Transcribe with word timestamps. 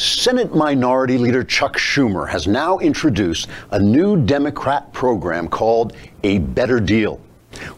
Senate 0.00 0.54
Minority 0.54 1.18
Leader 1.18 1.44
Chuck 1.44 1.76
Schumer 1.76 2.26
has 2.26 2.46
now 2.46 2.78
introduced 2.78 3.48
a 3.70 3.78
new 3.78 4.16
Democrat 4.16 4.90
program 4.94 5.46
called 5.46 5.94
A 6.22 6.38
Better 6.38 6.80
Deal. 6.80 7.20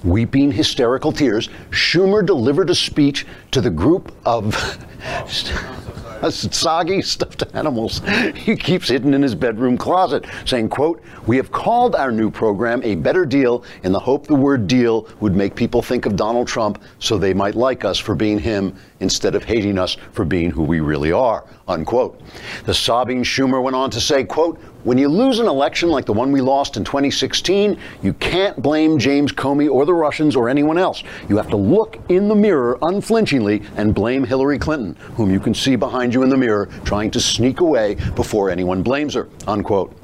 Weeping 0.04 0.52
hysterical 0.52 1.10
tears, 1.10 1.48
Schumer 1.70 2.24
delivered 2.24 2.70
a 2.70 2.76
speech 2.76 3.26
to 3.50 3.60
the 3.60 3.70
group 3.70 4.14
of 4.24 4.54
soggy 6.30 7.02
stuffed 7.02 7.42
animals 7.54 8.00
he 8.36 8.54
keeps 8.54 8.89
hidden 8.89 9.14
in 9.14 9.23
his 9.23 9.34
bedroom 9.34 9.77
closet, 9.77 10.25
saying, 10.45 10.68
quote, 10.68 11.02
We 11.27 11.36
have 11.39 11.50
called 11.50 11.96
our 11.96 12.12
new 12.12 12.30
program 12.30 12.82
a 12.84 12.95
better 12.95 13.27
deal 13.27 13.64
in 13.82 13.91
the 13.91 13.98
hope 13.98 14.29
the 14.29 14.34
word 14.36 14.68
deal 14.68 15.09
would 15.18 15.34
make 15.34 15.57
people 15.57 15.82
think 15.82 16.07
of 16.07 16.14
Donald 16.14 16.46
Trump 16.46 16.80
so 17.00 17.18
they 17.18 17.34
might 17.34 17.57
like 17.57 17.84
us 17.84 17.98
for 17.98 18.14
being 18.14 18.39
him 18.39 18.77
instead 19.03 19.34
of 19.34 19.45
hating 19.45 19.79
us 19.79 19.96
for 20.12 20.25
being 20.25 20.50
who 20.50 20.62
we 20.62 20.80
really 20.80 21.12
are, 21.12 21.45
unquote. 21.69 22.21
The 22.64 22.73
sobbing 22.73 23.23
Schumer 23.23 23.62
went 23.62 23.77
on 23.77 23.91
to 23.91 24.01
say, 24.01 24.25
quote, 24.25 24.59
when 24.84 24.98
you 24.98 25.09
lose 25.09 25.38
an 25.38 25.47
election 25.47 25.91
like 25.91 26.06
the 26.06 26.12
one 26.12 26.33
we 26.33 26.41
lost 26.41 26.77
in 26.77 26.84
2016, 26.84 27.78
you 28.02 28.12
can't 28.15 28.61
blame 28.61 28.98
James 28.98 29.30
Comey 29.33 29.70
or 29.70 29.87
the 29.87 29.95
Russians 29.95 30.34
or 30.34 30.48
anyone 30.48 30.77
else. 30.77 31.05
You 31.28 31.37
have 31.37 31.48
to 31.51 31.56
look 31.56 32.01
in 32.09 32.28
the 32.28 32.34
mirror 32.34 32.78
unflinchingly 32.83 33.62
and 33.77 33.95
blame 33.95 34.25
Hillary 34.25 34.59
Clinton, 34.59 34.97
whom 35.14 35.30
you 35.30 35.39
can 35.39 35.55
see 35.55 35.77
behind 35.77 36.12
you 36.12 36.23
in 36.25 36.30
the 36.30 36.37
mirror 36.37 36.69
trying 36.84 37.11
to 37.12 37.20
sneak 37.20 37.61
away 37.61 37.95
before 38.16 38.50
anyone 38.50 38.83
blames 38.83 39.14
her, 39.14 39.28
unquote. 39.47 39.97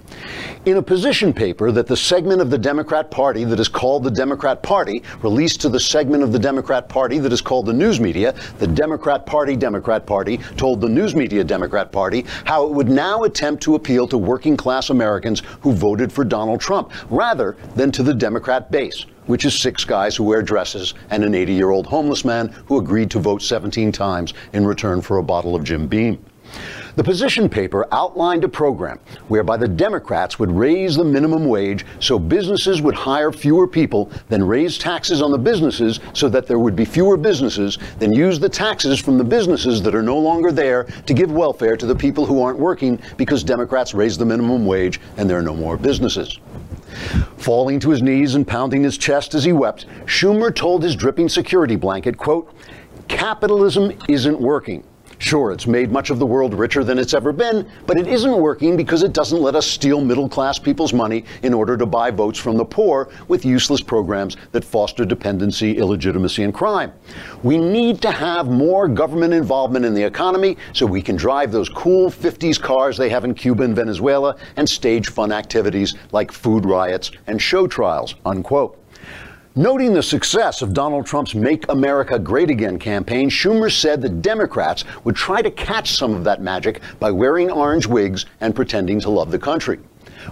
In 0.65 0.77
a 0.77 0.83
position 0.83 1.33
paper 1.33 1.73
that 1.73 1.87
the 1.87 1.97
segment 1.97 2.41
of 2.41 2.51
the 2.51 2.59
Democrat 2.59 3.11
Party 3.11 3.45
that 3.45 3.61
is 3.61 3.69
called 3.69 4.05
the 4.05 4.11
Democrat 4.11 4.62
Party 4.62 5.03
released 5.23 5.61
to 5.62 5.69
the 5.69 5.80
segment 5.80 6.23
of 6.23 6.33
the 6.33 6.39
Democrat 6.39 6.89
Party 6.89 7.19
that 7.19 7.33
is 7.33 7.41
called 7.41 7.66
the 7.66 7.73
news 7.73 8.01
media, 8.01 8.35
the 8.59 8.66
Democrat 8.66 9.25
Party 9.25 9.57
Democrat 9.57 10.05
Party 10.05 10.39
told 10.57 10.80
the 10.80 10.89
news 10.89 11.15
media 11.15 11.45
Democrat 11.45 11.93
Party 11.93 12.27
how 12.45 12.66
it 12.66 12.73
would 12.73 12.89
now 12.89 13.23
attempt 13.23 13.63
to 13.63 13.77
appeal 13.77 14.07
to 14.09 14.19
working 14.19 14.57
class 14.57 14.91
Americans 14.91 15.43
who 15.61 15.73
voted 15.73 16.13
for 16.13 16.25
Donald 16.25 16.60
Trump 16.60 16.93
rather 17.09 17.57
than 17.77 17.91
to 17.93 18.02
the 18.02 18.15
Democrat 18.15 18.71
base 18.71 19.07
which 19.27 19.45
is 19.45 19.54
six 19.54 19.85
guys 19.85 20.16
who 20.16 20.25
wear 20.25 20.43
dresses 20.43 20.95
and 21.10 21.23
an 21.23 21.35
80 21.35 21.52
year 21.52 21.71
old 21.71 21.87
homeless 21.87 22.25
man 22.25 22.49
who 22.66 22.79
agreed 22.79 23.10
to 23.10 23.19
vote 23.19 23.43
17 23.43 23.93
times 23.93 24.35
in 24.52 24.66
return 24.66 25.01
for 25.01 25.19
a 25.19 25.23
bottle 25.23 25.54
of 25.54 25.65
Jim 25.65 25.87
Beam. 25.87 26.19
The 26.99 27.04
position 27.04 27.49
paper 27.49 27.87
outlined 27.93 28.43
a 28.43 28.49
program 28.49 28.99
whereby 29.29 29.57
the 29.57 29.68
Democrats 29.68 30.41
would 30.41 30.51
raise 30.51 30.96
the 30.96 31.04
minimum 31.04 31.45
wage 31.45 31.87
so 32.01 32.18
businesses 32.18 32.82
would 32.82 32.96
hire 32.96 33.30
fewer 33.30 33.68
people, 33.68 34.10
then 34.29 34.43
raise 34.43 34.79
taxes 34.79 35.23
on 35.23 35.30
the 35.30 35.38
businesses 35.38 36.01
so 36.13 36.29
that 36.29 36.49
there 36.49 36.59
would 36.59 36.74
be 36.74 36.85
fewer 36.85 37.16
businesses, 37.16 37.79
then 38.01 38.13
use 38.13 38.41
the 38.41 38.49
taxes 38.49 38.99
from 38.99 39.16
the 39.16 39.23
businesses 39.23 39.80
that 39.82 39.95
are 39.95 40.02
no 40.02 40.19
longer 40.19 40.51
there 40.51 40.88
to 41.07 41.15
give 41.15 41.30
welfare 41.30 41.76
to 41.76 41.87
the 41.87 41.95
people 41.95 42.26
who 42.26 42.43
aren't 42.43 42.59
working 42.59 43.01
because 43.16 43.45
Democrats 43.45 43.95
raised 43.95 44.19
the 44.19 44.26
minimum 44.26 44.66
wage 44.66 45.01
and 45.19 45.30
there 45.30 45.38
are 45.38 45.43
no 45.43 45.54
more 45.54 45.76
businesses. 45.76 46.41
Falling 47.37 47.79
to 47.79 47.91
his 47.91 48.02
knees 48.02 48.35
and 48.35 48.45
pounding 48.45 48.82
his 48.82 48.99
chest 48.99 49.37
as 49.37 49.45
he 49.45 49.52
wept, 49.52 49.87
Schumer 50.07 50.52
told 50.52 50.82
his 50.82 50.96
dripping 50.96 51.29
security 51.29 51.76
blanket, 51.76 52.19
quote, 52.19 52.52
capitalism 53.07 53.93
isn't 54.09 54.41
working. 54.41 54.82
Sure, 55.21 55.51
it's 55.51 55.66
made 55.66 55.91
much 55.91 56.11
of 56.11 56.21
the 56.21 56.27
world 56.27 56.55
richer 56.55 56.85
than 56.85 56.97
it's 56.97 57.13
ever 57.13 57.33
been, 57.33 57.69
but 57.87 57.99
it 57.99 58.07
isn't 58.07 58.41
working 58.41 58.77
because 58.77 59.02
it 59.02 59.13
doesn't 59.13 59.43
let 59.43 59.57
us 59.57 59.66
steal 59.66 60.01
middle 60.01 60.29
class 60.29 60.60
people's 60.60 60.93
money 60.93 61.25
in 61.43 61.52
order 61.52 61.77
to 61.77 61.87
buy 61.87 62.09
votes 62.09 62.38
from 62.38 62.57
the 62.57 62.65
poor 62.65 63.09
with 63.27 63.45
useless 63.45 63.80
programs 63.80 64.37
that 64.53 64.65
foster 64.65 65.05
dependency, 65.05 65.77
illegitimacy, 65.77 66.44
and 66.44 66.55
crime. 66.55 66.93
We 67.43 67.59
need 67.59 68.00
to 68.03 68.12
have 68.12 68.47
more 68.47 68.87
government 68.87 69.34
involvement 69.34 69.84
in 69.84 69.93
the 69.93 70.05
economy 70.05 70.56
so 70.72 70.87
we 70.87 71.03
can 71.03 71.16
drive 71.16 71.50
those 71.50 71.69
cool 71.69 72.12
50s 72.12 72.60
cars 72.60 72.97
they 72.97 73.10
have 73.10 73.25
in 73.25 73.34
Cuba 73.34 73.65
and 73.65 73.75
Venezuela 73.75 74.37
and 74.56 74.69
stage 74.69 75.09
fun 75.09 75.32
activities 75.32 75.97
like 76.12 76.31
food 76.31 76.65
riots 76.65 77.10
and 77.27 77.43
show 77.43 77.66
trials, 77.66 78.15
unquote. 78.25 78.78
Noting 79.59 79.92
the 79.92 80.04
success 80.04 80.62
of 80.62 80.72
Donald 80.72 81.04
Trump's 81.04 81.34
Make 81.34 81.69
America 81.69 82.16
Great 82.16 82.48
Again 82.48 82.78
campaign, 82.78 83.28
Schumer 83.28 83.72
said 83.72 84.00
that 84.02 84.22
Democrats 84.22 84.84
would 85.02 85.16
try 85.16 85.42
to 85.42 85.50
catch 85.50 85.96
some 85.96 86.14
of 86.14 86.22
that 86.22 86.41
magic 86.41 86.80
by 87.00 87.10
wearing 87.10 87.50
orange 87.50 87.84
wigs 87.84 88.24
and 88.41 88.54
pretending 88.54 89.00
to 89.00 89.10
love 89.10 89.32
the 89.32 89.38
country. 89.41 89.80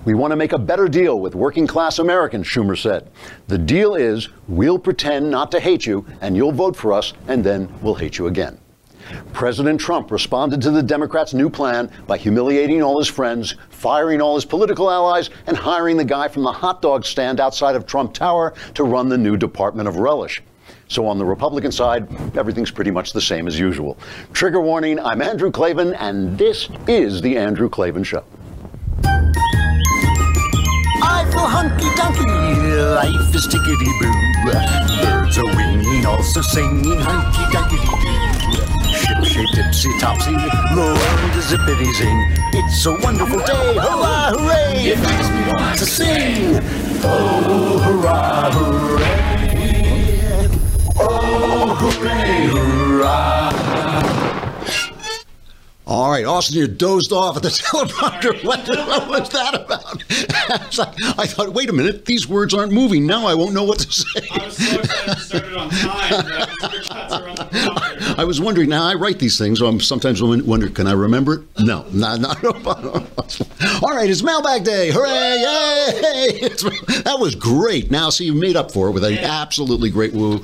We 0.05 0.15
want 0.15 0.31
to 0.31 0.37
make 0.37 0.53
a 0.53 0.59
better 0.59 0.87
deal 0.87 1.19
with 1.19 1.35
working 1.35 1.67
class 1.67 1.99
Americans, 1.99 2.47
Schumer 2.47 2.81
said. 2.81 3.11
The 3.49 3.59
deal 3.59 3.97
is 3.97 4.29
we'll 4.47 4.79
pretend 4.79 5.29
not 5.29 5.51
to 5.51 5.59
hate 5.59 5.87
you, 5.87 6.07
and 6.21 6.37
you'll 6.37 6.53
vote 6.53 6.77
for 6.77 6.93
us, 6.93 7.13
and 7.27 7.43
then 7.43 7.69
we'll 7.83 7.97
hate 7.97 8.19
you 8.19 8.29
again. 8.29 8.61
President 9.33 9.81
Trump 9.81 10.11
responded 10.11 10.61
to 10.63 10.71
the 10.71 10.83
Democrats' 10.83 11.35
new 11.35 11.51
plan 11.51 11.91
by 12.07 12.17
humiliating 12.17 12.83
all 12.83 12.99
his 12.99 13.09
friends, 13.09 13.55
firing 13.71 14.21
all 14.21 14.35
his 14.35 14.45
political 14.45 14.91
allies, 14.91 15.31
and 15.47 15.57
hiring 15.57 15.97
the 15.97 16.05
guy 16.05 16.29
from 16.29 16.43
the 16.43 16.53
hot 16.53 16.83
dog 16.83 17.05
stand 17.05 17.41
outside 17.41 17.77
of 17.77 17.87
Trump 17.87 18.13
Tower 18.13 18.55
to 18.75 18.85
run 18.85 19.09
the 19.09 19.19
new 19.19 19.37
Department 19.37 19.89
of 19.89 19.97
Relish. 19.97 20.43
So 20.89 21.07
on 21.07 21.19
the 21.19 21.25
Republican 21.25 21.73
side, 21.73 22.07
everything's 22.37 22.71
pretty 22.71 22.91
much 22.91 23.13
the 23.13 23.21
same 23.21 23.47
as 23.49 23.59
usual. 23.59 23.99
Trigger 24.33 24.61
warning, 24.61 25.01
I'm 25.01 25.21
Andrew 25.21 25.51
Klavan, 25.51 25.95
and 25.95 26.39
this 26.39 26.69
is 26.87 27.21
The 27.21 27.37
Andrew 27.37 27.69
Klavan 27.69 28.05
Show. 28.05 28.25
I 31.03 31.25
feel 31.31 31.47
hunky 31.47 31.87
dunky, 31.97 32.27
life 32.95 33.35
is 33.35 33.47
tickety 33.49 33.91
boo. 34.01 34.13
Birds 35.03 35.39
are 35.39 35.57
winging, 35.57 36.07
also 36.07 36.41
singing 36.41 37.01
hunky 37.01 37.43
dunky 37.57 37.79
Shape 39.37 39.53
tipsy 39.53 39.91
topsy, 39.99 40.33
the 40.33 40.49
world 40.75 40.97
is 41.37 41.45
zippity 41.53 41.93
zing. 41.93 42.25
It's 42.55 42.87
a 42.87 42.93
wonderful 42.93 43.39
day, 43.41 43.75
hurrah, 43.75 44.31
hooray! 44.33 44.79
It 44.79 44.99
makes 44.99 45.29
me 45.29 45.43
want 45.53 45.79
to 45.79 45.85
sing. 45.85 46.59
Oh, 47.05 47.79
hurrah, 47.85 48.51
hooray! 48.51 50.49
Oh, 50.99 51.75
hooray, 51.79 52.47
hurrah! 52.47 53.53
All 55.87 56.11
right, 56.11 56.25
Austin, 56.25 56.57
you 56.57 56.67
dozed 56.67 57.13
off 57.13 57.37
at 57.37 57.43
the 57.43 57.49
teleprompter. 57.51 58.43
What, 58.43 58.67
what 58.67 59.07
was 59.09 59.29
that 59.29 59.55
about? 59.55 60.03
I 61.19 61.27
thought, 61.27 61.53
wait 61.53 61.69
a 61.69 61.75
minute, 61.75 62.07
these 62.07 62.27
words 62.27 62.55
aren't 62.55 62.73
moving. 62.73 63.07
Now 63.07 63.27
I 63.27 63.35
won't 63.35 63.53
know 63.53 63.65
what 63.65 63.81
to 63.81 63.93
say. 63.93 64.27
I 64.33 64.47
was 64.47 64.57
so 64.57 64.79
excited 64.79 65.15
to 65.15 65.21
start 65.21 65.45
it 65.45 65.55
on 65.57 65.69
time. 65.71 66.47
that 68.17 68.23
Mr. 68.23 68.23
Cuts 68.23 68.23
are 68.23 68.23
on 68.23 68.23
the 68.23 68.23
prompter. 68.23 68.23
I 68.23 68.25
was 68.25 68.41
wondering. 68.41 68.69
Now 68.69 68.85
I 68.85 68.95
write 68.95 69.19
these 69.19 69.39
things, 69.39 69.59
so 69.59 69.67
I'm 69.67 69.81
sometimes 69.81 70.23
wonder, 70.23 70.69
can 70.69 70.87
I 70.87 70.93
remember 70.93 71.35
it? 71.35 71.41
No, 71.61 71.85
no, 71.93 72.17
no. 72.17 72.33
no. 72.43 73.07
All 73.83 73.95
right, 73.95 74.09
it's 74.09 74.23
mailbag 74.23 74.65
day. 74.65 74.91
Hooray! 74.93 75.11
Yay! 75.41 76.49
That 77.05 77.21
was 77.21 77.35
great. 77.35 77.91
Now, 77.91 78.11
see, 78.11 78.25
you 78.25 78.35
made 78.35 78.57
up 78.57 78.71
for 78.71 78.89
it 78.89 78.93
with 78.93 79.05
an 79.05 79.19
absolutely 79.19 79.91
great 79.91 80.13
woo. 80.13 80.43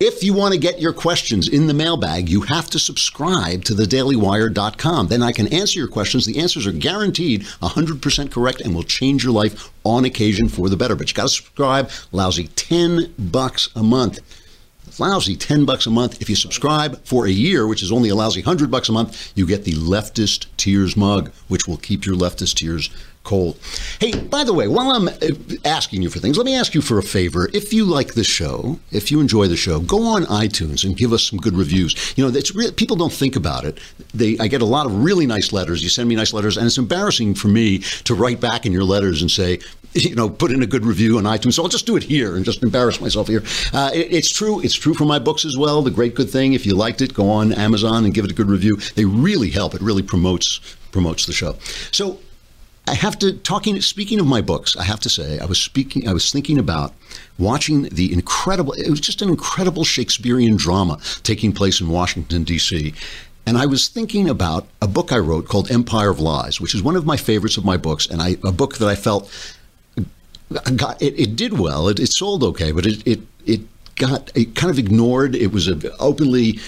If 0.00 0.24
you 0.24 0.34
want 0.34 0.52
to 0.52 0.60
get 0.60 0.80
your 0.80 0.92
questions 0.92 1.48
in 1.48 1.66
the 1.66 1.74
mailbag, 1.74 2.28
you 2.28 2.42
have 2.42 2.68
to 2.70 2.78
subscribe 2.78 3.64
to 3.64 3.74
thedailywire.com. 3.74 5.06
Then 5.08 5.22
I 5.22 5.32
can 5.32 5.46
answer 5.52 5.78
your 5.78 5.88
questions. 5.88 6.26
The 6.26 6.38
answers 6.40 6.66
are 6.66 6.72
guaranteed 6.72 7.42
100% 7.42 8.30
correct 8.30 8.60
and 8.60 8.74
will 8.74 8.82
change 8.82 9.24
your 9.24 9.32
life 9.32 9.70
on 9.84 10.04
occasion 10.04 10.48
for 10.48 10.68
the 10.68 10.76
better. 10.76 10.96
But 10.96 11.08
you 11.08 11.14
got 11.14 11.24
to 11.24 11.28
subscribe. 11.28 11.90
Lousy 12.12 12.48
10 12.48 13.14
bucks 13.18 13.70
a 13.76 13.82
month. 13.82 14.18
Lousy 14.98 15.36
10 15.36 15.64
bucks 15.64 15.86
a 15.86 15.90
month. 15.90 16.20
If 16.20 16.30
you 16.30 16.36
subscribe 16.36 17.04
for 17.04 17.26
a 17.26 17.30
year, 17.30 17.66
which 17.66 17.82
is 17.82 17.92
only 17.92 18.08
a 18.08 18.14
lousy 18.14 18.40
100 18.40 18.70
bucks 18.70 18.88
a 18.88 18.92
month, 18.92 19.32
you 19.34 19.46
get 19.46 19.64
the 19.64 19.72
leftist 19.72 20.46
tears 20.56 20.96
mug, 20.96 21.32
which 21.48 21.66
will 21.66 21.76
keep 21.76 22.06
your 22.06 22.16
leftist 22.16 22.54
tears 22.54 22.90
cold. 23.24 23.58
Hey, 23.98 24.12
by 24.12 24.44
the 24.44 24.52
way, 24.52 24.68
while 24.68 24.90
I'm 24.90 25.08
uh, 25.08 25.56
asking 25.64 26.02
you 26.02 26.10
for 26.10 26.20
things, 26.20 26.36
let 26.36 26.44
me 26.44 26.54
ask 26.54 26.74
you 26.74 26.82
for 26.82 26.98
a 26.98 27.02
favor. 27.02 27.48
If 27.52 27.72
you 27.72 27.84
like 27.84 28.14
the 28.14 28.22
show, 28.22 28.78
if 28.92 29.10
you 29.10 29.20
enjoy 29.20 29.48
the 29.48 29.56
show, 29.56 29.80
go 29.80 30.06
on 30.06 30.24
iTunes 30.26 30.84
and 30.84 30.96
give 30.96 31.12
us 31.12 31.24
some 31.24 31.38
good 31.38 31.54
reviews. 31.54 32.14
You 32.16 32.28
know, 32.28 32.40
re- 32.54 32.70
people 32.72 32.96
don't 32.96 33.12
think 33.12 33.34
about 33.34 33.64
it. 33.64 33.78
They, 34.12 34.38
I 34.38 34.46
get 34.46 34.62
a 34.62 34.66
lot 34.66 34.86
of 34.86 35.02
really 35.02 35.26
nice 35.26 35.52
letters. 35.52 35.82
You 35.82 35.88
send 35.88 36.08
me 36.08 36.14
nice 36.14 36.32
letters, 36.32 36.56
and 36.56 36.66
it's 36.66 36.78
embarrassing 36.78 37.34
for 37.34 37.48
me 37.48 37.78
to 38.04 38.14
write 38.14 38.40
back 38.40 38.66
in 38.66 38.72
your 38.72 38.84
letters 38.84 39.22
and 39.22 39.30
say, 39.30 39.58
you 40.10 40.14
know, 40.14 40.28
put 40.28 40.50
in 40.50 40.62
a 40.62 40.66
good 40.66 40.84
review 40.84 41.18
on 41.18 41.24
iTunes. 41.24 41.54
So 41.54 41.62
I'll 41.62 41.68
just 41.68 41.86
do 41.86 41.96
it 41.96 42.02
here 42.02 42.36
and 42.36 42.44
just 42.44 42.62
embarrass 42.62 43.00
myself 43.00 43.28
here. 43.28 43.42
Uh, 43.72 43.90
it- 43.94 44.12
it's 44.12 44.30
true. 44.30 44.60
It's 44.60 44.74
true 44.74 44.94
for 44.94 45.04
my 45.04 45.18
books 45.18 45.44
as 45.44 45.56
well. 45.56 45.82
The 45.82 45.90
Great 45.90 46.14
Good 46.14 46.30
Thing. 46.30 46.52
If 46.52 46.66
you 46.66 46.74
liked 46.74 47.00
it, 47.00 47.14
go 47.14 47.28
on 47.30 47.52
Amazon 47.52 48.04
and 48.04 48.12
give 48.14 48.24
it 48.24 48.30
a 48.30 48.34
good 48.34 48.48
review. 48.48 48.76
They 48.94 49.04
really 49.04 49.50
help. 49.50 49.74
It 49.74 49.80
really 49.82 50.02
promotes 50.02 50.60
promotes 50.92 51.26
the 51.26 51.32
show. 51.32 51.56
So 51.90 52.20
I 52.86 52.94
have 52.94 53.18
to 53.20 53.32
talking 53.32 53.80
speaking 53.80 54.20
of 54.20 54.26
my 54.26 54.40
books, 54.40 54.76
I 54.76 54.84
have 54.84 55.00
to 55.00 55.08
say 55.08 55.38
I 55.38 55.46
was 55.46 55.58
speaking 55.60 56.06
I 56.08 56.12
was 56.12 56.30
thinking 56.30 56.58
about 56.58 56.92
watching 57.38 57.84
the 57.84 58.12
incredible 58.12 58.72
it 58.74 58.90
was 58.90 59.00
just 59.00 59.22
an 59.22 59.28
incredible 59.28 59.84
Shakespearean 59.84 60.56
drama 60.56 60.98
taking 61.22 61.52
place 61.52 61.80
in 61.80 61.88
Washington 61.88 62.44
DC. 62.44 62.94
And 63.46 63.58
I 63.58 63.66
was 63.66 63.88
thinking 63.88 64.28
about 64.30 64.66
a 64.80 64.86
book 64.86 65.12
I 65.12 65.18
wrote 65.18 65.48
called 65.48 65.70
Empire 65.70 66.08
of 66.10 66.18
Lies, 66.20 66.60
which 66.62 66.74
is 66.74 66.82
one 66.82 66.96
of 66.96 67.04
my 67.04 67.16
favorites 67.16 67.56
of 67.58 67.64
my 67.64 67.76
books 67.76 68.06
and 68.06 68.22
I 68.22 68.36
a 68.44 68.52
book 68.52 68.76
that 68.78 68.88
I 68.88 68.94
felt 68.94 69.30
got 70.76 71.00
it, 71.00 71.18
it 71.18 71.36
did 71.36 71.58
well. 71.58 71.88
It, 71.88 71.98
it 71.98 72.12
sold 72.12 72.42
okay, 72.42 72.72
but 72.72 72.86
it 72.86 73.06
it 73.06 73.20
it 73.46 73.60
got 73.96 74.30
it 74.34 74.54
kind 74.54 74.70
of 74.70 74.78
ignored. 74.78 75.34
It 75.34 75.52
was 75.52 75.68
an 75.68 75.82
openly 75.98 76.58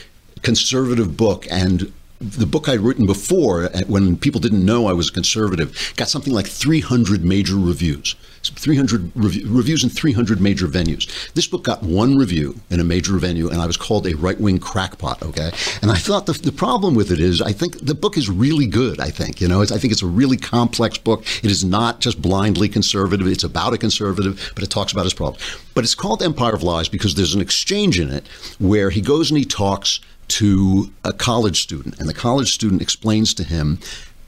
conservative 0.42 1.16
book, 1.16 1.46
and 1.50 1.92
the 2.20 2.46
book 2.46 2.68
I'd 2.68 2.80
written 2.80 3.06
before, 3.06 3.64
uh, 3.64 3.82
when 3.86 4.16
people 4.16 4.40
didn't 4.40 4.64
know 4.64 4.86
I 4.86 4.92
was 4.92 5.10
a 5.10 5.12
conservative, 5.12 5.92
got 5.96 6.08
something 6.08 6.32
like 6.32 6.46
300 6.46 7.24
major 7.24 7.56
reviews. 7.56 8.14
300 8.50 9.12
rev- 9.14 9.42
reviews 9.46 9.84
in 9.84 9.90
300 9.90 10.40
major 10.40 10.66
venues. 10.66 11.32
This 11.32 11.46
book 11.46 11.64
got 11.64 11.82
one 11.82 12.16
review 12.16 12.58
in 12.70 12.80
a 12.80 12.84
major 12.84 13.16
venue, 13.18 13.48
and 13.48 13.60
I 13.60 13.66
was 13.66 13.76
called 13.76 14.06
a 14.06 14.16
right 14.16 14.40
wing 14.40 14.58
crackpot. 14.58 15.22
Okay, 15.22 15.50
and 15.82 15.90
I 15.90 15.96
thought 15.96 16.26
the, 16.26 16.32
the 16.32 16.52
problem 16.52 16.94
with 16.94 17.10
it 17.10 17.20
is 17.20 17.40
I 17.42 17.52
think 17.52 17.84
the 17.84 17.94
book 17.94 18.16
is 18.16 18.28
really 18.28 18.66
good. 18.66 19.00
I 19.00 19.10
think 19.10 19.40
you 19.40 19.48
know 19.48 19.62
I 19.62 19.66
think 19.66 19.92
it's 19.92 20.02
a 20.02 20.06
really 20.06 20.36
complex 20.36 20.98
book. 20.98 21.24
It 21.42 21.50
is 21.50 21.64
not 21.64 22.00
just 22.00 22.20
blindly 22.20 22.68
conservative. 22.68 23.26
It's 23.26 23.44
about 23.44 23.72
a 23.72 23.78
conservative, 23.78 24.52
but 24.54 24.62
it 24.62 24.70
talks 24.70 24.92
about 24.92 25.04
his 25.04 25.14
problems. 25.14 25.42
But 25.74 25.84
it's 25.84 25.94
called 25.94 26.22
Empire 26.22 26.54
of 26.54 26.62
Lies 26.62 26.88
because 26.88 27.14
there's 27.14 27.34
an 27.34 27.40
exchange 27.40 28.00
in 28.00 28.10
it 28.10 28.26
where 28.58 28.90
he 28.90 29.00
goes 29.00 29.30
and 29.30 29.38
he 29.38 29.44
talks 29.44 30.00
to 30.28 30.90
a 31.04 31.12
college 31.12 31.62
student, 31.62 31.98
and 31.98 32.08
the 32.08 32.14
college 32.14 32.52
student 32.52 32.82
explains 32.82 33.32
to 33.34 33.44
him 33.44 33.78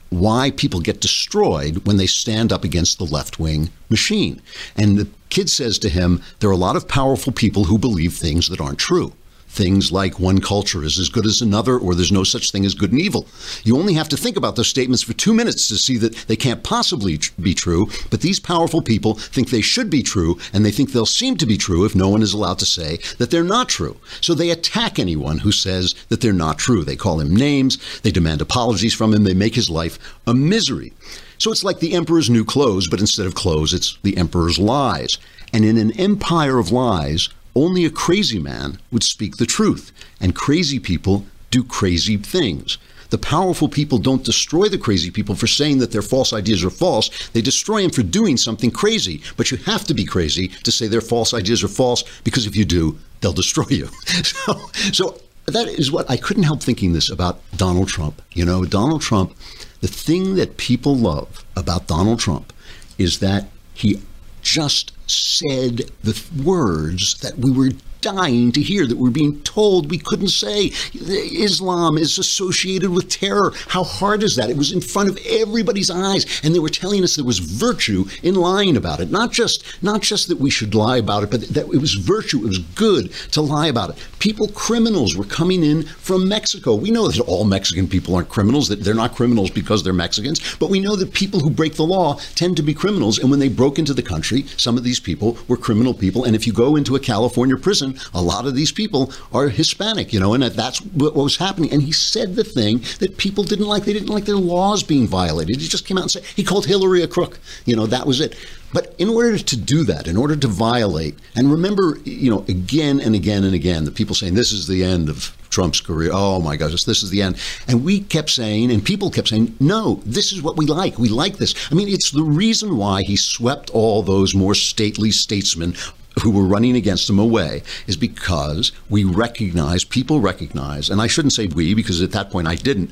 why 0.09 0.51
people 0.51 0.79
get 0.79 1.01
destroyed 1.01 1.85
when 1.85 1.97
they 1.97 2.07
stand 2.07 2.51
up 2.51 2.63
against 2.63 2.97
the 2.97 3.05
left 3.05 3.39
wing 3.39 3.69
machine. 3.89 4.41
And 4.75 4.97
the 4.97 5.07
kid 5.29 5.49
says 5.49 5.77
to 5.79 5.89
him, 5.89 6.21
There 6.39 6.49
are 6.49 6.53
a 6.53 6.57
lot 6.57 6.75
of 6.75 6.87
powerful 6.87 7.31
people 7.31 7.65
who 7.65 7.77
believe 7.77 8.13
things 8.13 8.49
that 8.49 8.61
aren't 8.61 8.79
true. 8.79 9.13
Things 9.49 9.91
like 9.91 10.19
one 10.19 10.39
culture 10.39 10.83
is 10.83 10.99
as 10.99 11.09
good 11.09 11.25
as 11.25 11.41
another, 11.41 11.77
or 11.77 11.95
there's 11.95 12.11
no 12.11 12.23
such 12.23 12.51
thing 12.51 12.65
as 12.65 12.75
good 12.75 12.91
and 12.91 13.01
evil. 13.01 13.27
You 13.63 13.77
only 13.77 13.95
have 13.95 14.07
to 14.09 14.17
think 14.17 14.37
about 14.37 14.55
those 14.55 14.67
statements 14.67 15.01
for 15.01 15.13
two 15.13 15.33
minutes 15.33 15.67
to 15.67 15.75
see 15.75 15.97
that 15.97 16.15
they 16.27 16.35
can't 16.35 16.63
possibly 16.63 17.19
be 17.41 17.53
true. 17.55 17.89
But 18.11 18.21
these 18.21 18.39
powerful 18.39 18.81
people 18.81 19.15
think 19.15 19.49
they 19.49 19.61
should 19.61 19.89
be 19.89 20.03
true, 20.03 20.39
and 20.53 20.63
they 20.63 20.71
think 20.71 20.91
they'll 20.91 21.05
seem 21.05 21.35
to 21.37 21.47
be 21.47 21.57
true 21.57 21.83
if 21.83 21.95
no 21.95 22.09
one 22.09 22.21
is 22.21 22.31
allowed 22.31 22.59
to 22.59 22.65
say 22.65 22.99
that 23.17 23.31
they're 23.31 23.43
not 23.43 23.69
true. 23.69 23.97
So 24.21 24.33
they 24.33 24.51
attack 24.51 24.99
anyone 24.99 25.39
who 25.39 25.51
says 25.51 25.95
that 26.09 26.21
they're 26.21 26.31
not 26.31 26.59
true. 26.59 26.83
They 26.83 26.95
call 26.95 27.19
him 27.19 27.35
names, 27.35 27.79
they 28.01 28.11
demand 28.11 28.41
apologies 28.41 28.93
from 28.93 29.13
him, 29.13 29.23
they 29.23 29.33
make 29.33 29.55
his 29.55 29.69
life 29.69 29.97
a 30.27 30.33
misery. 30.33 30.93
So 31.39 31.51
it's 31.51 31.63
like 31.63 31.79
the 31.79 31.93
emperor's 31.93 32.29
new 32.29 32.45
clothes, 32.45 32.87
but 32.87 32.99
instead 32.99 33.25
of 33.25 33.33
clothes, 33.33 33.73
it's 33.73 33.97
the 34.03 34.17
emperor's 34.17 34.59
lies. 34.59 35.17
And 35.51 35.65
in 35.65 35.77
an 35.77 35.91
empire 35.99 36.59
of 36.59 36.71
lies, 36.71 37.29
only 37.59 37.85
a 37.85 37.89
crazy 37.89 38.39
man 38.39 38.79
would 38.91 39.03
speak 39.03 39.37
the 39.37 39.45
truth, 39.45 39.91
and 40.19 40.35
crazy 40.35 40.79
people 40.79 41.25
do 41.51 41.63
crazy 41.63 42.17
things. 42.17 42.77
The 43.09 43.17
powerful 43.17 43.67
people 43.67 43.97
don't 43.97 44.23
destroy 44.23 44.69
the 44.69 44.77
crazy 44.77 45.09
people 45.09 45.35
for 45.35 45.47
saying 45.47 45.79
that 45.79 45.91
their 45.91 46.03
false 46.03 46.31
ideas 46.31 46.63
are 46.63 46.69
false. 46.69 47.29
They 47.29 47.41
destroy 47.41 47.81
them 47.81 47.91
for 47.91 48.03
doing 48.03 48.37
something 48.37 48.69
crazy. 48.69 49.21
But 49.35 49.49
you 49.49 49.57
have 49.57 49.85
to 49.85 49.95
be 49.95 50.05
crazy 50.05 50.49
to 50.63 50.71
say 50.71 50.87
their 50.87 51.01
false 51.01 51.33
ideas 51.33 51.63
are 51.63 51.69
false 51.69 52.03
because 52.23 52.45
if 52.45 52.55
you 52.55 52.65
do, 52.65 52.99
they'll 53.21 53.33
destroy 53.33 53.65
you. 53.69 53.89
So, 54.23 54.69
so 54.91 55.21
that 55.47 55.67
is 55.67 55.91
what 55.91 56.09
I 56.09 56.17
couldn't 56.17 56.43
help 56.43 56.61
thinking 56.61 56.93
this 56.93 57.09
about 57.09 57.39
Donald 57.57 57.87
Trump. 57.87 58.21
You 58.33 58.45
know, 58.45 58.65
Donald 58.65 59.01
Trump, 59.01 59.35
the 59.81 59.87
thing 59.87 60.35
that 60.35 60.57
people 60.57 60.95
love 60.95 61.43
about 61.55 61.87
Donald 61.87 62.19
Trump 62.19 62.53
is 62.97 63.19
that 63.19 63.47
he 63.73 64.01
just 64.41 64.91
said 65.09 65.91
the 66.03 66.21
words 66.43 67.19
that 67.19 67.37
we 67.37 67.51
were 67.51 67.71
dying 68.01 68.51
to 68.53 68.61
hear, 68.61 68.85
that 68.87 68.97
we're 68.97 69.09
being 69.09 69.41
told 69.41 69.89
we 69.89 69.97
couldn't 69.97 70.29
say. 70.29 70.71
Islam 70.93 71.97
is 71.97 72.17
associated 72.17 72.91
with 72.91 73.09
terror. 73.09 73.53
How 73.67 73.83
hard 73.83 74.23
is 74.23 74.35
that? 74.35 74.49
It 74.49 74.57
was 74.57 74.71
in 74.71 74.81
front 74.81 75.09
of 75.09 75.17
everybody's 75.27 75.91
eyes, 75.91 76.41
and 76.43 76.53
they 76.55 76.59
were 76.59 76.69
telling 76.69 77.03
us 77.03 77.15
there 77.15 77.25
was 77.25 77.39
virtue 77.39 78.05
in 78.23 78.35
lying 78.35 78.77
about 78.77 78.99
it. 78.99 79.11
Not 79.11 79.31
just 79.31 79.63
not 79.81 80.01
just 80.01 80.27
that 80.29 80.39
we 80.39 80.49
should 80.49 80.75
lie 80.75 80.97
about 80.97 81.23
it, 81.23 81.31
but 81.31 81.41
that 81.49 81.73
it 81.73 81.81
was 81.81 81.93
virtue. 81.93 82.39
It 82.39 82.47
was 82.47 82.59
good 82.59 83.11
to 83.31 83.41
lie 83.41 83.67
about 83.67 83.91
it. 83.91 83.97
People, 84.19 84.49
criminals, 84.49 85.15
were 85.15 85.25
coming 85.25 85.63
in 85.63 85.83
from 85.83 86.27
Mexico. 86.27 86.75
We 86.75 86.91
know 86.91 87.07
that 87.07 87.19
all 87.21 87.45
Mexican 87.45 87.87
people 87.87 88.15
aren't 88.15 88.29
criminals. 88.29 88.67
That 88.67 88.83
they're 88.83 88.93
not 88.93 89.15
criminals 89.15 89.49
because 89.49 89.83
they're 89.83 89.93
Mexicans. 89.93 90.57
But 90.57 90.69
we 90.69 90.79
know 90.79 90.95
that 90.95 91.13
people 91.13 91.39
who 91.39 91.49
break 91.49 91.75
the 91.75 91.83
law 91.83 92.19
tend 92.35 92.57
to 92.57 92.63
be 92.63 92.73
criminals. 92.73 93.17
And 93.19 93.31
when 93.31 93.39
they 93.39 93.49
broke 93.49 93.79
into 93.79 93.93
the 93.93 94.03
country, 94.03 94.45
some 94.57 94.77
of 94.77 94.83
these 94.83 94.99
people 94.99 95.37
were 95.47 95.57
criminal 95.57 95.93
people. 95.93 96.23
And 96.23 96.35
if 96.35 96.45
you 96.45 96.53
go 96.53 96.75
into 96.75 96.95
a 96.95 96.99
California 96.99 97.57
prison, 97.57 97.97
a 98.13 98.21
lot 98.21 98.45
of 98.45 98.55
these 98.55 98.71
people 98.71 99.11
are 99.33 99.49
Hispanic, 99.49 100.13
you 100.13 100.19
know, 100.19 100.33
and 100.33 100.43
that's 100.43 100.79
what 100.79 101.15
was 101.15 101.37
happening. 101.37 101.71
And 101.71 101.81
he 101.81 101.91
said 101.91 102.35
the 102.35 102.43
thing 102.43 102.83
that 102.99 103.17
people 103.17 103.43
didn't 103.43 103.67
like. 103.67 103.85
They 103.85 103.93
didn't 103.93 104.09
like 104.09 104.25
their 104.25 104.35
laws 104.35 104.83
being 104.83 105.07
violated. 105.07 105.61
He 105.61 105.67
just 105.67 105.85
came 105.85 105.97
out 105.97 106.03
and 106.03 106.11
said 106.11 106.23
he 106.23 106.43
called 106.43 106.65
Hillary 106.65 107.01
a 107.01 107.07
crook. 107.07 107.39
You 107.65 107.75
know, 107.75 107.85
that 107.87 108.05
was 108.05 108.19
it. 108.21 108.35
But 108.71 108.93
in 108.97 109.09
order 109.09 109.37
to 109.37 109.57
do 109.57 109.83
that, 109.85 110.07
in 110.07 110.17
order 110.17 110.35
to 110.35 110.47
violate, 110.47 111.17
and 111.35 111.51
remember, 111.51 111.97
you 112.03 112.29
know, 112.29 112.45
again 112.47 112.99
and 112.99 113.15
again 113.15 113.43
and 113.43 113.55
again, 113.55 113.85
the 113.85 113.91
people 113.91 114.15
saying 114.15 114.35
this 114.35 114.51
is 114.51 114.67
the 114.67 114.83
end 114.83 115.09
of 115.09 115.35
Trump's 115.49 115.81
career. 115.81 116.11
Oh 116.13 116.39
my 116.39 116.55
gosh, 116.55 116.83
this 116.83 117.01
is 117.01 117.09
the 117.09 117.21
end. 117.21 117.37
And 117.67 117.83
we 117.83 118.01
kept 118.01 118.29
saying, 118.29 118.71
and 118.71 118.85
people 118.85 119.09
kept 119.09 119.29
saying, 119.29 119.55
no, 119.59 120.01
this 120.05 120.31
is 120.31 120.41
what 120.41 120.57
we 120.57 120.65
like. 120.65 120.99
We 120.99 121.09
like 121.09 121.37
this. 121.37 121.55
I 121.71 121.75
mean, 121.75 121.89
it's 121.89 122.11
the 122.11 122.23
reason 122.23 122.77
why 122.77 123.01
he 123.01 123.15
swept 123.15 123.71
all 123.71 124.03
those 124.03 124.35
more 124.35 124.53
stately 124.53 125.11
statesmen 125.11 125.75
who 126.21 126.31
were 126.31 126.43
running 126.43 126.75
against 126.75 127.09
him 127.09 127.19
away 127.19 127.63
is 127.87 127.95
because 127.95 128.71
we 128.89 129.03
recognize, 129.03 129.83
people 129.83 130.19
recognize, 130.19 130.89
and 130.89 131.01
I 131.01 131.07
shouldn't 131.07 131.33
say 131.33 131.47
we 131.47 131.73
because 131.73 132.01
at 132.01 132.11
that 132.11 132.29
point 132.29 132.47
I 132.47 132.55
didn't, 132.55 132.91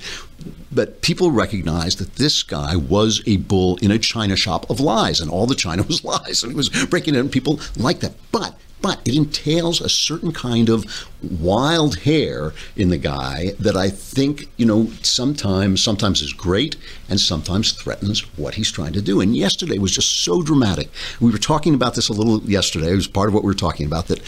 but 0.71 1.01
people 1.01 1.31
recognized 1.31 1.97
that 1.97 2.15
this 2.15 2.43
guy 2.43 2.75
was 2.75 3.21
a 3.25 3.37
bull 3.37 3.77
in 3.77 3.91
a 3.91 3.99
china 3.99 4.35
shop 4.35 4.69
of 4.69 4.79
lies, 4.79 5.19
and 5.19 5.29
all 5.29 5.45
the 5.45 5.55
china 5.55 5.83
was 5.87 6.03
lies, 6.03 6.43
and 6.43 6.51
he 6.51 6.55
was 6.55 6.69
breaking 6.85 7.15
it, 7.15 7.19
and 7.19 7.31
people 7.31 7.59
liked 7.75 8.01
that. 8.01 8.13
But 8.31 8.57
but 8.81 9.01
it 9.05 9.15
entails 9.15 9.81
a 9.81 9.89
certain 9.89 10.31
kind 10.31 10.69
of 10.69 11.07
wild 11.21 11.99
hair 11.99 12.53
in 12.75 12.89
the 12.89 12.97
guy 12.97 13.53
that 13.59 13.75
I 13.75 13.89
think, 13.89 14.49
you 14.57 14.65
know, 14.65 14.87
sometimes 15.01 15.83
sometimes 15.83 16.21
is 16.21 16.33
great 16.33 16.75
and 17.09 17.19
sometimes 17.19 17.71
threatens 17.71 18.21
what 18.37 18.55
he's 18.55 18.71
trying 18.71 18.93
to 18.93 19.01
do. 19.01 19.19
And 19.19 19.35
yesterday 19.35 19.77
was 19.77 19.91
just 19.91 20.21
so 20.23 20.41
dramatic. 20.41 20.89
We 21.19 21.31
were 21.31 21.37
talking 21.37 21.73
about 21.73 21.95
this 21.95 22.09
a 22.09 22.13
little 22.13 22.41
yesterday. 22.43 22.91
It 22.91 22.95
was 22.95 23.07
part 23.07 23.27
of 23.27 23.33
what 23.33 23.43
we 23.43 23.47
were 23.47 23.53
talking 23.53 23.85
about 23.85 24.07
that 24.07 24.21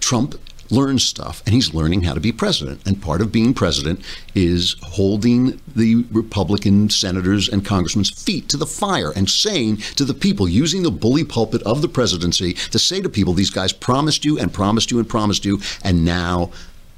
Trump 0.00 0.38
learns 0.70 1.04
stuff 1.04 1.42
and 1.46 1.54
he's 1.54 1.74
learning 1.74 2.02
how 2.02 2.14
to 2.14 2.20
be 2.20 2.32
president. 2.32 2.86
And 2.86 3.00
part 3.00 3.20
of 3.20 3.32
being 3.32 3.54
president 3.54 4.00
is 4.34 4.76
holding 4.82 5.60
the 5.74 6.04
Republican 6.10 6.90
senators 6.90 7.48
and 7.48 7.64
congressmen's 7.64 8.10
feet 8.10 8.48
to 8.50 8.56
the 8.56 8.66
fire 8.66 9.12
and 9.14 9.28
saying 9.28 9.78
to 9.96 10.04
the 10.04 10.14
people, 10.14 10.48
using 10.48 10.82
the 10.82 10.90
bully 10.90 11.24
pulpit 11.24 11.62
of 11.62 11.82
the 11.82 11.88
presidency 11.88 12.54
to 12.54 12.78
say 12.78 13.00
to 13.00 13.08
people, 13.08 13.32
these 13.32 13.50
guys 13.50 13.72
promised 13.72 14.24
you 14.24 14.38
and 14.38 14.52
promised 14.52 14.90
you 14.90 14.98
and 14.98 15.08
promised 15.08 15.44
you, 15.44 15.60
and 15.82 16.04
now 16.04 16.50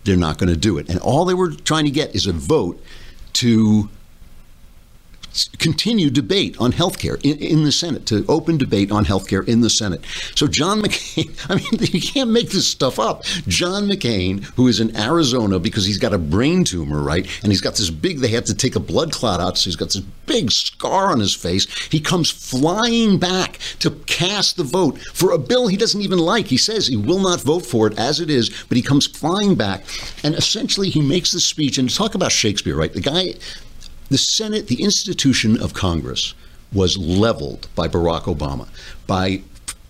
they're 0.04 0.16
not 0.16 0.38
going 0.38 0.48
to 0.48 0.56
do 0.56 0.78
it. 0.78 0.88
And 0.88 0.98
all 1.00 1.24
they 1.24 1.34
were 1.34 1.50
trying 1.50 1.84
to 1.84 1.90
get 1.90 2.14
is 2.14 2.26
a 2.26 2.32
vote 2.32 2.82
to 3.34 3.90
continue 5.58 6.10
debate 6.10 6.56
on 6.58 6.72
health 6.72 6.98
care 6.98 7.18
in, 7.22 7.38
in, 7.38 7.64
the 7.64 7.72
Senate, 7.72 8.06
to 8.06 8.24
open 8.28 8.56
debate 8.56 8.90
on 8.90 9.04
health 9.04 9.28
care 9.28 9.42
in 9.42 9.60
the 9.60 9.70
Senate. 9.70 10.04
So 10.34 10.46
John 10.46 10.80
McCain, 10.82 11.34
I 11.48 11.56
mean, 11.56 11.66
you 11.92 12.00
can't 12.00 12.30
make 12.30 12.50
this 12.50 12.68
stuff 12.68 12.98
up. 12.98 13.24
John 13.46 13.88
McCain, 13.88 14.44
who 14.56 14.68
is 14.68 14.80
in 14.80 14.96
Arizona 14.96 15.58
because 15.58 15.86
he's 15.86 15.98
got 15.98 16.14
a 16.14 16.18
brain 16.18 16.64
tumor, 16.64 17.02
right? 17.02 17.26
And 17.42 17.52
he's 17.52 17.60
got 17.60 17.76
this 17.76 17.90
big, 17.90 18.18
they 18.18 18.28
had 18.28 18.46
to 18.46 18.54
take 18.54 18.76
a 18.76 18.80
blood 18.80 19.12
clot 19.12 19.40
out, 19.40 19.58
so 19.58 19.64
he's 19.64 19.76
got 19.76 19.90
this 19.90 20.02
big 20.26 20.50
scar 20.50 21.10
on 21.10 21.20
his 21.20 21.34
face. 21.34 21.66
He 21.88 22.00
comes 22.00 22.30
flying 22.30 23.18
back 23.18 23.58
to 23.78 23.90
cast 24.06 24.56
the 24.56 24.64
vote 24.64 24.98
for 25.12 25.32
a 25.32 25.38
bill 25.38 25.68
he 25.68 25.76
doesn't 25.76 26.02
even 26.02 26.18
like. 26.18 26.46
He 26.46 26.56
says 26.56 26.86
he 26.86 26.96
will 26.96 27.20
not 27.20 27.40
vote 27.40 27.64
for 27.64 27.86
it 27.86 27.98
as 27.98 28.20
it 28.20 28.30
is, 28.30 28.50
but 28.68 28.76
he 28.76 28.82
comes 28.82 29.06
flying 29.06 29.54
back. 29.54 29.84
And 30.22 30.34
essentially, 30.34 30.90
he 30.90 31.00
makes 31.00 31.32
the 31.32 31.40
speech, 31.40 31.78
and 31.78 31.88
talk 31.88 32.14
about 32.14 32.32
Shakespeare, 32.32 32.76
right? 32.76 32.92
The 32.92 33.00
guy, 33.00 33.34
the 34.08 34.18
Senate, 34.18 34.68
the 34.68 34.82
institution 34.82 35.60
of 35.60 35.74
Congress, 35.74 36.34
was 36.72 36.96
leveled 36.98 37.68
by 37.74 37.88
Barack 37.88 38.22
Obama 38.22 38.68
by 39.06 39.42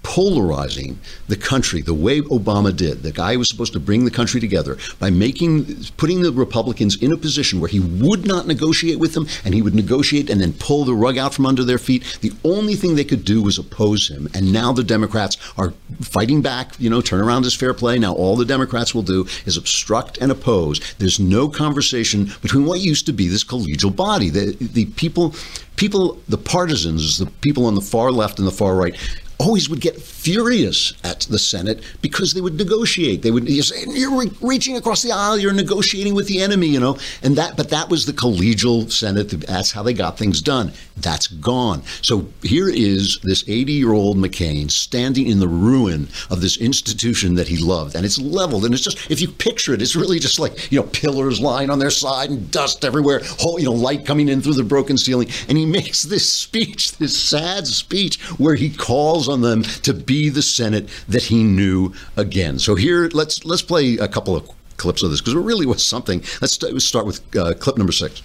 polarizing 0.06 0.96
the 1.26 1.36
country 1.36 1.82
the 1.82 1.92
way 1.92 2.20
Obama 2.20 2.74
did. 2.74 3.02
The 3.02 3.10
guy 3.10 3.36
was 3.36 3.48
supposed 3.48 3.72
to 3.72 3.80
bring 3.80 4.04
the 4.04 4.10
country 4.10 4.40
together 4.40 4.78
by 5.00 5.10
making 5.10 5.64
putting 5.96 6.22
the 6.22 6.30
Republicans 6.30 7.02
in 7.02 7.10
a 7.10 7.16
position 7.16 7.58
where 7.58 7.68
he 7.68 7.80
would 7.80 8.24
not 8.24 8.46
negotiate 8.46 9.00
with 9.00 9.14
them 9.14 9.26
and 9.44 9.52
he 9.52 9.62
would 9.62 9.74
negotiate 9.74 10.30
and 10.30 10.40
then 10.40 10.52
pull 10.52 10.84
the 10.84 10.94
rug 10.94 11.18
out 11.18 11.34
from 11.34 11.44
under 11.44 11.64
their 11.64 11.76
feet. 11.76 12.18
The 12.20 12.32
only 12.44 12.76
thing 12.76 12.94
they 12.94 13.02
could 13.02 13.24
do 13.24 13.42
was 13.42 13.58
oppose 13.58 14.08
him. 14.08 14.28
And 14.32 14.52
now 14.52 14.72
the 14.72 14.84
Democrats 14.84 15.38
are 15.58 15.74
fighting 16.00 16.40
back, 16.40 16.78
you 16.78 16.88
know, 16.88 17.00
turn 17.00 17.20
around 17.20 17.44
is 17.44 17.54
fair 17.54 17.74
play. 17.74 17.98
Now 17.98 18.14
all 18.14 18.36
the 18.36 18.44
Democrats 18.44 18.94
will 18.94 19.02
do 19.02 19.26
is 19.44 19.56
obstruct 19.56 20.18
and 20.18 20.30
oppose. 20.30 20.80
There's 20.98 21.18
no 21.18 21.48
conversation 21.48 22.30
between 22.42 22.64
what 22.64 22.78
used 22.78 23.06
to 23.06 23.12
be 23.12 23.26
this 23.26 23.42
collegial 23.42 23.94
body. 23.94 24.30
The 24.30 24.56
the 24.60 24.84
people 24.84 25.34
people, 25.76 26.18
the 26.28 26.38
partisans, 26.38 27.18
the 27.18 27.26
people 27.26 27.66
on 27.66 27.74
the 27.74 27.80
far 27.80 28.10
left 28.10 28.38
and 28.38 28.48
the 28.48 28.52
far 28.52 28.74
right, 28.74 28.96
always 29.38 29.68
would 29.68 29.80
get 29.80 30.00
furious 30.00 30.94
at 31.04 31.20
the 31.20 31.38
Senate 31.38 31.82
because 32.00 32.32
they 32.32 32.40
would 32.40 32.56
negotiate. 32.56 33.22
They 33.22 33.30
would 33.30 33.48
say, 33.64 33.84
"You're 33.88 34.18
re- 34.18 34.30
reaching 34.40 34.76
across 34.76 35.02
the 35.02 35.12
aisle. 35.12 35.38
You're 35.38 35.52
negotiating 35.52 36.14
with 36.14 36.26
the 36.26 36.40
enemy," 36.40 36.68
you 36.68 36.80
know. 36.80 36.96
And 37.22 37.36
that, 37.36 37.56
but 37.56 37.70
that 37.70 37.90
was 37.90 38.06
the 38.06 38.12
collegial 38.12 38.90
Senate. 38.90 39.28
That's 39.28 39.72
how 39.72 39.82
they 39.82 39.92
got 39.92 40.18
things 40.18 40.40
done. 40.40 40.72
That's 40.96 41.26
gone. 41.26 41.82
So 42.02 42.26
here 42.42 42.68
is 42.68 43.18
this 43.22 43.42
80-year-old 43.44 44.16
McCain 44.16 44.70
standing 44.70 45.26
in 45.26 45.38
the 45.38 45.48
ruin 45.48 46.08
of 46.30 46.40
this 46.40 46.56
institution 46.56 47.34
that 47.34 47.48
he 47.48 47.58
loved, 47.58 47.94
and 47.94 48.04
it's 48.04 48.18
leveled. 48.18 48.64
And 48.64 48.72
it's 48.72 48.82
just, 48.82 49.10
if 49.10 49.20
you 49.20 49.28
picture 49.28 49.74
it, 49.74 49.82
it's 49.82 49.96
really 49.96 50.18
just 50.18 50.38
like 50.38 50.72
you 50.72 50.80
know 50.80 50.86
pillars 50.86 51.40
lying 51.40 51.68
on 51.68 51.78
their 51.78 51.90
side 51.90 52.30
and 52.30 52.50
dust 52.50 52.84
everywhere, 52.84 53.20
whole 53.38 53.58
you 53.58 53.66
know 53.66 53.72
light 53.72 54.06
coming 54.06 54.28
in 54.28 54.40
through 54.40 54.54
the 54.54 54.64
broken 54.64 54.96
ceiling. 54.96 55.28
And 55.48 55.58
he 55.58 55.66
makes 55.76 56.02
this 56.02 56.32
speech, 56.32 56.96
this 56.96 57.18
sad 57.18 57.66
speech, 57.66 58.18
where 58.38 58.54
he 58.54 58.70
calls 58.70 59.25
on 59.28 59.40
them 59.40 59.62
to 59.62 59.94
be 59.94 60.28
the 60.28 60.42
Senate 60.42 60.88
that 61.08 61.24
he 61.24 61.42
knew 61.42 61.92
again. 62.16 62.58
So 62.58 62.74
here, 62.74 63.08
let's 63.12 63.44
let's 63.44 63.62
play 63.62 63.96
a 63.96 64.08
couple 64.08 64.36
of 64.36 64.48
clips 64.76 65.02
of 65.02 65.10
this 65.10 65.20
because 65.20 65.34
it 65.34 65.40
really 65.40 65.66
was 65.66 65.84
something. 65.84 66.20
Let's 66.40 66.60
let's 66.62 66.84
start 66.84 67.06
with 67.06 67.36
uh, 67.36 67.54
clip 67.54 67.76
number 67.76 67.92
six. 67.92 68.22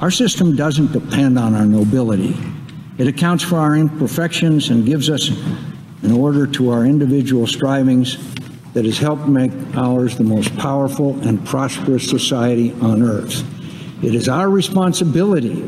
Our 0.00 0.10
system 0.10 0.54
doesn't 0.54 0.92
depend 0.92 1.38
on 1.38 1.54
our 1.54 1.66
nobility. 1.66 2.36
It 2.98 3.08
accounts 3.08 3.44
for 3.44 3.56
our 3.56 3.76
imperfections 3.76 4.70
and 4.70 4.84
gives 4.84 5.10
us 5.10 5.30
an 6.02 6.12
order 6.12 6.46
to 6.46 6.70
our 6.70 6.84
individual 6.84 7.46
strivings 7.46 8.16
that 8.74 8.84
has 8.84 8.98
helped 8.98 9.26
make 9.26 9.52
ours 9.74 10.16
the 10.16 10.24
most 10.24 10.56
powerful 10.56 11.18
and 11.26 11.44
prosperous 11.46 12.08
society 12.08 12.72
on 12.80 13.02
earth. 13.02 13.42
It 14.04 14.14
is 14.14 14.28
our 14.28 14.48
responsibility 14.48 15.66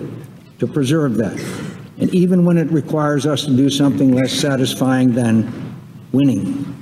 to 0.61 0.67
preserve 0.67 1.17
that. 1.17 1.70
And 2.00 2.12
even 2.14 2.45
when 2.45 2.57
it 2.57 2.71
requires 2.71 3.26
us 3.26 3.45
to 3.45 3.54
do 3.54 3.69
something 3.69 4.12
less 4.12 4.33
satisfying 4.33 5.12
than 5.12 5.76
winning, 6.12 6.76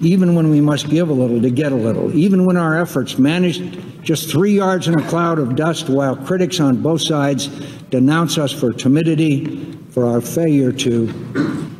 even 0.00 0.34
when 0.34 0.50
we 0.50 0.60
must 0.60 0.88
give 0.90 1.08
a 1.08 1.12
little 1.12 1.40
to 1.40 1.50
get 1.50 1.72
a 1.72 1.76
little, 1.76 2.14
even 2.14 2.44
when 2.44 2.56
our 2.56 2.78
efforts 2.78 3.18
manage 3.18 3.78
just 4.02 4.30
three 4.30 4.52
yards 4.52 4.86
in 4.86 4.98
a 4.98 5.08
cloud 5.08 5.38
of 5.38 5.56
dust 5.56 5.88
while 5.88 6.14
critics 6.14 6.60
on 6.60 6.80
both 6.80 7.00
sides 7.00 7.48
denounce 7.90 8.38
us 8.38 8.52
for 8.52 8.72
timidity, 8.72 9.72
for 9.90 10.06
our 10.06 10.20
failure 10.20 10.70
to 10.70 11.12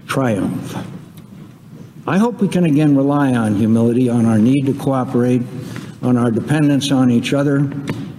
triumph. 0.06 0.76
I 2.06 2.16
hope 2.16 2.40
we 2.40 2.48
can 2.48 2.64
again 2.64 2.96
rely 2.96 3.34
on 3.34 3.54
humility, 3.56 4.08
on 4.08 4.24
our 4.24 4.38
need 4.38 4.64
to 4.66 4.74
cooperate, 4.74 5.42
on 6.02 6.16
our 6.16 6.30
dependence 6.30 6.90
on 6.90 7.10
each 7.10 7.34
other, 7.34 7.70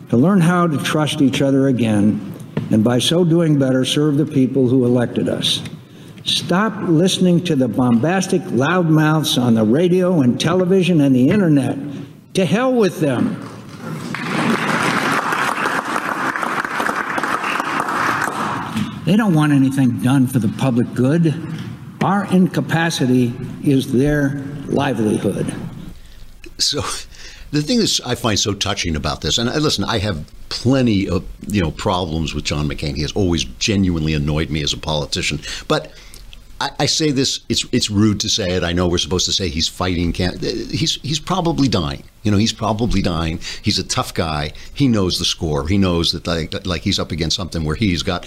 to 0.09 0.17
learn 0.17 0.39
how 0.39 0.67
to 0.67 0.77
trust 0.77 1.21
each 1.21 1.41
other 1.41 1.67
again, 1.67 2.28
and 2.71 2.83
by 2.83 2.99
so 2.99 3.25
doing 3.25 3.57
better, 3.57 3.83
serve 3.83 4.17
the 4.17 4.25
people 4.25 4.67
who 4.67 4.85
elected 4.85 5.27
us. 5.27 5.61
Stop 6.23 6.73
listening 6.88 7.43
to 7.45 7.55
the 7.55 7.67
bombastic 7.67 8.41
loudmouths 8.43 9.41
on 9.41 9.55
the 9.55 9.63
radio 9.63 10.21
and 10.21 10.39
television 10.39 11.01
and 11.01 11.15
the 11.15 11.29
internet. 11.29 11.77
To 12.35 12.45
hell 12.45 12.73
with 12.73 12.99
them. 12.99 13.39
They 19.05 19.17
don't 19.17 19.33
want 19.33 19.53
anything 19.53 20.01
done 20.01 20.27
for 20.27 20.38
the 20.38 20.53
public 20.59 20.93
good. 20.93 21.33
Our 22.03 22.25
incapacity 22.31 23.33
is 23.63 23.91
their 23.91 24.43
livelihood. 24.67 25.51
So, 26.59 26.83
the 27.51 27.62
thing 27.62 27.79
that 27.79 28.00
I 28.06 28.15
find 28.15 28.38
so 28.38 28.53
touching 28.53 28.96
about 28.96 29.22
this, 29.22 29.38
and 29.38 29.50
uh, 29.50 29.58
listen, 29.58 29.84
I 29.84 30.00
have 30.00 30.25
plenty 30.50 31.10
of 31.10 31.25
you 31.48 31.62
know 31.62 31.72
problems 31.72 32.34
with 32.34 32.44
John 32.44 32.68
McCain. 32.68 32.96
He 32.96 33.01
has 33.01 33.12
always 33.13 33.44
genuinely 33.44 34.13
annoyed 34.13 34.50
me 34.50 34.63
as 34.63 34.74
a 34.74 34.77
politician, 34.77 35.39
but. 35.68 35.91
I, 36.62 36.72
I 36.79 36.86
say 36.88 37.12
this; 37.12 37.39
it's 37.48 37.65
it's 37.72 37.89
rude 37.89 38.20
to 38.20 38.27
say 38.27 38.50
it. 38.50 38.63
I 38.63 38.74
know 38.74 38.89
we're 38.89 38.98
supposed 38.98 39.25
to 39.27 39.32
say 39.32 39.48
he's 39.48 39.70
fighting. 39.70 40.12
Can 40.12 40.38
he's 40.39 40.96
he's 40.96 41.18
probably 41.18 41.70
dying. 41.70 42.03
You 42.24 42.32
know, 42.32 42.38
he's 42.38 42.51
probably 42.51 43.01
dying. 43.01 43.39
He's 43.62 43.79
a 43.79 43.84
tough 43.84 44.13
guy. 44.13 44.51
He 44.74 44.89
knows 44.89 45.20
the 45.20 45.24
score. 45.24 45.70
He 45.70 45.77
knows 45.77 46.12
that 46.12 46.27
like 46.27 46.65
like 46.65 46.82
he's 46.82 47.00
up 47.00 47.13
against 47.13 47.38
something 47.38 47.63
where 47.63 47.77
he's 47.77 48.03
got 48.03 48.25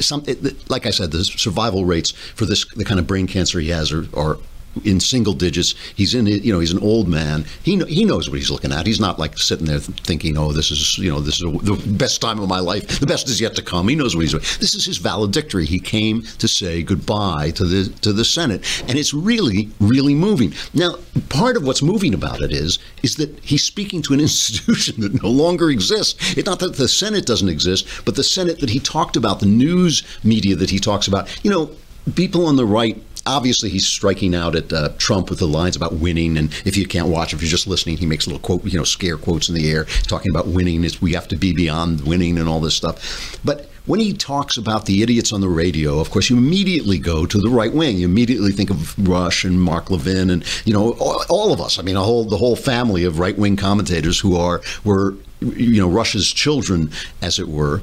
some. 0.00 0.24
Like 0.68 0.86
I 0.86 0.90
said, 0.90 1.10
the 1.10 1.22
survival 1.22 1.84
rates 1.84 2.12
for 2.12 2.46
this 2.46 2.64
the 2.74 2.84
kind 2.86 2.98
of 2.98 3.06
brain 3.06 3.26
cancer 3.26 3.60
he 3.60 3.68
has 3.68 3.92
are, 3.92 4.06
are 4.16 4.38
in 4.84 5.00
single 5.00 5.32
digits. 5.32 5.74
He's 5.94 6.14
in, 6.14 6.26
you 6.26 6.52
know, 6.52 6.60
he's 6.60 6.72
an 6.72 6.82
old 6.82 7.08
man. 7.08 7.44
He 7.62 7.76
he 7.84 8.04
knows 8.04 8.28
what 8.28 8.38
he's 8.38 8.50
looking 8.50 8.72
at. 8.72 8.86
He's 8.86 9.00
not 9.00 9.18
like 9.18 9.38
sitting 9.38 9.66
there 9.66 9.78
thinking, 9.78 10.36
oh, 10.36 10.52
this 10.52 10.70
is, 10.70 10.98
you 10.98 11.10
know, 11.10 11.20
this 11.20 11.40
is 11.40 11.52
the 11.62 11.80
best 11.86 12.20
time 12.20 12.38
of 12.38 12.48
my 12.48 12.60
life. 12.60 13.00
The 13.00 13.06
best 13.06 13.28
is 13.28 13.40
yet 13.40 13.54
to 13.56 13.62
come. 13.62 13.88
He 13.88 13.94
knows 13.94 14.14
what 14.14 14.22
he's 14.22 14.32
doing. 14.32 14.44
This 14.60 14.74
is 14.74 14.84
his 14.84 14.98
valedictory. 14.98 15.66
He 15.66 15.78
came 15.78 16.22
to 16.22 16.48
say 16.48 16.82
goodbye 16.82 17.50
to 17.52 17.64
the 17.64 17.92
to 18.00 18.12
the 18.12 18.24
Senate, 18.24 18.64
and 18.88 18.98
it's 18.98 19.14
really 19.14 19.70
really 19.80 20.14
moving. 20.14 20.52
Now, 20.74 20.96
part 21.28 21.56
of 21.56 21.64
what's 21.64 21.82
moving 21.82 22.14
about 22.14 22.40
it 22.40 22.52
is 22.52 22.78
is 23.02 23.16
that 23.16 23.38
he's 23.40 23.62
speaking 23.62 24.02
to 24.02 24.14
an 24.14 24.20
institution 24.26 25.00
that 25.00 25.22
no 25.22 25.28
longer 25.28 25.70
exists. 25.70 26.36
It's 26.36 26.46
not 26.46 26.60
that 26.60 26.76
the 26.76 26.88
Senate 26.88 27.26
doesn't 27.26 27.48
exist, 27.48 27.86
but 28.04 28.16
the 28.16 28.24
Senate 28.24 28.60
that 28.60 28.70
he 28.70 28.80
talked 28.80 29.16
about, 29.16 29.40
the 29.40 29.46
news 29.46 30.02
media 30.24 30.56
that 30.56 30.70
he 30.70 30.78
talks 30.78 31.08
about. 31.08 31.28
You 31.44 31.50
know, 31.50 31.70
people 32.14 32.46
on 32.46 32.56
the 32.56 32.66
right 32.66 33.02
obviously 33.26 33.68
he's 33.68 33.86
striking 33.86 34.34
out 34.34 34.54
at 34.54 34.72
uh, 34.72 34.90
Trump 34.98 35.30
with 35.30 35.38
the 35.38 35.48
lines 35.48 35.76
about 35.76 35.94
winning. 35.94 36.36
And 36.36 36.52
if 36.64 36.76
you 36.76 36.86
can't 36.86 37.08
watch, 37.08 37.34
if 37.34 37.42
you're 37.42 37.50
just 37.50 37.66
listening, 37.66 37.96
he 37.96 38.06
makes 38.06 38.26
little 38.26 38.40
quote, 38.40 38.64
you 38.64 38.78
know, 38.78 38.84
scare 38.84 39.16
quotes 39.16 39.48
in 39.48 39.54
the 39.54 39.70
air, 39.70 39.84
talking 40.04 40.30
about 40.30 40.46
winning. 40.46 40.84
Is 40.84 41.02
we 41.02 41.12
have 41.12 41.28
to 41.28 41.36
be 41.36 41.52
beyond 41.52 42.06
winning 42.06 42.38
and 42.38 42.48
all 42.48 42.60
this 42.60 42.74
stuff. 42.74 43.38
But 43.44 43.68
when 43.86 44.00
he 44.00 44.12
talks 44.12 44.56
about 44.56 44.86
the 44.86 45.02
idiots 45.02 45.32
on 45.32 45.40
the 45.40 45.48
radio, 45.48 46.00
of 46.00 46.10
course, 46.10 46.28
you 46.28 46.36
immediately 46.36 46.98
go 46.98 47.24
to 47.24 47.38
the 47.38 47.48
right 47.48 47.72
wing. 47.72 47.98
You 47.98 48.06
immediately 48.06 48.50
think 48.52 48.70
of 48.70 49.08
Rush 49.08 49.44
and 49.44 49.60
Mark 49.60 49.90
Levin, 49.90 50.30
and 50.30 50.44
you 50.64 50.72
know 50.72 50.92
all, 51.28 51.52
of 51.52 51.60
us. 51.60 51.78
I 51.78 51.82
mean, 51.82 51.96
whole 51.96 52.24
the 52.24 52.36
whole 52.36 52.56
family 52.56 53.04
of 53.04 53.18
right 53.18 53.36
wing 53.38 53.56
commentators 53.56 54.18
who 54.18 54.36
are 54.36 54.60
were 54.84 55.14
you 55.40 55.80
know 55.80 55.88
Rush's 55.88 56.32
children, 56.32 56.90
as 57.22 57.38
it 57.38 57.48
were. 57.48 57.82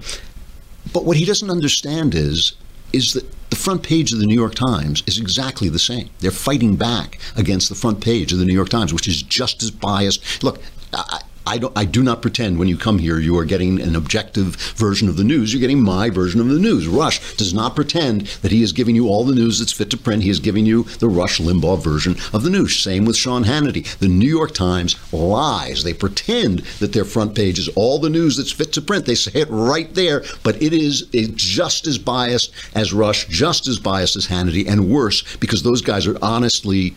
But 0.91 1.05
what 1.05 1.15
he 1.15 1.25
doesn't 1.25 1.49
understand 1.49 2.13
is 2.13 2.53
is 2.91 3.13
that 3.13 3.25
the 3.53 3.59
front 3.59 3.83
page 3.83 4.11
of 4.11 4.17
the 4.17 4.25
New 4.25 4.33
York 4.33 4.55
Times 4.55 5.03
is 5.05 5.19
exactly 5.19 5.69
the 5.69 5.77
same. 5.77 6.09
They're 6.21 6.31
fighting 6.31 6.75
back 6.75 7.19
against 7.35 7.69
the 7.69 7.75
front 7.75 8.01
page 8.01 8.33
of 8.33 8.39
the 8.39 8.45
New 8.45 8.53
York 8.53 8.69
Times, 8.69 8.91
which 8.91 9.07
is 9.07 9.21
just 9.21 9.61
as 9.61 9.69
biased. 9.69 10.43
Look, 10.43 10.59
I, 10.91 11.21
I, 11.45 11.57
don't, 11.57 11.77
I 11.77 11.85
do 11.85 12.03
not 12.03 12.21
pretend 12.21 12.57
when 12.57 12.67
you 12.67 12.77
come 12.77 12.99
here 12.99 13.19
you 13.19 13.37
are 13.37 13.45
getting 13.45 13.81
an 13.81 13.95
objective 13.95 14.55
version 14.75 15.09
of 15.09 15.17
the 15.17 15.23
news. 15.23 15.53
You're 15.53 15.61
getting 15.61 15.81
my 15.81 16.09
version 16.09 16.39
of 16.39 16.47
the 16.47 16.59
news. 16.59 16.87
Rush 16.87 17.35
does 17.35 17.53
not 17.53 17.75
pretend 17.75 18.27
that 18.41 18.51
he 18.51 18.63
is 18.63 18.71
giving 18.71 18.95
you 18.95 19.07
all 19.07 19.23
the 19.23 19.35
news 19.35 19.59
that's 19.59 19.71
fit 19.71 19.89
to 19.91 19.97
print. 19.97 20.23
He 20.23 20.29
is 20.29 20.39
giving 20.39 20.65
you 20.65 20.83
the 20.99 21.09
Rush 21.09 21.39
Limbaugh 21.39 21.83
version 21.83 22.15
of 22.33 22.43
the 22.43 22.49
news. 22.49 22.75
Same 22.77 23.05
with 23.05 23.17
Sean 23.17 23.43
Hannity. 23.43 23.97
The 23.97 24.07
New 24.07 24.29
York 24.29 24.53
Times 24.53 24.95
lies. 25.13 25.83
They 25.83 25.93
pretend 25.93 26.59
that 26.79 26.93
their 26.93 27.05
front 27.05 27.35
page 27.35 27.59
is 27.59 27.69
all 27.69 27.99
the 27.99 28.09
news 28.09 28.37
that's 28.37 28.51
fit 28.51 28.71
to 28.73 28.81
print. 28.81 29.05
They 29.05 29.15
say 29.15 29.41
it 29.41 29.49
right 29.49 29.93
there, 29.93 30.23
but 30.43 30.61
it 30.61 30.73
is 30.73 31.07
just 31.35 31.87
as 31.87 31.97
biased 31.97 32.53
as 32.75 32.93
Rush, 32.93 33.27
just 33.27 33.67
as 33.67 33.79
biased 33.79 34.15
as 34.15 34.27
Hannity, 34.27 34.67
and 34.67 34.89
worse 34.89 35.35
because 35.37 35.63
those 35.63 35.81
guys 35.81 36.07
are 36.07 36.17
honestly 36.21 36.95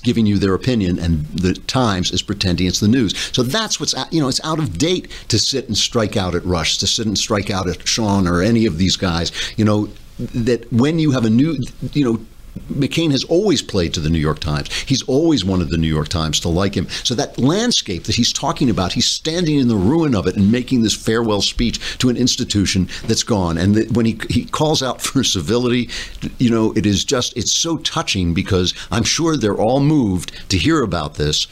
giving 0.00 0.26
you 0.26 0.38
their 0.38 0.54
opinion, 0.54 0.98
and 0.98 1.26
the 1.26 1.54
Times 1.54 2.10
is 2.10 2.22
pretending 2.22 2.66
it's 2.66 2.80
the 2.80 2.88
news. 2.88 3.16
So 3.32 3.42
that's 3.42 3.80
what's 3.80 3.94
you 4.10 4.20
know 4.20 4.28
it's 4.28 4.44
out 4.44 4.58
of 4.58 4.78
date 4.78 5.10
to 5.28 5.38
sit 5.38 5.66
and 5.66 5.76
strike 5.76 6.16
out 6.16 6.34
at 6.34 6.44
Rush, 6.44 6.78
to 6.78 6.86
sit 6.86 7.06
and 7.06 7.16
strike 7.16 7.50
out 7.50 7.68
at 7.68 7.86
Sean 7.86 8.26
or 8.26 8.42
any 8.42 8.66
of 8.66 8.78
these 8.78 8.96
guys. 8.96 9.32
You 9.56 9.64
know 9.64 9.88
that 10.18 10.70
when 10.72 10.98
you 10.98 11.12
have 11.12 11.24
a 11.24 11.30
new 11.30 11.56
you 11.92 12.04
know 12.04 12.26
McCain 12.70 13.10
has 13.10 13.24
always 13.24 13.62
played 13.62 13.94
to 13.94 14.00
the 14.00 14.10
New 14.10 14.18
York 14.18 14.40
Times. 14.40 14.72
He's 14.82 15.02
always 15.02 15.44
wanted 15.44 15.70
the 15.70 15.78
New 15.78 15.88
York 15.88 16.08
Times 16.08 16.40
to 16.40 16.48
like 16.48 16.74
him. 16.74 16.88
So 17.04 17.14
that 17.14 17.38
landscape 17.38 18.04
that 18.04 18.16
he's 18.16 18.32
talking 18.32 18.70
about, 18.70 18.92
he's 18.92 19.06
standing 19.06 19.58
in 19.58 19.68
the 19.68 19.76
ruin 19.76 20.14
of 20.14 20.26
it 20.26 20.36
and 20.36 20.50
making 20.50 20.82
this 20.82 20.94
farewell 20.94 21.40
speech 21.40 21.98
to 21.98 22.08
an 22.08 22.16
institution 22.16 22.88
that's 23.04 23.22
gone. 23.22 23.58
And 23.58 23.74
that 23.74 23.92
when 23.92 24.06
he 24.06 24.20
he 24.28 24.44
calls 24.44 24.82
out 24.82 25.00
for 25.08 25.24
civility, 25.24 25.90
you 26.38 26.50
know, 26.50 26.72
it 26.72 26.86
is 26.86 27.04
just 27.04 27.36
it's 27.36 27.52
so 27.52 27.78
touching 27.78 28.34
because 28.34 28.74
I'm 28.90 29.04
sure 29.04 29.36
they're 29.36 29.56
all 29.56 29.80
moved 29.80 30.50
to 30.50 30.58
hear 30.58 30.82
about 30.82 31.14
this 31.14 31.46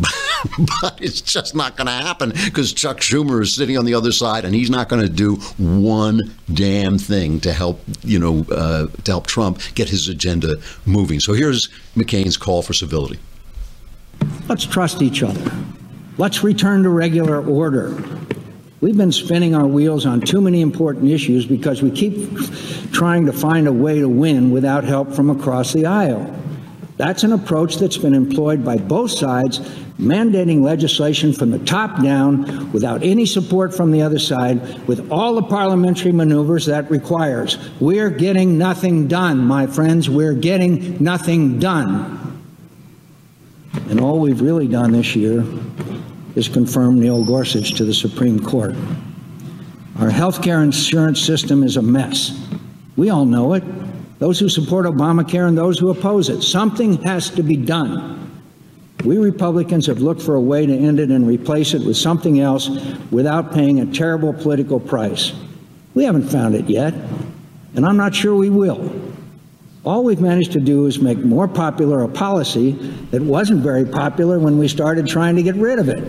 but 0.80 0.98
it's 1.00 1.20
just 1.20 1.54
not 1.54 1.76
going 1.76 1.86
to 1.86 1.92
happen 1.92 2.32
because 2.44 2.72
Chuck 2.72 2.98
Schumer 2.98 3.42
is 3.42 3.54
sitting 3.54 3.78
on 3.78 3.84
the 3.84 3.94
other 3.94 4.12
side, 4.12 4.44
and 4.44 4.54
he's 4.54 4.70
not 4.70 4.88
going 4.88 5.02
to 5.02 5.08
do 5.08 5.36
one 5.58 6.34
damn 6.52 6.98
thing 6.98 7.40
to 7.40 7.52
help 7.52 7.80
you 8.02 8.18
know 8.18 8.44
uh, 8.54 8.86
to 9.04 9.10
help 9.10 9.26
Trump 9.26 9.60
get 9.74 9.88
his 9.88 10.08
agenda 10.08 10.56
moving. 10.86 11.20
So 11.20 11.32
here's 11.32 11.68
McCain's 11.96 12.36
call 12.36 12.62
for 12.62 12.72
civility. 12.72 13.18
Let's 14.48 14.64
trust 14.64 15.02
each 15.02 15.22
other. 15.22 15.50
Let's 16.18 16.44
return 16.44 16.82
to 16.82 16.90
regular 16.90 17.44
order. 17.44 17.96
We've 18.80 18.96
been 18.96 19.12
spinning 19.12 19.54
our 19.54 19.66
wheels 19.66 20.06
on 20.06 20.20
too 20.20 20.40
many 20.40 20.60
important 20.60 21.10
issues 21.10 21.46
because 21.46 21.82
we 21.82 21.90
keep 21.90 22.36
trying 22.90 23.26
to 23.26 23.32
find 23.32 23.68
a 23.68 23.72
way 23.72 24.00
to 24.00 24.08
win 24.08 24.50
without 24.50 24.82
help 24.82 25.12
from 25.12 25.30
across 25.30 25.72
the 25.72 25.86
aisle. 25.86 26.41
That's 27.02 27.24
an 27.24 27.32
approach 27.32 27.78
that's 27.78 27.98
been 27.98 28.14
employed 28.14 28.64
by 28.64 28.76
both 28.76 29.10
sides, 29.10 29.58
mandating 29.98 30.62
legislation 30.62 31.32
from 31.32 31.50
the 31.50 31.58
top 31.58 32.00
down 32.00 32.70
without 32.70 33.02
any 33.02 33.26
support 33.26 33.74
from 33.74 33.90
the 33.90 34.02
other 34.02 34.20
side, 34.20 34.86
with 34.86 35.10
all 35.10 35.34
the 35.34 35.42
parliamentary 35.42 36.12
maneuvers 36.12 36.66
that 36.66 36.88
requires. 36.92 37.58
We're 37.80 38.08
getting 38.08 38.56
nothing 38.56 39.08
done, 39.08 39.38
my 39.38 39.66
friends. 39.66 40.08
We're 40.08 40.34
getting 40.34 41.02
nothing 41.02 41.58
done. 41.58 42.40
And 43.88 43.98
all 43.98 44.20
we've 44.20 44.40
really 44.40 44.68
done 44.68 44.92
this 44.92 45.16
year 45.16 45.44
is 46.36 46.46
confirm 46.46 47.00
Neil 47.00 47.24
Gorsuch 47.24 47.72
to 47.78 47.84
the 47.84 47.94
Supreme 47.94 48.38
Court. 48.38 48.76
Our 49.98 50.08
healthcare 50.08 50.62
insurance 50.62 51.20
system 51.20 51.64
is 51.64 51.76
a 51.76 51.82
mess. 51.82 52.40
We 52.94 53.10
all 53.10 53.24
know 53.24 53.54
it. 53.54 53.64
Those 54.22 54.38
who 54.38 54.48
support 54.48 54.86
Obamacare 54.86 55.48
and 55.48 55.58
those 55.58 55.80
who 55.80 55.90
oppose 55.90 56.28
it. 56.28 56.42
Something 56.42 57.02
has 57.02 57.28
to 57.30 57.42
be 57.42 57.56
done. 57.56 58.40
We 59.04 59.18
Republicans 59.18 59.84
have 59.86 59.98
looked 59.98 60.22
for 60.22 60.36
a 60.36 60.40
way 60.40 60.64
to 60.64 60.72
end 60.72 61.00
it 61.00 61.10
and 61.10 61.26
replace 61.26 61.74
it 61.74 61.84
with 61.84 61.96
something 61.96 62.38
else 62.38 62.68
without 63.10 63.52
paying 63.52 63.80
a 63.80 63.92
terrible 63.92 64.32
political 64.32 64.78
price. 64.78 65.32
We 65.94 66.04
haven't 66.04 66.28
found 66.28 66.54
it 66.54 66.70
yet, 66.70 66.94
and 67.74 67.84
I'm 67.84 67.96
not 67.96 68.14
sure 68.14 68.36
we 68.36 68.48
will. 68.48 68.92
All 69.84 70.04
we've 70.04 70.20
managed 70.20 70.52
to 70.52 70.60
do 70.60 70.86
is 70.86 71.00
make 71.00 71.18
more 71.18 71.48
popular 71.48 72.04
a 72.04 72.08
policy 72.08 72.74
that 73.10 73.22
wasn't 73.22 73.60
very 73.64 73.84
popular 73.84 74.38
when 74.38 74.56
we 74.56 74.68
started 74.68 75.08
trying 75.08 75.34
to 75.34 75.42
get 75.42 75.56
rid 75.56 75.80
of 75.80 75.88
it. 75.88 76.04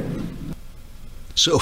So 1.34 1.60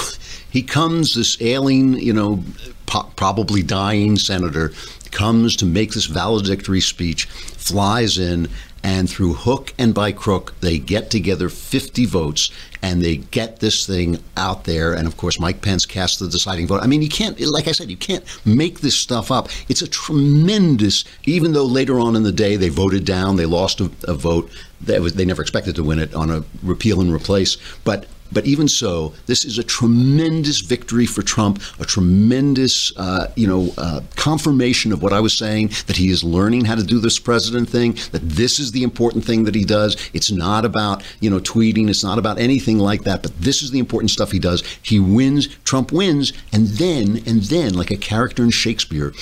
he 0.50 0.62
comes, 0.62 1.14
this 1.14 1.40
ailing, 1.40 1.94
you 1.94 2.12
know, 2.12 2.44
probably 2.84 3.62
dying 3.62 4.18
senator, 4.18 4.72
comes 5.12 5.56
to 5.56 5.66
make 5.66 5.92
this 5.92 6.06
valedictory 6.06 6.80
speech, 6.80 7.26
flies 7.26 8.18
in, 8.18 8.48
and 8.84 9.08
through 9.08 9.34
hook 9.34 9.72
and 9.78 9.94
by 9.94 10.10
crook, 10.10 10.54
they 10.60 10.78
get 10.78 11.10
together 11.10 11.48
50 11.48 12.04
votes 12.06 12.50
and 12.82 13.00
they 13.00 13.18
get 13.18 13.60
this 13.60 13.86
thing 13.86 14.18
out 14.36 14.64
there. 14.64 14.92
And 14.92 15.06
of 15.06 15.16
course, 15.16 15.38
Mike 15.38 15.62
Pence 15.62 15.86
casts 15.86 16.18
the 16.18 16.28
deciding 16.28 16.66
vote. 16.66 16.82
I 16.82 16.86
mean, 16.86 17.00
you 17.00 17.08
can't, 17.08 17.38
like 17.40 17.68
I 17.68 17.72
said, 17.72 17.90
you 17.90 17.96
can't 17.96 18.24
make 18.44 18.80
this 18.80 18.96
stuff 18.96 19.30
up. 19.30 19.48
It's 19.68 19.82
a 19.82 19.88
tremendous, 19.88 21.04
even 21.24 21.52
though 21.52 21.64
later 21.64 22.00
on 22.00 22.16
in 22.16 22.24
the 22.24 22.32
day 22.32 22.56
they 22.56 22.70
voted 22.70 23.04
down, 23.04 23.36
they 23.36 23.46
lost 23.46 23.80
a, 23.80 23.90
a 24.04 24.14
vote. 24.14 24.50
That 24.80 25.00
was, 25.00 25.14
they 25.14 25.24
never 25.24 25.42
expected 25.42 25.76
to 25.76 25.84
win 25.84 26.00
it 26.00 26.12
on 26.14 26.30
a 26.30 26.42
repeal 26.62 27.00
and 27.00 27.12
replace. 27.12 27.56
But 27.84 28.06
but 28.32 28.46
even 28.46 28.68
so, 28.68 29.12
this 29.26 29.44
is 29.44 29.58
a 29.58 29.62
tremendous 29.62 30.60
victory 30.60 31.06
for 31.06 31.22
Trump, 31.22 31.62
a 31.78 31.84
tremendous, 31.84 32.96
uh, 32.96 33.30
you 33.36 33.46
know, 33.46 33.72
uh, 33.78 34.00
confirmation 34.16 34.92
of 34.92 35.02
what 35.02 35.12
I 35.12 35.20
was 35.20 35.36
saying 35.36 35.68
that 35.86 35.96
he 35.96 36.10
is 36.10 36.24
learning 36.24 36.64
how 36.64 36.74
to 36.74 36.82
do 36.82 36.98
this 36.98 37.18
president 37.18 37.68
thing. 37.68 37.92
That 38.12 38.28
this 38.28 38.58
is 38.58 38.72
the 38.72 38.82
important 38.82 39.24
thing 39.24 39.44
that 39.44 39.54
he 39.54 39.64
does. 39.64 39.96
It's 40.12 40.30
not 40.30 40.64
about 40.64 41.02
you 41.20 41.30
know 41.30 41.40
tweeting. 41.40 41.88
It's 41.88 42.04
not 42.04 42.18
about 42.18 42.38
anything 42.38 42.78
like 42.78 43.04
that. 43.04 43.22
But 43.22 43.38
this 43.40 43.62
is 43.62 43.70
the 43.70 43.78
important 43.78 44.10
stuff 44.10 44.32
he 44.32 44.38
does. 44.38 44.62
He 44.82 44.98
wins. 44.98 45.48
Trump 45.64 45.92
wins, 45.92 46.32
and 46.52 46.68
then 46.68 47.22
and 47.26 47.42
then, 47.42 47.74
like 47.74 47.90
a 47.90 47.96
character 47.96 48.42
in 48.42 48.50
Shakespeare, 48.50 49.12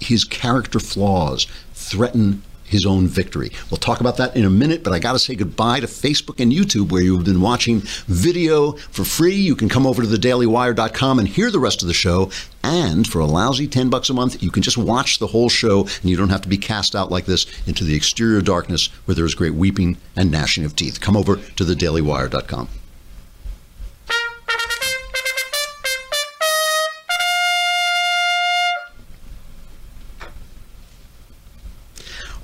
his 0.00 0.24
character 0.24 0.78
flaws 0.78 1.46
threaten 1.74 2.42
his 2.68 2.86
own 2.86 3.06
victory. 3.06 3.50
We'll 3.70 3.78
talk 3.78 4.00
about 4.00 4.16
that 4.16 4.36
in 4.36 4.44
a 4.44 4.50
minute, 4.50 4.82
but 4.82 4.92
I 4.92 4.98
got 4.98 5.12
to 5.12 5.18
say 5.18 5.34
goodbye 5.34 5.80
to 5.80 5.86
Facebook 5.86 6.40
and 6.40 6.52
YouTube, 6.52 6.90
where 6.90 7.02
you've 7.02 7.24
been 7.24 7.40
watching 7.40 7.80
video 8.06 8.72
for 8.72 9.04
free. 9.04 9.34
You 9.34 9.56
can 9.56 9.68
come 9.68 9.86
over 9.86 10.02
to 10.02 10.08
thedailywire.com 10.08 11.18
and 11.18 11.28
hear 11.28 11.50
the 11.50 11.60
rest 11.60 11.82
of 11.82 11.88
the 11.88 11.94
show. 11.94 12.30
And 12.62 13.06
for 13.06 13.20
a 13.20 13.26
lousy 13.26 13.68
10 13.68 13.90
bucks 13.90 14.10
a 14.10 14.14
month, 14.14 14.42
you 14.42 14.50
can 14.50 14.62
just 14.62 14.78
watch 14.78 15.18
the 15.18 15.28
whole 15.28 15.48
show 15.48 15.82
and 15.82 16.10
you 16.10 16.16
don't 16.16 16.30
have 16.30 16.42
to 16.42 16.48
be 16.48 16.58
cast 16.58 16.96
out 16.96 17.10
like 17.10 17.26
this 17.26 17.46
into 17.66 17.84
the 17.84 17.94
exterior 17.94 18.40
darkness 18.40 18.86
where 19.04 19.14
there 19.14 19.24
is 19.24 19.34
great 19.34 19.54
weeping 19.54 19.96
and 20.16 20.30
gnashing 20.30 20.64
of 20.64 20.74
teeth. 20.74 21.00
Come 21.00 21.16
over 21.16 21.36
to 21.36 21.64
thedailywire.com. 21.64 22.68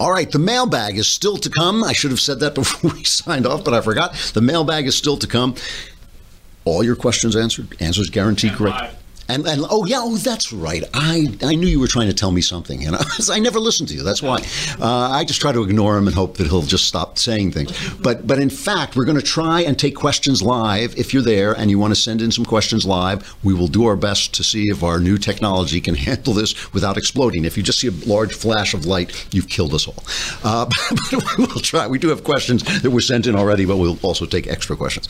All 0.03 0.11
right, 0.11 0.29
the 0.29 0.41
mailbag 0.41 0.99
is 0.99 1.07
still 1.07 1.37
to 1.37 1.49
come. 1.49 1.85
I 1.85 1.93
should 1.93 2.11
have 2.11 2.19
said 2.19 2.41
that 2.41 2.55
before 2.57 2.91
we 2.91 3.05
signed 3.05 3.47
off, 3.47 3.63
but 3.63 3.73
I 3.73 3.81
forgot. 3.81 4.17
The 4.35 4.41
mailbag 4.41 4.89
is 4.89 4.97
still 4.97 5.17
to 5.19 5.29
come. 5.29 5.55
All 6.65 6.83
your 6.83 6.97
questions 6.97 7.37
answered, 7.37 7.77
answers 7.79 8.11
guaranteed 8.11 8.55
correct. 8.55 8.97
And, 9.33 9.47
and 9.47 9.65
oh 9.71 9.87
yeah, 9.87 10.01
oh 10.01 10.19
that's 10.19 10.53
right. 10.53 10.85
I 10.93 11.29
I 11.43 11.55
knew 11.55 11.67
you 11.67 11.81
were 11.81 11.87
trying 11.87 12.09
to 12.09 12.15
tell 12.15 12.31
me 12.31 12.43
something, 12.43 12.85
and 12.87 12.97
I, 12.97 13.05
I 13.31 13.39
never 13.39 13.59
listened 13.59 13.89
to 13.89 13.95
you. 13.95 14.03
That's 14.03 14.23
why 14.23 14.45
uh, 14.79 15.09
I 15.11 15.25
just 15.25 15.41
try 15.41 15.53
to 15.53 15.63
ignore 15.63 15.97
him 15.97 16.07
and 16.07 16.15
hope 16.15 16.37
that 16.37 16.49
he'll 16.49 16.61
just 16.61 16.87
stop 16.87 17.19
saying 17.19 17.53
things. 17.53 17.73
But 17.95 18.27
but 18.27 18.39
in 18.39 18.51
fact, 18.51 18.95
we're 18.95 19.07
going 19.07 19.19
to 19.19 19.27
try 19.27 19.63
and 19.63 19.79
take 19.79 19.97
questions 19.97 20.43
live. 20.43 20.95
If 20.99 21.15
you're 21.15 21.23
there 21.23 21.55
and 21.55 21.71
you 21.71 21.79
want 21.79 21.95
to 21.95 22.01
send 22.01 22.21
in 22.21 22.31
some 22.31 22.45
questions 22.45 22.85
live, 22.85 23.35
we 23.43 23.55
will 23.55 23.69
do 23.69 23.87
our 23.87 23.97
best 23.97 24.35
to 24.35 24.45
see 24.45 24.65
if 24.65 24.83
our 24.83 25.01
new 25.01 25.17
technology 25.17 25.81
can 25.81 25.95
handle 25.95 26.35
this 26.35 26.73
without 26.75 26.99
exploding. 26.99 27.47
If 27.47 27.57
you 27.57 27.63
just 27.63 27.81
see 27.81 27.89
a 27.89 28.07
large 28.07 28.35
flash 28.35 28.75
of 28.75 28.85
light, 28.85 29.27
you've 29.33 29.49
killed 29.49 29.73
us 29.73 29.89
all. 29.89 30.05
Uh, 30.45 30.67
but 31.11 31.39
we 31.39 31.47
will 31.47 31.61
try. 31.61 31.87
We 31.87 31.99
do 31.99 32.09
have 32.09 32.23
questions 32.23 32.63
that 32.83 32.91
were 32.91 33.01
sent 33.01 33.27
in 33.27 33.35
already, 33.35 33.65
but 33.65 33.79
we'll 33.79 33.99
also 34.03 34.27
take 34.27 34.47
extra 34.47 34.77
questions. 34.77 35.09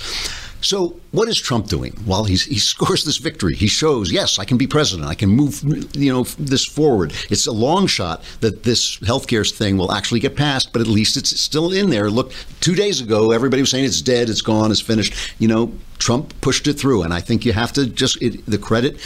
So, 0.62 1.00
what 1.10 1.28
is 1.28 1.38
Trump 1.38 1.66
doing? 1.66 1.98
Well, 2.06 2.24
he 2.24 2.36
scores 2.36 3.04
this 3.04 3.18
victory. 3.18 3.54
He 3.54 3.66
shows, 3.66 4.10
yes, 4.10 4.38
I 4.38 4.44
can 4.44 4.56
be 4.56 4.66
president. 4.66 5.08
I 5.08 5.14
can 5.14 5.28
move, 5.28 5.62
you 5.94 6.12
know, 6.12 6.22
this 6.38 6.64
forward. 6.64 7.12
It's 7.30 7.46
a 7.46 7.52
long 7.52 7.86
shot 7.86 8.24
that 8.40 8.62
this 8.62 8.96
healthcare 8.98 9.42
thing 9.50 9.76
will 9.76 9.92
actually 9.92 10.20
get 10.20 10.36
passed, 10.36 10.72
but 10.72 10.80
at 10.80 10.86
least 10.86 11.16
it's 11.16 11.38
still 11.40 11.72
in 11.72 11.90
there. 11.90 12.10
Look, 12.10 12.32
two 12.60 12.74
days 12.74 13.00
ago, 13.00 13.32
everybody 13.32 13.60
was 13.60 13.70
saying 13.70 13.84
it's 13.84 14.00
dead, 14.00 14.30
it's 14.30 14.40
gone, 14.40 14.70
it's 14.70 14.80
finished. 14.80 15.14
You 15.38 15.48
know, 15.48 15.72
Trump 15.98 16.32
pushed 16.40 16.66
it 16.66 16.74
through, 16.74 17.02
and 17.02 17.12
I 17.12 17.20
think 17.20 17.44
you 17.44 17.52
have 17.52 17.72
to 17.74 17.86
just 17.86 18.20
it, 18.22 18.46
the 18.46 18.58
credit 18.58 18.98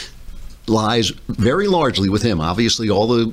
lies 0.68 1.10
very 1.28 1.66
largely 1.68 2.08
with 2.08 2.22
him. 2.22 2.40
Obviously, 2.40 2.90
all 2.90 3.06
the 3.06 3.26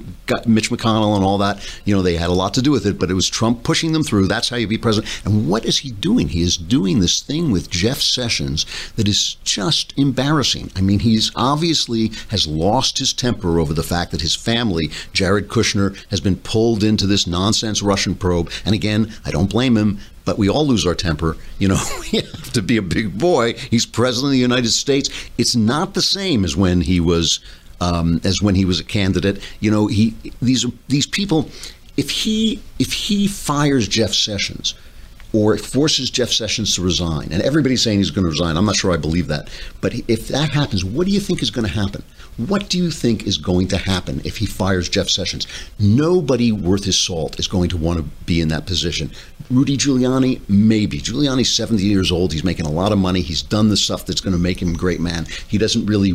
Mitch 0.46 0.70
McConnell 0.70 1.16
and 1.16 1.26
all 1.26 1.38
that, 1.40 1.60
you 1.86 1.96
know, 1.96 2.02
they 2.02 2.16
had 2.16 2.30
a 2.30 2.34
lot 2.34 2.54
to 2.54 2.62
do 2.62 2.72
with 2.72 2.86
it, 2.86 3.00
but 3.00 3.10
it 3.10 3.16
was 3.16 3.30
Trump 3.30 3.64
pushing 3.64 3.94
them 3.94 4.04
through. 4.04 4.28
That's 4.28 4.50
how 4.50 4.58
you 4.58 4.68
be 4.68 4.78
president. 4.78 5.26
And 5.26 5.48
what 5.48 5.66
is 5.66 5.80
he 5.80 5.92
doing? 5.92 6.30
He 6.30 6.42
is 6.42 6.58
doing 6.58 7.00
this 7.00 7.22
thing 7.22 7.52
with 7.52 7.70
Jeff 7.70 8.00
Sessions 8.00 8.66
that 8.96 9.08
is 9.08 9.36
just 9.44 9.94
embarrassing. 9.98 10.72
I 10.76 10.82
mean, 10.82 11.00
he's 11.00 11.32
obviously 11.36 12.12
has 12.30 12.48
lost 12.48 13.00
his 13.00 13.14
temper 13.14 13.60
over 13.60 13.74
the 13.74 13.84
fact 13.84 14.12
that 14.12 14.22
his 14.22 14.36
family, 14.36 14.90
Jared 15.14 15.48
Kushner, 15.48 15.98
has 16.10 16.20
been 16.20 16.38
pulled 16.38 16.84
into 16.84 17.08
this 17.08 17.28
nonsense 17.28 17.82
Russian 17.82 18.16
probe. 18.16 18.52
And 18.66 18.76
again, 18.76 19.14
I 19.26 19.32
don't 19.32 19.50
blame 19.50 19.78
him 19.78 20.00
but 20.26 20.38
we 20.38 20.50
all 20.50 20.66
lose 20.66 20.86
our 20.86 20.96
temper. 20.96 21.38
You 21.60 21.70
know, 21.70 21.82
we 22.00 22.20
have 22.20 22.54
to 22.54 22.62
be 22.62 22.78
a 22.78 22.82
big 22.82 23.18
boy. 23.18 23.54
He's 23.54 23.86
president 23.86 24.30
of 24.30 24.32
the 24.34 24.38
United 24.40 24.70
States. 24.70 25.10
It's 25.38 25.56
not 25.56 25.94
the 25.94 26.02
same 26.02 26.44
as 26.46 26.56
when 26.56 26.82
he 26.82 27.00
was 27.00 27.40
um, 27.82 28.22
as 28.24 28.42
when 28.42 28.56
he 28.56 28.66
was 28.66 28.80
a 28.80 28.84
candidate. 28.84 29.42
You 29.60 29.72
know, 29.72 29.88
he 29.88 30.16
these 30.42 30.66
these 30.88 31.08
people. 31.08 31.50
If 31.96 32.10
he 32.10 32.62
if 32.80 32.92
he 32.92 33.28
fires 33.28 33.88
Jeff 33.88 34.14
Sessions 34.14 34.74
or 35.34 35.56
it 35.56 35.62
forces 35.62 36.10
Jeff 36.10 36.30
Sessions 36.30 36.76
to 36.76 36.84
resign, 36.84 37.30
and 37.32 37.42
everybody's 37.42 37.82
saying 37.82 37.98
he's 37.98 38.12
going 38.12 38.24
to 38.24 38.30
resign, 38.30 38.56
I'm 38.56 38.66
not 38.66 38.76
sure 38.76 38.92
I 38.92 38.98
believe 38.98 39.28
that. 39.28 39.50
But 39.82 39.94
if 40.08 40.28
that 40.28 40.52
happens, 40.52 40.86
what 40.86 41.08
do 41.08 41.14
you 41.14 41.20
think 41.20 41.42
is 41.42 41.50
going 41.50 41.68
to 41.68 41.74
happen? 41.74 42.04
What 42.38 42.70
do 42.70 42.80
you 42.80 42.90
think 42.90 43.28
is 43.28 43.38
going 43.38 43.68
to 43.68 43.78
happen 43.78 44.22
if 44.26 44.38
he 44.38 44.48
fires 44.48 44.90
Jeff 44.90 45.08
Sessions? 45.08 45.46
Nobody 45.80 46.52
worth 46.52 46.84
his 46.84 47.00
salt 47.00 47.40
is 47.40 47.48
going 47.48 47.70
to 47.70 47.78
want 47.78 48.00
to 48.00 48.06
be 48.26 48.42
in 48.42 48.48
that 48.48 48.66
position. 48.66 49.12
Rudy 49.52 49.78
Giuliani, 49.78 50.42
maybe. 50.50 51.00
Giuliani's 51.00 51.54
70 51.54 51.84
years 51.84 52.12
old. 52.12 52.32
He's 52.32 52.44
making 52.44 52.66
a 52.66 52.72
lot 52.72 52.92
of 52.92 52.98
money. 52.98 53.22
He's 53.22 53.44
done 53.44 53.70
the 53.70 53.78
stuff 53.78 54.06
that's 54.06 54.22
going 54.22 54.34
to 54.34 54.40
make 54.40 54.62
him 54.62 54.70
a 54.70 54.78
great 54.78 55.00
man. 55.00 55.28
He 55.48 55.58
doesn't 55.58 55.86
really 55.86 56.14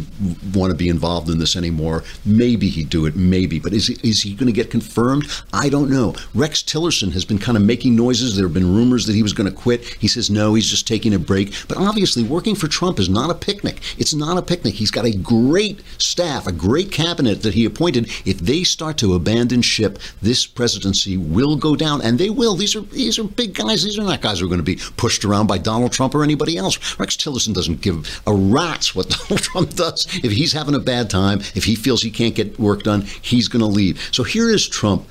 want 0.55 0.73
to 0.73 0.77
be 0.77 0.89
involved 0.89 1.29
in 1.29 1.39
this 1.39 1.55
anymore. 1.55 2.03
Maybe 2.25 2.69
he'd 2.69 2.91
do 2.91 3.07
it, 3.07 3.15
maybe. 3.15 3.61
But 3.61 3.73
is, 3.73 3.91
is 3.91 4.23
he 4.23 4.35
going 4.35 4.47
to 4.47 4.53
get 4.53 4.71
confirmed? 4.71 5.27
I 5.53 5.69
don't 5.69 5.91
know. 5.91 6.15
Rex 6.35 6.63
Tillerson 6.63 7.13
has 7.13 7.25
been 7.25 7.39
kind 7.39 7.57
of 7.57 7.63
making 7.63 7.95
noises. 7.95 8.37
There 8.37 8.47
have 8.47 8.55
been 8.55 8.75
rumors 8.75 9.07
that 9.09 9.17
he 9.17 9.23
was 9.23 9.33
going 9.33 9.51
to 9.51 9.57
quit. 9.57 9.85
He 9.85 10.07
says 10.07 10.31
no, 10.31 10.55
he's 10.55 10.71
just 10.71 10.87
taking 10.87 11.13
a 11.13 11.19
break. 11.19 11.53
But 11.67 11.79
obviously, 11.79 12.23
working 12.23 12.55
for 12.55 12.69
Trump 12.69 13.01
is 13.01 13.09
not 13.09 13.31
a 13.31 13.35
picnic. 13.35 13.81
It's 13.99 14.15
not 14.15 14.39
a 14.39 14.43
picnic. 14.43 14.75
He's 14.75 14.93
got 14.93 15.05
a 15.05 15.17
great 15.17 15.83
staff, 15.99 16.47
a 16.47 16.53
great 16.53 16.93
cabinet 16.93 17.43
that 17.43 17.55
he 17.55 17.65
appointed. 17.65 18.09
If 18.25 18.39
they 18.39 18.63
start 18.63 18.97
to 18.99 19.15
abandon 19.15 19.63
ship, 19.63 19.99
this 20.23 20.47
presidency 20.47 21.17
will 21.17 21.57
go 21.57 21.75
down, 21.75 22.01
and 22.03 22.19
they 22.19 22.31
will. 22.31 22.55
These 22.55 22.77
are 22.77 22.83
these 22.83 23.19
are 23.19 23.25
big 23.25 23.55
guys. 23.55 23.83
These 23.83 23.99
are 23.99 24.05
not 24.05 24.21
guys 24.21 24.39
who 24.39 24.47
are 24.47 24.49
going 24.49 24.65
to 24.65 24.65
be 24.65 24.79
pushed 24.97 25.25
around 25.25 25.49
by 25.49 25.59
Donald 25.59 25.93
Trump 25.93 26.15
or 26.15 26.23
anybody 26.23 26.57
else. 26.57 26.99
Rex 26.99 27.17
Tillerson 27.17 27.55
doesn't 27.55 27.81
give 27.81 28.23
a 28.27 28.35
rat's 28.35 28.95
what 28.95 29.09
Donald 29.29 29.43
Trump 29.43 29.75
does. 29.75 30.07
If 30.23 30.33
he's 30.33 30.53
having 30.53 30.75
a 30.75 30.81
bad 30.81 31.11
time, 31.11 31.41
if 31.55 31.65
he 31.65 31.75
feels 31.75 32.03
he 32.03 32.11
can't 32.11 32.35
get 32.35 32.59
work 32.59 32.83
done, 32.83 33.03
he's 33.23 33.49
going 33.49 33.61
to 33.61 33.67
leave. 33.67 34.09
So 34.13 34.23
here 34.23 34.49
is 34.51 34.69
Trump 34.69 35.09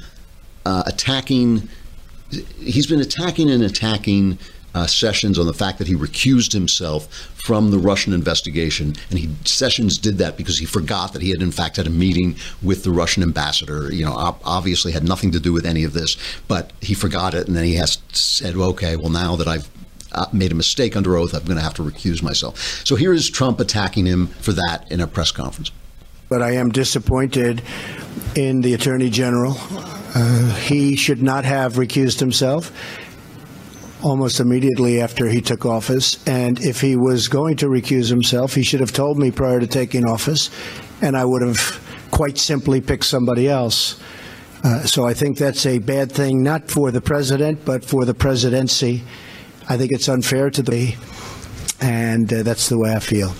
uh, 0.65 0.83
attacking. 0.85 1.69
He's 2.29 2.87
been 2.87 2.99
attacking 2.99 3.49
and 3.49 3.63
attacking 3.63 4.37
uh, 4.77 4.85
Sessions 4.85 5.39
on 5.39 5.47
the 5.47 5.53
fact 5.53 5.79
that 5.79 5.87
he 5.87 5.95
recused 5.95 6.53
himself 6.53 7.07
from 7.33 7.71
the 7.71 7.79
Russian 7.79 8.13
investigation, 8.13 8.93
and 9.09 9.17
he 9.17 9.29
Sessions 9.45 9.97
did 9.97 10.17
that 10.19 10.37
because 10.37 10.59
he 10.59 10.65
forgot 10.65 11.13
that 11.13 11.21
he 11.21 11.31
had 11.31 11.41
in 11.41 11.51
fact 11.51 11.77
had 11.77 11.87
a 11.87 11.91
meeting 11.91 12.35
with 12.61 12.83
the 12.83 12.91
Russian 12.91 13.23
ambassador. 13.23 13.91
You 13.91 14.05
know, 14.05 14.13
ob- 14.13 14.41
obviously 14.43 14.91
had 14.91 15.03
nothing 15.03 15.31
to 15.31 15.39
do 15.39 15.51
with 15.53 15.65
any 15.65 15.83
of 15.83 15.93
this, 15.93 16.17
but 16.47 16.73
he 16.81 16.93
forgot 16.93 17.33
it, 17.33 17.47
and 17.47 17.55
then 17.55 17.63
he 17.63 17.75
has 17.75 17.97
said, 18.11 18.55
well, 18.55 18.69
"Okay, 18.69 18.95
well 18.95 19.09
now 19.09 19.35
that 19.35 19.47
I've 19.47 19.69
uh, 20.11 20.25
made 20.31 20.51
a 20.51 20.55
mistake 20.55 20.95
under 20.95 21.15
oath, 21.17 21.33
I'm 21.33 21.45
going 21.45 21.57
to 21.57 21.63
have 21.63 21.75
to 21.75 21.83
recuse 21.83 22.21
myself." 22.21 22.59
So 22.85 22.95
here 22.95 23.13
is 23.13 23.29
Trump 23.29 23.59
attacking 23.59 24.05
him 24.05 24.27
for 24.27 24.51
that 24.51 24.85
in 24.91 24.99
a 24.99 25.07
press 25.07 25.31
conference. 25.31 25.71
But 26.29 26.41
I 26.41 26.51
am 26.51 26.69
disappointed 26.69 27.63
in 28.35 28.61
the 28.61 28.73
Attorney 28.73 29.09
General. 29.09 29.57
Uh, 30.19 30.51
he 30.55 30.95
should 30.95 31.21
not 31.21 31.45
have 31.45 31.73
recused 31.73 32.19
himself 32.19 32.71
almost 34.03 34.39
immediately 34.39 34.99
after 34.99 35.27
he 35.27 35.41
took 35.41 35.63
office. 35.63 36.27
And 36.27 36.59
if 36.59 36.81
he 36.81 36.95
was 36.95 37.27
going 37.27 37.57
to 37.57 37.67
recuse 37.67 38.09
himself, 38.09 38.55
he 38.55 38.63
should 38.63 38.79
have 38.79 38.91
told 38.91 39.19
me 39.19 39.29
prior 39.29 39.59
to 39.59 39.67
taking 39.67 40.05
office, 40.05 40.49
and 41.03 41.15
I 41.15 41.23
would 41.23 41.43
have 41.43 42.07
quite 42.09 42.39
simply 42.39 42.81
picked 42.81 43.05
somebody 43.05 43.47
else. 43.47 44.01
Uh, 44.63 44.83
so 44.85 45.05
I 45.05 45.13
think 45.13 45.37
that's 45.37 45.67
a 45.67 45.77
bad 45.77 46.11
thing, 46.11 46.41
not 46.41 46.71
for 46.71 46.89
the 46.89 47.01
president, 47.01 47.63
but 47.63 47.85
for 47.85 48.03
the 48.03 48.15
presidency. 48.15 49.03
I 49.69 49.77
think 49.77 49.91
it's 49.91 50.09
unfair 50.09 50.49
to 50.49 50.63
the, 50.63 50.95
and 51.79 52.33
uh, 52.33 52.41
that's 52.41 52.69
the 52.69 52.79
way 52.79 52.91
I 52.95 52.99
feel. 52.99 53.35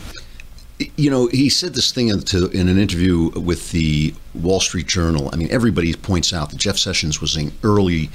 You 0.96 1.10
know, 1.10 1.28
he 1.28 1.50
said 1.50 1.74
this 1.74 1.92
thing 1.92 2.10
in, 2.10 2.20
to, 2.22 2.50
in 2.52 2.68
an 2.68 2.78
interview 2.78 3.32
with 3.40 3.72
the 3.72 4.14
Wall 4.36 4.60
Street 4.60 4.88
Journal. 4.88 5.30
I 5.34 5.36
mean, 5.36 5.50
everybody 5.50 5.94
points 5.94 6.32
out 6.34 6.52
that 6.52 6.58
Jeff 6.58 6.78
Sessions 6.78 7.20
was 7.20 7.36
an 7.36 7.52
early 7.64 8.10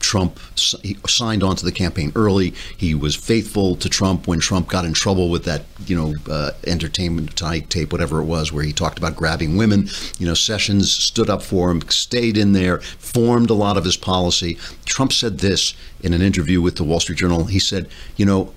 Trump 0.00 0.38
he 0.82 0.96
signed 1.06 1.42
on 1.42 1.56
to 1.56 1.64
the 1.64 1.72
campaign 1.72 2.12
early. 2.14 2.54
He 2.76 2.94
was 2.94 3.14
faithful 3.14 3.76
to 3.76 3.88
Trump 3.88 4.26
when 4.26 4.40
Trump 4.40 4.68
got 4.68 4.84
in 4.84 4.92
trouble 4.92 5.28
with 5.28 5.44
that, 5.44 5.64
you 5.86 5.96
know, 5.96 6.14
uh, 6.30 6.52
entertainment 6.66 7.36
type 7.36 7.68
tape, 7.68 7.92
whatever 7.92 8.20
it 8.20 8.24
was, 8.24 8.52
where 8.52 8.64
he 8.64 8.72
talked 8.72 8.98
about 8.98 9.16
grabbing 9.16 9.56
women. 9.56 9.88
You 10.18 10.26
know, 10.26 10.34
Sessions 10.34 10.90
stood 10.90 11.28
up 11.28 11.42
for 11.42 11.70
him, 11.70 11.82
stayed 11.88 12.36
in 12.36 12.52
there, 12.52 12.78
formed 12.78 13.50
a 13.50 13.54
lot 13.54 13.76
of 13.76 13.84
his 13.84 13.96
policy. 13.96 14.56
Trump 14.84 15.12
said 15.12 15.38
this 15.38 15.74
in 16.00 16.12
an 16.12 16.22
interview 16.22 16.60
with 16.62 16.76
the 16.76 16.84
Wall 16.84 17.00
Street 17.00 17.18
Journal. 17.18 17.44
He 17.44 17.58
said, 17.58 17.88
you 18.16 18.24
know, 18.24 18.52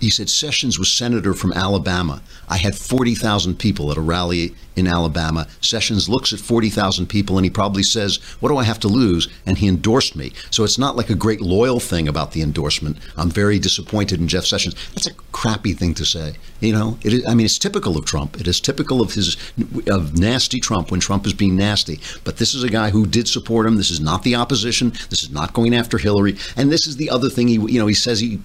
he 0.00 0.10
said 0.10 0.30
Sessions 0.30 0.78
was 0.78 0.90
senator 0.90 1.34
from 1.34 1.52
Alabama. 1.52 2.22
I 2.50 2.56
had 2.56 2.74
40,000 2.74 3.58
people 3.58 3.90
at 3.92 3.96
a 3.96 4.00
rally 4.00 4.54
in 4.74 4.88
Alabama. 4.88 5.46
Sessions 5.60 6.08
looks 6.08 6.32
at 6.32 6.40
40,000 6.40 7.06
people 7.06 7.38
and 7.38 7.44
he 7.44 7.50
probably 7.50 7.84
says, 7.84 8.16
What 8.40 8.48
do 8.48 8.56
I 8.56 8.64
have 8.64 8.80
to 8.80 8.88
lose? 8.88 9.28
And 9.46 9.58
he 9.58 9.68
endorsed 9.68 10.16
me. 10.16 10.32
So 10.50 10.64
it's 10.64 10.78
not 10.78 10.96
like 10.96 11.10
a 11.10 11.14
great 11.14 11.40
loyal 11.40 11.78
thing 11.78 12.08
about 12.08 12.32
the 12.32 12.42
endorsement. 12.42 12.98
I'm 13.16 13.30
very 13.30 13.58
disappointed 13.58 14.20
in 14.20 14.28
Jeff 14.28 14.44
Sessions. 14.44 14.74
That's 14.94 15.06
a 15.06 15.14
crappy 15.32 15.74
thing 15.74 15.94
to 15.94 16.04
say. 16.04 16.34
You 16.60 16.72
know, 16.72 16.98
it 17.02 17.12
is, 17.12 17.26
I 17.26 17.34
mean, 17.34 17.46
it's 17.46 17.58
typical 17.58 17.96
of 17.96 18.04
Trump. 18.04 18.40
It 18.40 18.48
is 18.48 18.60
typical 18.60 19.00
of 19.00 19.14
his, 19.14 19.36
of 19.86 20.18
nasty 20.18 20.60
Trump 20.60 20.90
when 20.90 21.00
Trump 21.00 21.26
is 21.26 21.32
being 21.32 21.56
nasty. 21.56 22.00
But 22.24 22.38
this 22.38 22.54
is 22.54 22.64
a 22.64 22.68
guy 22.68 22.90
who 22.90 23.06
did 23.06 23.28
support 23.28 23.66
him. 23.66 23.76
This 23.76 23.90
is 23.90 24.00
not 24.00 24.24
the 24.24 24.34
opposition. 24.34 24.90
This 25.08 25.22
is 25.22 25.30
not 25.30 25.52
going 25.52 25.74
after 25.74 25.98
Hillary. 25.98 26.36
And 26.56 26.70
this 26.72 26.86
is 26.86 26.96
the 26.96 27.10
other 27.10 27.30
thing 27.30 27.48
he, 27.48 27.54
you 27.54 27.78
know, 27.78 27.86
he 27.86 27.94
says 27.94 28.20
he, 28.20 28.40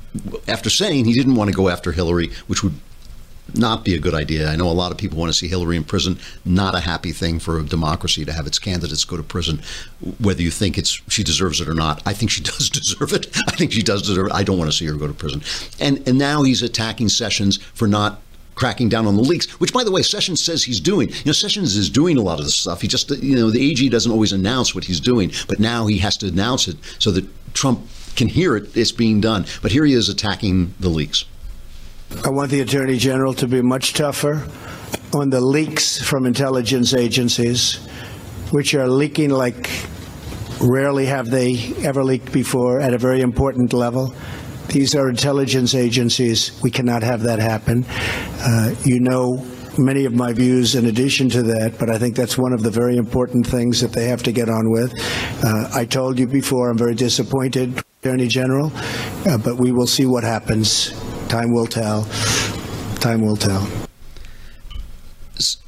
after 0.48 0.70
saying 0.70 1.06
he 1.06 1.13
didn't 1.13 1.36
want 1.36 1.50
to 1.50 1.56
go 1.56 1.70
after 1.70 1.91
Hillary, 1.91 2.32
which 2.48 2.63
would 2.63 2.74
not 3.53 3.86
be 3.86 3.95
a 3.95 3.99
good 3.99 4.13
idea. 4.13 4.49
I 4.49 4.55
know 4.55 4.69
a 4.69 4.73
lot 4.73 4.91
of 4.91 4.97
people 4.97 5.17
want 5.17 5.29
to 5.29 5.38
see 5.38 5.47
Hillary 5.47 5.77
in 5.77 5.84
prison. 5.84 6.19
Not 6.43 6.75
a 6.75 6.79
happy 6.79 7.12
thing 7.12 7.39
for 7.39 7.60
a 7.60 7.63
democracy 7.63 8.25
to 8.25 8.34
have 8.34 8.47
its 8.47 8.60
candidates 8.60 9.05
go 9.05 9.17
to 9.17 9.23
prison, 9.23 9.62
whether 10.19 10.41
you 10.41 10.51
think 10.51 10.77
it's 10.77 11.01
she 11.08 11.23
deserves 11.23 11.62
it 11.62 11.69
or 11.69 11.73
not. 11.73 12.01
I 12.05 12.13
think 12.13 12.31
she 12.31 12.41
does 12.43 12.69
deserve 12.69 13.13
it. 13.13 13.27
I 13.47 13.51
think 13.51 13.71
she 13.71 13.84
does 13.84 14.01
deserve 14.01 14.27
it. 14.27 14.34
I 14.34 14.43
don't 14.43 14.58
want 14.58 14.71
to 14.71 14.77
see 14.77 14.86
her 14.86 14.93
go 14.93 15.08
to 15.08 15.13
prison. 15.13 15.41
And 15.79 16.05
and 16.08 16.17
now 16.17 16.43
he's 16.43 16.62
attacking 16.62 17.10
Sessions 17.10 17.58
for 17.58 17.88
not 17.88 18.21
cracking 18.55 18.88
down 18.89 19.05
on 19.05 19.17
the 19.17 19.21
leaks, 19.21 19.51
which, 19.60 19.73
by 19.73 19.84
the 19.84 19.91
way, 19.91 20.01
Sessions 20.01 20.43
says 20.43 20.63
he's 20.63 20.79
doing. 20.79 21.10
You 21.10 21.25
know, 21.25 21.31
Sessions 21.34 21.75
is 21.75 21.89
doing 21.89 22.17
a 22.17 22.21
lot 22.21 22.39
of 22.39 22.45
this 22.45 22.55
stuff. 22.55 22.81
He 22.81 22.88
just, 22.88 23.12
you 23.12 23.36
know, 23.36 23.51
the 23.51 23.71
AG 23.71 23.89
doesn't 23.89 24.12
always 24.12 24.31
announce 24.31 24.73
what 24.73 24.86
he's 24.86 25.01
doing, 25.01 25.31
but 25.47 25.60
now 25.60 25.88
he 25.88 25.97
has 25.99 26.15
to 26.17 26.27
announce 26.27 26.67
it 26.69 26.77
so 26.97 27.12
that 27.12 27.25
Trump 27.53 27.86
can 28.15 28.27
hear 28.29 28.55
it. 28.55 28.75
It's 28.75 28.91
being 28.91 29.21
done. 29.21 29.45
But 29.62 29.71
here 29.71 29.86
he 29.86 29.93
is 29.93 30.10
attacking 30.10 30.73
the 30.79 30.89
leaks. 30.89 31.25
I 32.24 32.30
want 32.30 32.52
the 32.52 32.62
Attorney 32.62 32.98
General 32.98 33.34
to 33.36 33.48
be 33.48 33.62
much 33.62 33.94
tougher 33.94 34.48
on 35.13 35.30
the 35.30 35.41
leaks 35.41 36.02
from 36.02 36.26
intelligence 36.26 36.94
agencies, 36.94 37.86
which 38.52 38.74
are 38.76 38.88
leaking 38.88 39.30
like 39.30 39.70
rarely 40.62 41.06
have 41.06 41.30
they 41.30 41.74
ever 41.84 42.04
leaked 42.04 42.32
before 42.32 42.80
at 42.80 42.94
a 42.94 42.98
very 42.98 43.22
important 43.22 43.74
level. 43.74 44.13
These 44.68 44.96
are 44.96 45.10
intelligence 45.10 45.76
agencies. 45.76 46.60
We 46.63 46.72
cannot 46.72 47.04
have 47.04 47.22
that 47.24 47.39
happen. 47.39 47.86
Uh, 48.39 48.76
you 48.84 49.00
know 49.00 49.46
many 49.78 50.06
of 50.06 50.13
my 50.13 50.34
views 50.34 50.76
in 50.76 50.86
addition 50.86 51.30
to 51.30 51.44
that, 51.44 51.78
but 51.78 51.89
I 51.89 51.98
think 51.98 52.15
that's 52.15 52.38
one 52.38 52.54
of 52.54 52.63
the 52.63 52.72
very 52.72 52.98
important 52.98 53.46
things 53.46 53.82
that 53.82 53.91
they 53.91 54.06
have 54.06 54.24
to 54.24 54.32
get 54.32 54.50
on 54.50 54.72
with. 54.72 54.94
Uh, 55.44 55.70
I 55.74 55.86
told 55.86 56.18
you 56.18 56.28
before, 56.28 56.70
I'm 56.70 56.78
very 56.78 56.96
disappointed, 56.96 57.84
Attorney 58.02 58.28
General, 58.28 58.72
uh, 59.28 59.38
but 59.38 59.58
we 59.58 59.72
will 59.72 59.88
see 59.88 60.06
what 60.06 60.24
happens. 60.24 60.94
Time 61.29 61.51
will 61.51 61.67
tell. 61.67 62.03
Time 62.95 63.21
will 63.21 63.35
tell. 63.35 63.67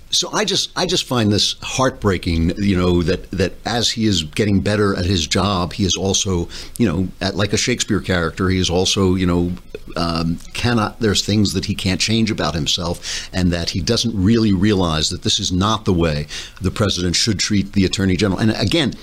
So 0.09 0.29
I 0.31 0.45
just 0.45 0.71
I 0.75 0.85
just 0.85 1.03
find 1.03 1.31
this 1.31 1.55
heartbreaking, 1.61 2.53
you 2.57 2.77
know, 2.77 3.03
that 3.03 3.29
that 3.31 3.53
as 3.65 3.91
he 3.91 4.05
is 4.05 4.23
getting 4.23 4.61
better 4.61 4.95
at 4.95 5.05
his 5.05 5.27
job, 5.27 5.73
he 5.73 5.83
is 5.83 5.95
also, 5.95 6.47
you 6.77 6.87
know, 6.87 7.09
at, 7.19 7.35
like 7.35 7.51
a 7.51 7.57
Shakespeare 7.57 7.99
character, 7.99 8.49
he 8.49 8.57
is 8.57 8.69
also, 8.69 9.15
you 9.15 9.25
know, 9.25 9.51
um, 9.97 10.39
cannot. 10.53 11.01
There's 11.01 11.25
things 11.25 11.53
that 11.53 11.65
he 11.65 11.75
can't 11.75 11.99
change 11.99 12.31
about 12.31 12.55
himself, 12.55 13.29
and 13.33 13.51
that 13.51 13.71
he 13.71 13.81
doesn't 13.81 14.13
really 14.15 14.53
realize 14.53 15.09
that 15.09 15.23
this 15.23 15.39
is 15.39 15.51
not 15.51 15.85
the 15.85 15.93
way 15.93 16.27
the 16.61 16.71
president 16.71 17.15
should 17.15 17.37
treat 17.37 17.73
the 17.73 17.83
attorney 17.83 18.15
general. 18.15 18.39
And 18.39 18.51
again, 18.51 18.93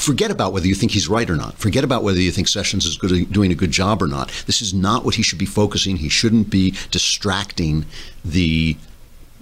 forget 0.00 0.30
about 0.30 0.52
whether 0.52 0.66
you 0.66 0.74
think 0.74 0.92
he's 0.92 1.08
right 1.08 1.28
or 1.28 1.36
not. 1.36 1.58
Forget 1.58 1.84
about 1.84 2.02
whether 2.02 2.20
you 2.20 2.32
think 2.32 2.48
Sessions 2.48 2.86
is 2.86 2.96
good, 2.96 3.32
doing 3.32 3.52
a 3.52 3.54
good 3.54 3.70
job 3.70 4.02
or 4.02 4.08
not. 4.08 4.30
This 4.46 4.62
is 4.62 4.72
not 4.72 5.04
what 5.04 5.14
he 5.14 5.22
should 5.22 5.38
be 5.38 5.46
focusing. 5.46 5.96
He 5.96 6.08
shouldn't 6.08 6.50
be 6.50 6.74
distracting 6.90 7.86
the 8.24 8.76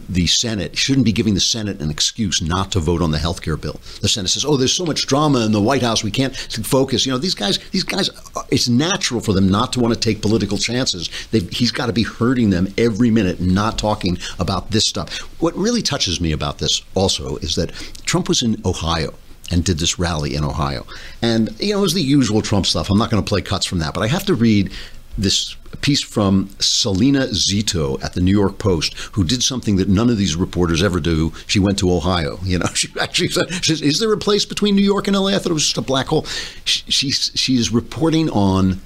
the 0.08 0.26
Senate 0.26 0.76
shouldn't 0.78 1.04
be 1.04 1.12
giving 1.12 1.34
the 1.34 1.40
Senate 1.40 1.82
an 1.82 1.90
excuse 1.90 2.40
not 2.40 2.72
to 2.72 2.80
vote 2.80 3.02
on 3.02 3.10
the 3.10 3.18
health 3.18 3.42
care 3.42 3.58
bill. 3.58 3.78
The 4.00 4.08
Senate 4.08 4.28
says, 4.28 4.44
"Oh, 4.44 4.56
there's 4.56 4.72
so 4.72 4.86
much 4.86 5.06
drama 5.06 5.44
in 5.44 5.52
the 5.52 5.60
White 5.60 5.82
House, 5.82 6.02
we 6.02 6.10
can't 6.10 6.34
focus." 6.34 7.04
You 7.04 7.12
know, 7.12 7.18
these 7.18 7.34
guys, 7.34 7.58
these 7.72 7.84
guys, 7.84 8.08
it's 8.50 8.68
natural 8.68 9.20
for 9.20 9.34
them 9.34 9.48
not 9.50 9.72
to 9.74 9.80
want 9.80 9.92
to 9.92 10.00
take 10.00 10.22
political 10.22 10.56
chances. 10.56 11.10
They've, 11.30 11.48
he's 11.50 11.72
got 11.72 11.86
to 11.86 11.92
be 11.92 12.04
hurting 12.04 12.50
them 12.50 12.72
every 12.78 13.10
minute, 13.10 13.40
not 13.40 13.76
talking 13.76 14.18
about 14.38 14.70
this 14.70 14.84
stuff. 14.84 15.18
What 15.40 15.54
really 15.56 15.82
touches 15.82 16.20
me 16.20 16.32
about 16.32 16.58
this 16.58 16.80
also 16.94 17.36
is 17.36 17.54
that 17.56 17.72
Trump 18.06 18.28
was 18.28 18.42
in 18.42 18.62
Ohio 18.64 19.12
and 19.50 19.64
did 19.64 19.78
this 19.78 19.98
rally 19.98 20.34
in 20.34 20.44
Ohio. 20.44 20.86
And, 21.22 21.50
you 21.60 21.72
know, 21.72 21.78
it 21.78 21.82
was 21.82 21.94
the 21.94 22.02
usual 22.02 22.42
Trump 22.42 22.66
stuff. 22.66 22.90
I'm 22.90 22.98
not 22.98 23.10
going 23.10 23.22
to 23.22 23.28
play 23.28 23.42
cuts 23.42 23.66
from 23.66 23.78
that, 23.78 23.94
but 23.94 24.02
I 24.02 24.08
have 24.08 24.24
to 24.26 24.34
read 24.34 24.72
this 25.16 25.56
piece 25.80 26.02
from 26.02 26.48
Salena 26.58 27.26
Zito 27.28 28.02
at 28.02 28.14
the 28.14 28.20
New 28.20 28.36
York 28.36 28.58
Post, 28.58 28.94
who 29.12 29.24
did 29.24 29.42
something 29.42 29.76
that 29.76 29.88
none 29.88 30.08
of 30.08 30.16
these 30.16 30.36
reporters 30.36 30.82
ever 30.82 31.00
do. 31.00 31.32
She 31.46 31.58
went 31.58 31.78
to 31.80 31.92
Ohio. 31.92 32.38
You 32.48 32.58
know, 32.58 32.66
she 32.72 32.88
actually 32.98 33.28
said, 33.28 33.52
she 33.62 33.74
"Is 33.74 33.98
there 33.98 34.12
a 34.12 34.16
place 34.16 34.46
between 34.46 34.74
New 34.74 34.84
York 34.84 35.06
and 35.06 35.14
LA?" 35.14 35.34
I 35.34 35.38
thought 35.38 35.50
it 35.50 35.54
was 35.54 35.64
just 35.64 35.76
a 35.76 35.82
black 35.82 36.06
hole. 36.06 36.24
She, 36.64 36.82
she's 36.90 37.30
she's 37.34 37.70
reporting 37.70 38.30
on 38.30 38.80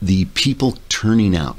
the 0.00 0.26
people 0.26 0.78
turning 0.88 1.34
out 1.34 1.56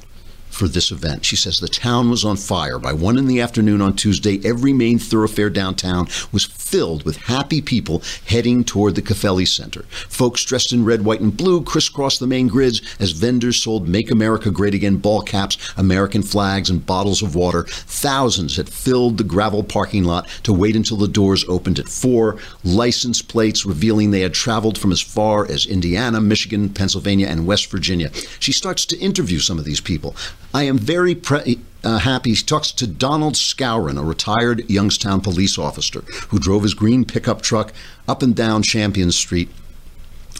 for 0.58 0.68
this 0.68 0.92
event. 0.92 1.24
She 1.24 1.36
says 1.36 1.60
the 1.60 1.68
town 1.68 2.10
was 2.10 2.26
on 2.26 2.36
fire. 2.36 2.80
By 2.80 2.92
one 2.92 3.18
in 3.18 3.28
the 3.28 3.42
afternoon 3.42 3.80
on 3.80 3.96
Tuesday, 3.96 4.42
every 4.44 4.74
main 4.74 4.98
thoroughfare 4.98 5.52
downtown 5.52 6.08
was 6.32 6.46
filled 6.46 7.04
with 7.04 7.18
happy 7.18 7.62
people 7.62 8.02
heading 8.26 8.64
toward 8.64 8.96
the 8.96 9.02
Covelli 9.02 9.48
Center. 9.48 9.84
Folks 10.10 10.44
dressed 10.44 10.74
in 10.74 10.84
red, 10.84 11.06
white, 11.06 11.22
and 11.22 11.38
blue 11.38 11.64
crisscrossed 11.64 12.20
the 12.20 12.28
main 12.28 12.48
grids 12.48 12.82
as 13.00 13.12
vendors 13.12 13.58
sold 13.58 13.88
Make 13.88 14.10
America 14.10 14.50
Great 14.50 14.74
Again 14.74 14.98
ball 14.98 15.22
caps, 15.22 15.58
American 15.78 16.24
flags, 16.24 16.70
and 16.70 16.86
bottles 16.86 17.22
of 17.22 17.36
water. 17.36 17.64
Thousands 17.68 18.58
had 18.58 18.68
filled 18.68 19.18
the 19.18 19.24
gravel 19.24 19.64
parking 19.64 20.04
lot 20.04 20.28
to 20.44 20.54
wait 20.54 20.76
until 20.76 20.98
the 20.98 21.08
doors 21.08 21.46
opened 21.48 21.78
at 21.78 21.88
4. 21.88 22.38
License 22.64 23.22
plates 23.22 23.66
revealing 23.66 24.10
they 24.10 24.22
had 24.22 24.34
traveled 24.34 24.78
from 24.78 24.92
as 24.92 25.02
far 25.02 25.46
as 25.50 25.66
Indiana, 25.68 26.20
Michigan, 26.20 26.70
Pennsylvania, 26.70 27.28
and 27.28 27.46
West 27.46 27.70
Virginia. 27.70 28.12
She 28.40 28.52
starts 28.52 28.86
to 28.88 28.98
interview 28.98 29.40
some 29.40 29.60
of 29.60 29.66
these 29.66 29.82
people. 29.82 30.16
I 30.58 30.64
am 30.64 30.80
very 30.80 31.14
pre- 31.14 31.60
uh, 31.84 32.00
happy. 32.00 32.32
He 32.34 32.44
talks 32.44 32.72
to 32.72 32.88
Donald 32.88 33.36
Scourin, 33.36 34.00
a 34.00 34.04
retired 34.04 34.68
Youngstown 34.68 35.22
police 35.22 35.56
officer 35.60 36.02
who 36.30 36.40
drove 36.40 36.64
his 36.64 36.74
green 36.74 37.06
pickup 37.06 37.44
truck 37.44 37.72
up 38.08 38.24
and 38.24 38.36
down 38.36 38.64
Champion 38.64 39.12
Street 39.12 39.50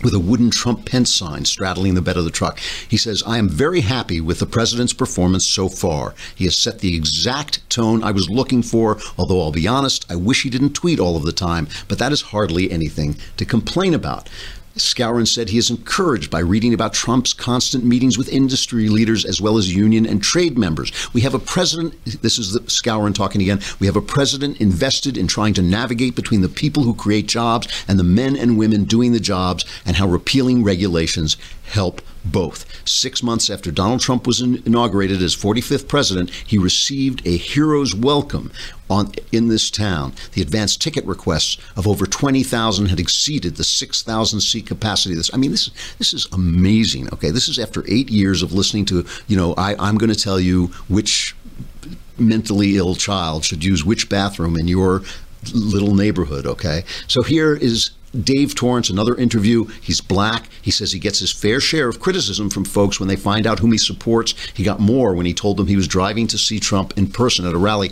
with 0.04 0.16
a 0.16 0.20
wooden 0.20 0.50
Trump 0.50 0.88
Pence 0.88 1.14
sign 1.14 1.46
straddling 1.46 1.94
the 1.94 2.02
bed 2.02 2.18
of 2.18 2.24
the 2.24 2.32
truck. 2.32 2.58
He 2.88 2.98
says, 2.98 3.22
I 3.28 3.38
am 3.38 3.48
very 3.48 3.82
happy 3.82 4.20
with 4.20 4.40
the 4.40 4.48
president's 4.48 4.94
performance 4.94 5.46
so 5.46 5.70
far. 5.70 6.16
He 6.34 6.46
has 6.46 6.58
set 6.58 6.80
the 6.80 6.96
exact 6.96 7.68
tone 7.70 8.04
I 8.04 8.12
was 8.12 8.28
looking 8.28 8.64
for, 8.64 9.00
although 9.20 9.42
I'll 9.42 9.52
be 9.52 9.68
honest, 9.68 10.12
I 10.12 10.16
wish 10.16 10.42
he 10.42 10.50
didn't 10.50 10.74
tweet 10.74 11.00
all 11.00 11.16
of 11.16 11.24
the 11.24 11.32
time, 11.32 11.68
but 11.88 12.00
that 12.00 12.12
is 12.12 12.22
hardly 12.34 12.72
anything 12.72 13.18
to 13.38 13.46
complain 13.46 13.94
about. 13.94 14.30
Scourin 14.78 15.28
said 15.28 15.50
he 15.50 15.58
is 15.58 15.70
encouraged 15.70 16.30
by 16.30 16.40
reading 16.40 16.74
about 16.74 16.94
Trump's 16.94 17.34
constant 17.34 17.84
meetings 17.84 18.18
with 18.18 18.30
industry 18.30 18.90
leaders 18.90 19.26
as 19.26 19.42
well 19.42 19.58
as 19.58 19.74
union 19.74 20.06
and 20.06 20.22
trade 20.22 20.58
members. 20.58 20.92
We 21.14 21.22
have 21.22 21.34
a 21.34 21.40
president, 21.40 21.96
this 22.22 22.38
is 22.38 22.54
the 22.54 22.60
Scourin 22.62 23.14
talking 23.14 23.42
again, 23.42 23.62
we 23.80 23.88
have 23.88 23.96
a 23.96 24.02
president 24.02 24.62
invested 24.62 25.18
in 25.18 25.28
trying 25.28 25.54
to 25.56 25.62
navigate 25.62 26.16
between 26.16 26.42
the 26.42 26.50
people 26.50 26.84
who 26.84 26.94
create 26.94 27.28
jobs 27.28 27.68
and 27.88 28.00
the 28.00 28.04
men 28.04 28.36
and 28.36 28.58
women 28.58 28.84
doing 28.86 29.12
the 29.12 29.20
jobs 29.20 29.66
and 29.86 29.98
how 29.98 30.08
repealing 30.08 30.64
regulations 30.64 31.38
help 31.66 32.02
both. 32.32 32.66
Six 32.88 33.24
months 33.24 33.50
after 33.50 33.72
Donald 33.72 34.02
Trump 34.02 34.28
was 34.28 34.42
in- 34.42 34.62
inaugurated 34.66 35.22
as 35.22 35.36
45th 35.36 35.88
president, 35.88 36.30
he 36.30 36.58
received 36.58 37.26
a 37.26 37.38
hero's 37.38 37.96
welcome 37.96 38.52
on 38.90 39.12
in 39.32 39.48
this 39.48 39.70
town. 39.70 40.14
The 40.34 40.42
advance 40.42 40.78
ticket 40.78 41.06
requests 41.06 41.58
of 41.76 41.88
over 41.88 42.06
20,000 42.06 42.88
had 42.88 43.00
exceeded 43.00 43.56
the 43.56 43.64
6,000 43.64 44.42
seat 44.42 44.66
capacity. 44.66 45.16
This, 45.16 45.30
I 45.34 45.38
mean, 45.38 45.52
this 45.52 45.70
this 45.98 46.14
is 46.14 46.28
amazing. 46.32 47.12
Okay, 47.14 47.32
this 47.32 47.50
is 47.50 47.60
after 47.60 47.84
eight 47.88 48.10
years 48.10 48.42
of 48.42 48.54
listening 48.54 48.86
to. 48.86 49.06
You 49.28 49.38
know, 49.38 49.54
I, 49.56 49.76
I'm 49.80 49.98
going 49.98 50.14
to 50.14 50.20
tell 50.20 50.40
you 50.40 50.68
which 50.88 51.36
mentally 52.18 52.78
ill 52.78 52.96
child 52.96 53.46
should 53.46 53.64
use 53.64 53.86
which 53.86 54.10
bathroom 54.10 54.58
in 54.58 54.68
your 54.68 55.04
little 55.54 55.94
neighborhood. 55.94 56.46
Okay, 56.46 56.84
so 57.08 57.24
here 57.24 57.56
is 57.56 57.92
Dave 58.24 58.56
Torrance, 58.56 58.90
another 58.90 59.16
interview. 59.16 59.66
He's 59.82 60.02
black. 60.02 60.50
He 60.62 60.72
says 60.72 60.92
he 60.92 61.00
gets 61.00 61.20
his 61.20 61.32
fair 61.32 61.60
share 61.60 61.88
of 61.88 62.00
criticism 62.00 62.50
from 62.50 62.66
folks 62.66 63.00
when 63.00 63.10
they 63.10 63.16
find 63.16 63.46
out 63.46 63.60
whom 63.60 63.72
he 63.72 63.78
supports. 63.78 64.34
He 64.54 64.64
got 64.64 64.80
more 64.80 65.14
when 65.14 65.26
he 65.26 65.34
told 65.34 65.58
them 65.58 65.68
he 65.68 65.76
was 65.76 65.88
driving 65.88 66.28
to 66.28 66.38
see 66.38 66.60
Trump 66.60 66.98
in 66.98 67.08
person 67.08 67.46
at 67.46 67.54
a 67.54 67.58
rally. 67.58 67.92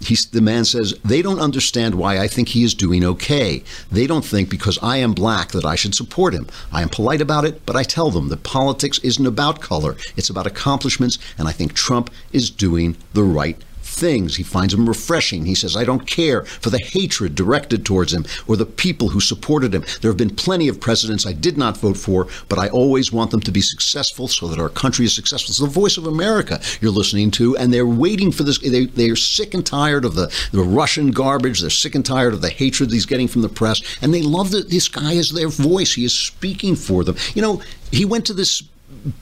He's, 0.00 0.26
the 0.26 0.40
man 0.40 0.64
says, 0.64 0.94
they 1.04 1.22
don't 1.22 1.38
understand 1.38 1.94
why 1.94 2.18
I 2.18 2.26
think 2.26 2.48
he 2.48 2.64
is 2.64 2.74
doing 2.74 3.04
okay. 3.04 3.62
They 3.90 4.08
don't 4.08 4.24
think 4.24 4.50
because 4.50 4.76
I 4.82 4.96
am 4.96 5.12
black 5.12 5.52
that 5.52 5.64
I 5.64 5.76
should 5.76 5.94
support 5.94 6.34
him. 6.34 6.48
I 6.72 6.82
am 6.82 6.88
polite 6.88 7.20
about 7.20 7.44
it, 7.44 7.64
but 7.66 7.76
I 7.76 7.84
tell 7.84 8.10
them 8.10 8.28
that 8.28 8.42
politics 8.42 8.98
isn't 8.98 9.26
about 9.26 9.60
color, 9.60 9.96
it's 10.16 10.28
about 10.28 10.48
accomplishments, 10.48 11.18
and 11.38 11.46
I 11.46 11.52
think 11.52 11.74
Trump 11.74 12.10
is 12.32 12.50
doing 12.50 12.96
the 13.12 13.22
right 13.22 13.62
things. 13.92 14.36
He 14.36 14.42
finds 14.42 14.74
them 14.74 14.88
refreshing. 14.88 15.44
He 15.44 15.54
says, 15.54 15.76
I 15.76 15.84
don't 15.84 16.06
care 16.06 16.44
for 16.44 16.70
the 16.70 16.78
hatred 16.82 17.34
directed 17.34 17.84
towards 17.84 18.12
him 18.12 18.24
or 18.46 18.56
the 18.56 18.66
people 18.66 19.10
who 19.10 19.20
supported 19.20 19.74
him. 19.74 19.84
There 20.00 20.10
have 20.10 20.18
been 20.18 20.34
plenty 20.34 20.68
of 20.68 20.80
presidents 20.80 21.26
I 21.26 21.32
did 21.32 21.56
not 21.56 21.76
vote 21.76 21.96
for, 21.96 22.26
but 22.48 22.58
I 22.58 22.68
always 22.68 23.12
want 23.12 23.30
them 23.30 23.40
to 23.40 23.52
be 23.52 23.60
successful 23.60 24.28
so 24.28 24.48
that 24.48 24.58
our 24.58 24.68
country 24.68 25.04
is 25.04 25.14
successful. 25.14 25.50
It's 25.50 25.58
the 25.60 25.66
voice 25.66 25.96
of 25.96 26.06
America 26.06 26.60
you're 26.80 26.90
listening 26.90 27.30
to, 27.32 27.56
and 27.56 27.72
they're 27.72 27.86
waiting 27.86 28.32
for 28.32 28.42
this. 28.42 28.58
They, 28.58 28.86
they're 28.86 29.16
sick 29.16 29.54
and 29.54 29.64
tired 29.64 30.04
of 30.04 30.14
the, 30.14 30.32
the 30.52 30.62
Russian 30.62 31.10
garbage. 31.10 31.60
They're 31.60 31.70
sick 31.70 31.94
and 31.94 32.04
tired 32.04 32.34
of 32.34 32.40
the 32.40 32.50
hatred 32.50 32.90
he's 32.90 33.06
getting 33.06 33.28
from 33.28 33.42
the 33.42 33.48
press, 33.48 33.82
and 34.00 34.12
they 34.12 34.22
love 34.22 34.50
that 34.52 34.70
this 34.70 34.88
guy 34.88 35.12
is 35.12 35.32
their 35.32 35.48
voice. 35.48 35.94
He 35.94 36.04
is 36.04 36.14
speaking 36.14 36.76
for 36.76 37.04
them. 37.04 37.16
You 37.34 37.42
know, 37.42 37.62
he 37.90 38.04
went 38.04 38.26
to 38.26 38.32
this 38.32 38.62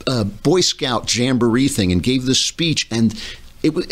uh, 0.07 0.23
Boy 0.23 0.61
Scout 0.61 1.13
jamboree 1.13 1.67
thing 1.67 1.91
and 1.91 2.01
gave 2.01 2.25
this 2.25 2.39
speech, 2.39 2.87
and 2.91 3.19
it 3.63 3.73
was. 3.73 3.87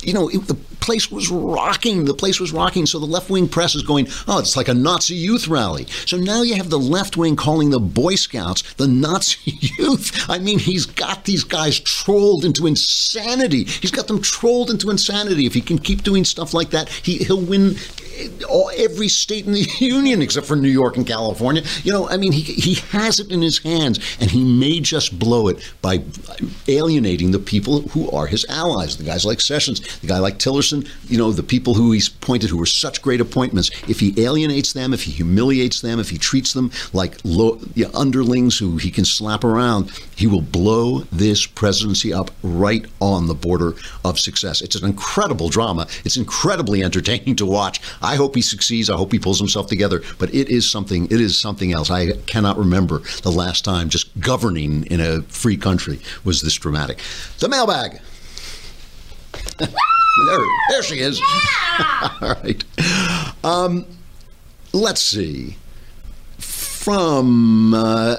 You 0.00 0.12
know, 0.12 0.28
it, 0.28 0.46
the 0.48 0.56
place 0.88 1.10
was 1.10 1.30
rocking. 1.30 2.06
The 2.06 2.14
place 2.14 2.40
was 2.40 2.50
rocking. 2.50 2.86
So 2.86 2.98
the 2.98 3.04
left 3.04 3.28
wing 3.28 3.46
press 3.46 3.74
is 3.74 3.82
going, 3.82 4.08
oh, 4.26 4.38
it's 4.38 4.56
like 4.56 4.68
a 4.68 4.74
Nazi 4.74 5.14
youth 5.14 5.46
rally. 5.46 5.86
So 6.06 6.16
now 6.16 6.40
you 6.40 6.54
have 6.54 6.70
the 6.70 6.78
left 6.78 7.16
wing 7.16 7.36
calling 7.36 7.68
the 7.68 7.78
Boy 7.78 8.14
Scouts 8.14 8.62
the 8.76 8.88
Nazi 8.88 9.52
youth. 9.60 10.30
I 10.30 10.38
mean, 10.38 10.58
he's 10.58 10.86
got 10.86 11.24
these 11.24 11.44
guys 11.44 11.78
trolled 11.80 12.46
into 12.46 12.66
insanity. 12.66 13.64
He's 13.64 13.90
got 13.90 14.06
them 14.06 14.22
trolled 14.22 14.70
into 14.70 14.88
insanity. 14.88 15.44
If 15.44 15.52
he 15.52 15.60
can 15.60 15.78
keep 15.78 16.04
doing 16.04 16.24
stuff 16.24 16.54
like 16.54 16.70
that, 16.70 16.88
he, 16.88 17.18
he'll 17.18 17.44
win 17.44 17.76
eh, 18.16 18.30
all, 18.48 18.70
every 18.76 19.08
state 19.08 19.44
in 19.44 19.52
the 19.52 19.68
union 19.80 20.22
except 20.22 20.46
for 20.46 20.56
New 20.56 20.68
York 20.70 20.96
and 20.96 21.06
California. 21.06 21.64
You 21.82 21.92
know, 21.92 22.08
I 22.08 22.16
mean, 22.16 22.32
he, 22.32 22.40
he 22.40 22.74
has 22.96 23.20
it 23.20 23.30
in 23.30 23.42
his 23.42 23.58
hands, 23.58 24.00
and 24.20 24.30
he 24.30 24.42
may 24.42 24.80
just 24.80 25.18
blow 25.18 25.48
it 25.48 25.58
by 25.82 26.02
alienating 26.66 27.32
the 27.32 27.38
people 27.38 27.82
who 27.88 28.10
are 28.10 28.26
his 28.26 28.46
allies, 28.48 28.96
the 28.96 29.04
guys 29.04 29.26
like 29.26 29.42
Sessions, 29.42 29.67
the 29.76 30.06
guy 30.06 30.18
like 30.18 30.38
Tillerson, 30.38 30.88
you 31.08 31.18
know, 31.18 31.32
the 31.32 31.42
people 31.42 31.74
who 31.74 31.92
he's 31.92 32.08
appointed 32.08 32.50
who 32.50 32.56
were 32.56 32.66
such 32.66 33.02
great 33.02 33.20
appointments. 33.20 33.70
If 33.88 34.00
he 34.00 34.14
alienates 34.22 34.72
them, 34.72 34.92
if 34.92 35.02
he 35.04 35.12
humiliates 35.12 35.80
them, 35.80 36.00
if 36.00 36.10
he 36.10 36.18
treats 36.18 36.52
them 36.52 36.70
like 36.92 37.18
low, 37.24 37.60
underlings 37.94 38.58
who 38.58 38.76
he 38.76 38.90
can 38.90 39.04
slap 39.04 39.44
around, 39.44 39.90
he 40.16 40.26
will 40.26 40.42
blow 40.42 41.00
this 41.12 41.46
presidency 41.46 42.12
up 42.12 42.30
right 42.42 42.86
on 43.00 43.26
the 43.26 43.34
border 43.34 43.74
of 44.04 44.18
success. 44.18 44.62
It's 44.62 44.76
an 44.76 44.84
incredible 44.84 45.48
drama. 45.48 45.86
It's 46.04 46.16
incredibly 46.16 46.82
entertaining 46.82 47.36
to 47.36 47.46
watch. 47.46 47.80
I 48.02 48.16
hope 48.16 48.34
he 48.34 48.42
succeeds. 48.42 48.90
I 48.90 48.96
hope 48.96 49.12
he 49.12 49.18
pulls 49.18 49.38
himself 49.38 49.66
together. 49.66 50.02
But 50.18 50.34
it 50.34 50.48
is 50.48 50.68
something. 50.70 51.06
It 51.06 51.20
is 51.20 51.38
something 51.38 51.72
else. 51.72 51.90
I 51.90 52.12
cannot 52.26 52.58
remember 52.58 53.00
the 53.22 53.32
last 53.32 53.64
time 53.64 53.88
just 53.88 54.18
governing 54.20 54.84
in 54.86 55.00
a 55.00 55.22
free 55.22 55.56
country 55.56 56.00
was 56.24 56.42
this 56.42 56.54
dramatic. 56.54 57.00
The 57.38 57.48
mailbag. 57.48 58.00
There, 59.58 60.38
there 60.70 60.82
she 60.82 61.00
is. 61.00 61.20
All 62.20 62.34
right. 62.42 62.64
Um, 63.44 63.86
let's 64.72 65.00
see. 65.00 65.56
From 66.38 67.74
uh, 67.74 68.16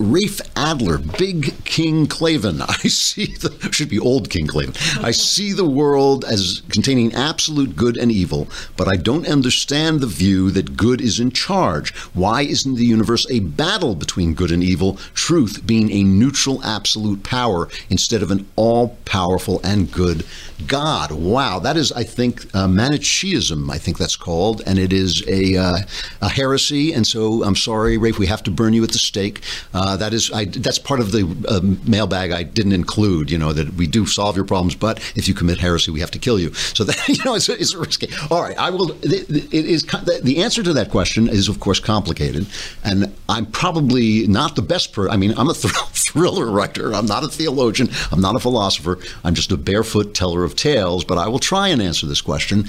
Rafe 0.00 0.40
Adler, 0.56 0.96
Big 0.96 1.62
King 1.64 2.06
Klavan. 2.06 2.62
I 2.68 2.88
see 2.88 3.26
the 3.26 3.50
should 3.70 3.90
be 3.90 3.98
old 3.98 4.30
King 4.30 4.46
Klavan. 4.46 4.74
I 5.04 5.10
see 5.10 5.52
the 5.52 5.68
world 5.68 6.24
as 6.24 6.62
containing 6.70 7.12
absolute 7.14 7.76
good 7.76 7.98
and 7.98 8.10
evil, 8.10 8.48
but 8.78 8.88
I 8.88 8.96
don't 8.96 9.28
understand 9.28 10.00
the 10.00 10.06
view 10.06 10.50
that 10.52 10.74
good 10.74 11.02
is 11.02 11.20
in 11.20 11.32
charge. 11.32 11.94
Why 12.14 12.42
isn't 12.42 12.76
the 12.76 12.86
universe 12.86 13.26
a 13.30 13.40
battle 13.40 13.94
between 13.94 14.32
good 14.32 14.50
and 14.50 14.64
evil, 14.64 14.94
truth 15.12 15.66
being 15.66 15.90
a 15.90 16.02
neutral 16.02 16.64
absolute 16.64 17.22
power 17.22 17.68
instead 17.90 18.22
of 18.22 18.30
an 18.30 18.48
all-powerful 18.56 19.60
and 19.62 19.92
good 19.92 20.24
God? 20.66 21.12
Wow, 21.12 21.58
that 21.58 21.76
is, 21.76 21.92
I 21.92 22.04
think, 22.04 22.46
uh, 22.54 22.66
Manichaeism. 22.68 23.70
I 23.70 23.76
think 23.76 23.98
that's 23.98 24.16
called, 24.16 24.62
and 24.64 24.78
it 24.78 24.94
is 24.94 25.22
a, 25.28 25.58
uh, 25.58 25.78
a 26.22 26.28
heresy. 26.30 26.94
And 26.94 27.06
so, 27.06 27.44
I'm 27.44 27.56
sorry, 27.56 27.98
Rafe, 27.98 28.18
we 28.18 28.26
have 28.28 28.42
to 28.44 28.50
burn 28.50 28.72
you 28.72 28.82
at 28.82 28.92
the 28.92 28.98
stake. 28.98 29.42
Uh, 29.74 29.89
that 29.96 30.12
is, 30.12 30.30
I, 30.32 30.44
that's 30.44 30.78
part 30.78 31.00
of 31.00 31.12
the 31.12 31.22
uh, 31.48 31.60
mailbag 31.88 32.30
I 32.30 32.42
didn't 32.42 32.72
include. 32.72 33.30
You 33.30 33.38
know 33.38 33.52
that 33.52 33.74
we 33.74 33.86
do 33.86 34.06
solve 34.06 34.36
your 34.36 34.44
problems, 34.44 34.74
but 34.74 34.98
if 35.16 35.28
you 35.28 35.34
commit 35.34 35.58
heresy, 35.58 35.90
we 35.90 36.00
have 36.00 36.10
to 36.12 36.18
kill 36.18 36.38
you. 36.38 36.52
So 36.54 36.84
that 36.84 37.08
you 37.08 37.22
know, 37.24 37.34
it's, 37.34 37.48
it's 37.48 37.74
risky. 37.74 38.08
All 38.30 38.42
right, 38.42 38.56
I 38.58 38.70
will. 38.70 38.92
It, 39.02 39.30
it 39.30 39.66
is 39.66 39.82
the 39.84 40.42
answer 40.42 40.62
to 40.62 40.72
that 40.74 40.90
question 40.90 41.28
is 41.28 41.48
of 41.48 41.60
course 41.60 41.80
complicated, 41.80 42.46
and 42.84 43.14
I'm 43.28 43.46
probably 43.46 44.26
not 44.26 44.56
the 44.56 44.62
best 44.62 44.92
per. 44.92 45.08
I 45.08 45.16
mean, 45.16 45.34
I'm 45.36 45.48
a 45.48 45.54
thr- 45.54 45.68
thriller 45.92 46.50
writer. 46.50 46.94
I'm 46.94 47.06
not 47.06 47.24
a 47.24 47.28
theologian. 47.28 47.88
I'm 48.12 48.20
not 48.20 48.36
a 48.36 48.40
philosopher. 48.40 48.98
I'm 49.24 49.34
just 49.34 49.52
a 49.52 49.56
barefoot 49.56 50.14
teller 50.14 50.44
of 50.44 50.56
tales. 50.56 51.04
But 51.04 51.18
I 51.18 51.28
will 51.28 51.38
try 51.38 51.68
and 51.68 51.80
answer 51.80 52.06
this 52.06 52.20
question. 52.20 52.68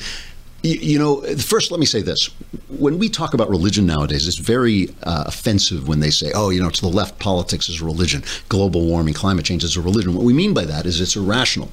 You, 0.63 0.99
know, 0.99 1.21
first, 1.37 1.71
let 1.71 1.79
me 1.79 1.87
say 1.87 2.01
this. 2.01 2.29
When 2.69 2.99
we 2.99 3.09
talk 3.09 3.33
about 3.33 3.49
religion 3.49 3.87
nowadays, 3.87 4.27
it's 4.27 4.37
very 4.37 4.89
uh, 5.03 5.23
offensive 5.25 5.87
when 5.87 6.01
they 6.01 6.11
say, 6.11 6.31
oh, 6.35 6.51
you 6.51 6.61
know, 6.61 6.69
to 6.69 6.81
the 6.81 6.87
left, 6.87 7.17
politics 7.17 7.67
is 7.67 7.81
a 7.81 7.85
religion, 7.85 8.23
global 8.47 8.85
warming, 8.85 9.15
climate 9.15 9.43
change 9.43 9.63
is 9.63 9.75
a 9.75 9.81
religion. 9.81 10.13
What 10.13 10.23
we 10.23 10.33
mean 10.33 10.53
by 10.53 10.65
that 10.65 10.85
is 10.85 11.01
it's 11.01 11.15
irrational. 11.15 11.71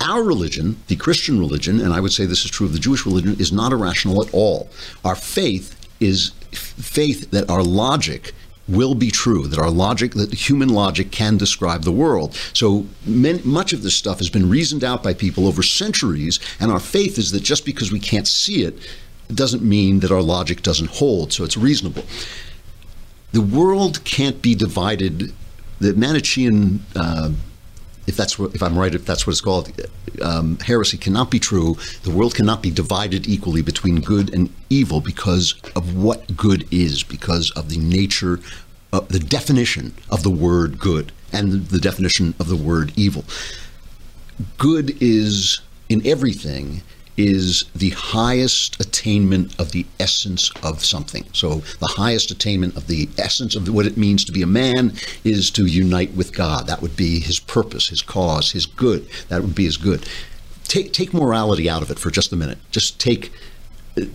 Our 0.00 0.24
religion, 0.24 0.82
the 0.88 0.96
Christian 0.96 1.38
religion, 1.38 1.80
and 1.80 1.92
I 1.92 2.00
would 2.00 2.12
say 2.12 2.26
this 2.26 2.44
is 2.44 2.50
true 2.50 2.66
of 2.66 2.72
the 2.72 2.80
Jewish 2.80 3.06
religion, 3.06 3.36
is 3.38 3.52
not 3.52 3.72
irrational 3.72 4.20
at 4.26 4.34
all. 4.34 4.68
Our 5.04 5.14
faith 5.14 5.76
is 6.00 6.30
faith 6.50 7.30
that 7.30 7.48
our 7.48 7.62
logic 7.62 8.34
will 8.68 8.94
be 8.94 9.10
true, 9.10 9.46
that 9.46 9.58
our 9.58 9.70
logic, 9.70 10.12
that 10.12 10.32
human 10.32 10.68
logic 10.68 11.10
can 11.10 11.36
describe 11.36 11.82
the 11.82 11.92
world. 11.92 12.34
So 12.52 12.86
men, 13.04 13.40
much 13.44 13.72
of 13.72 13.82
this 13.82 13.94
stuff 13.94 14.18
has 14.18 14.30
been 14.30 14.48
reasoned 14.48 14.82
out 14.82 15.02
by 15.02 15.14
people 15.14 15.46
over 15.46 15.62
centuries, 15.62 16.40
and 16.58 16.70
our 16.70 16.80
faith 16.80 17.18
is 17.18 17.30
that 17.32 17.42
just 17.42 17.64
because 17.64 17.92
we 17.92 18.00
can't 18.00 18.26
see 18.26 18.64
it, 18.64 18.78
it 19.28 19.36
doesn't 19.36 19.62
mean 19.62 20.00
that 20.00 20.10
our 20.10 20.22
logic 20.22 20.62
doesn't 20.62 20.90
hold, 20.90 21.32
so 21.32 21.44
it's 21.44 21.56
reasonable. 21.56 22.04
The 23.32 23.40
world 23.40 24.04
can't 24.04 24.40
be 24.40 24.54
divided. 24.54 25.32
The 25.80 25.92
Manichean 25.92 26.80
uh, 26.94 27.32
if 28.06 28.16
that's 28.16 28.38
what, 28.38 28.54
if 28.54 28.62
I'm 28.62 28.78
right, 28.78 28.94
if 28.94 29.06
that's 29.06 29.26
what 29.26 29.32
it's 29.32 29.40
called, 29.40 29.72
um, 30.22 30.58
heresy 30.58 30.96
cannot 30.96 31.30
be 31.30 31.38
true. 31.38 31.76
The 32.02 32.10
world 32.10 32.34
cannot 32.34 32.62
be 32.62 32.70
divided 32.70 33.26
equally 33.28 33.62
between 33.62 34.00
good 34.00 34.32
and 34.32 34.52
evil 34.70 35.00
because 35.00 35.54
of 35.74 35.96
what 35.96 36.36
good 36.36 36.66
is, 36.72 37.02
because 37.02 37.50
of 37.52 37.68
the 37.70 37.78
nature, 37.78 38.40
of 38.92 39.08
the 39.08 39.18
definition 39.18 39.94
of 40.10 40.22
the 40.22 40.30
word 40.30 40.78
good 40.78 41.12
and 41.32 41.66
the 41.68 41.80
definition 41.80 42.34
of 42.38 42.48
the 42.48 42.56
word 42.56 42.92
evil. 42.96 43.24
Good 44.58 45.02
is 45.02 45.60
in 45.88 46.06
everything 46.06 46.82
is 47.16 47.64
the 47.74 47.90
highest 47.90 48.80
attainment 48.80 49.58
of 49.58 49.72
the 49.72 49.86
essence 50.00 50.50
of 50.62 50.84
something. 50.84 51.24
So, 51.32 51.62
the 51.80 51.94
highest 51.96 52.30
attainment 52.30 52.76
of 52.76 52.86
the 52.86 53.08
essence 53.18 53.54
of 53.54 53.68
what 53.68 53.86
it 53.86 53.96
means 53.96 54.24
to 54.24 54.32
be 54.32 54.42
a 54.42 54.46
man 54.46 54.94
is 55.22 55.50
to 55.52 55.66
unite 55.66 56.14
with 56.14 56.32
God. 56.32 56.66
That 56.66 56.82
would 56.82 56.96
be 56.96 57.20
his 57.20 57.38
purpose, 57.38 57.88
his 57.88 58.02
cause, 58.02 58.52
his 58.52 58.66
good. 58.66 59.08
That 59.28 59.42
would 59.42 59.54
be 59.54 59.64
his 59.64 59.76
good. 59.76 60.08
Take 60.64 60.92
take 60.92 61.14
morality 61.14 61.68
out 61.68 61.82
of 61.82 61.90
it 61.90 61.98
for 61.98 62.10
just 62.10 62.32
a 62.32 62.36
minute. 62.36 62.58
Just 62.70 62.98
take 62.98 63.32
uh, 63.96 64.06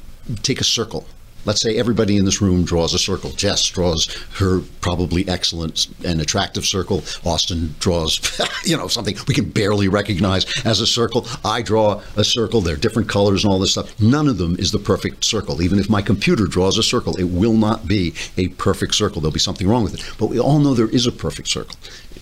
take 0.42 0.60
a 0.60 0.66
circle 0.66 1.06
let's 1.50 1.62
say 1.62 1.78
everybody 1.78 2.16
in 2.16 2.26
this 2.26 2.44
room 2.44 2.64
draws 2.64 2.94
a 2.94 3.00
circle. 3.00 3.32
Jess 3.32 3.66
draws 3.66 4.06
her 4.36 4.60
probably 4.82 5.28
excellent 5.28 5.88
and 6.06 6.22
attractive 6.22 6.64
circle. 6.64 7.02
Austin 7.26 7.74
draws, 7.80 8.40
you 8.66 8.78
know, 8.78 8.88
something 8.88 9.16
we 9.28 9.34
can 9.34 9.50
barely 9.50 9.88
recognize 9.88 10.46
as 10.64 10.80
a 10.80 10.86
circle. 10.86 11.26
I 11.44 11.64
draw 11.64 12.04
a 12.16 12.24
circle. 12.24 12.62
They're 12.62 12.76
different 12.76 13.10
colors 13.10 13.44
and 13.44 13.52
all 13.52 13.58
this 13.58 13.72
stuff. 13.72 14.00
None 14.00 14.28
of 14.28 14.38
them 14.38 14.58
is 14.60 14.72
the 14.72 14.78
perfect 14.78 15.24
circle. 15.24 15.60
Even 15.64 15.80
if 15.80 15.90
my 15.90 16.04
computer 16.04 16.46
draws 16.46 16.78
a 16.78 16.84
circle, 16.84 17.18
it 17.18 17.24
will 17.24 17.56
not 17.56 17.88
be 17.88 18.14
a 18.38 18.50
perfect 18.50 18.94
circle. 18.94 19.20
There'll 19.20 19.34
be 19.34 19.40
something 19.40 19.68
wrong 19.68 19.84
with 19.84 19.96
it. 19.96 20.04
But 20.20 20.28
we 20.28 20.40
all 20.40 20.60
know 20.60 20.76
there 20.76 20.88
is 20.88 21.08
a 21.08 21.12
perfect 21.12 21.48
circle. 21.48 21.76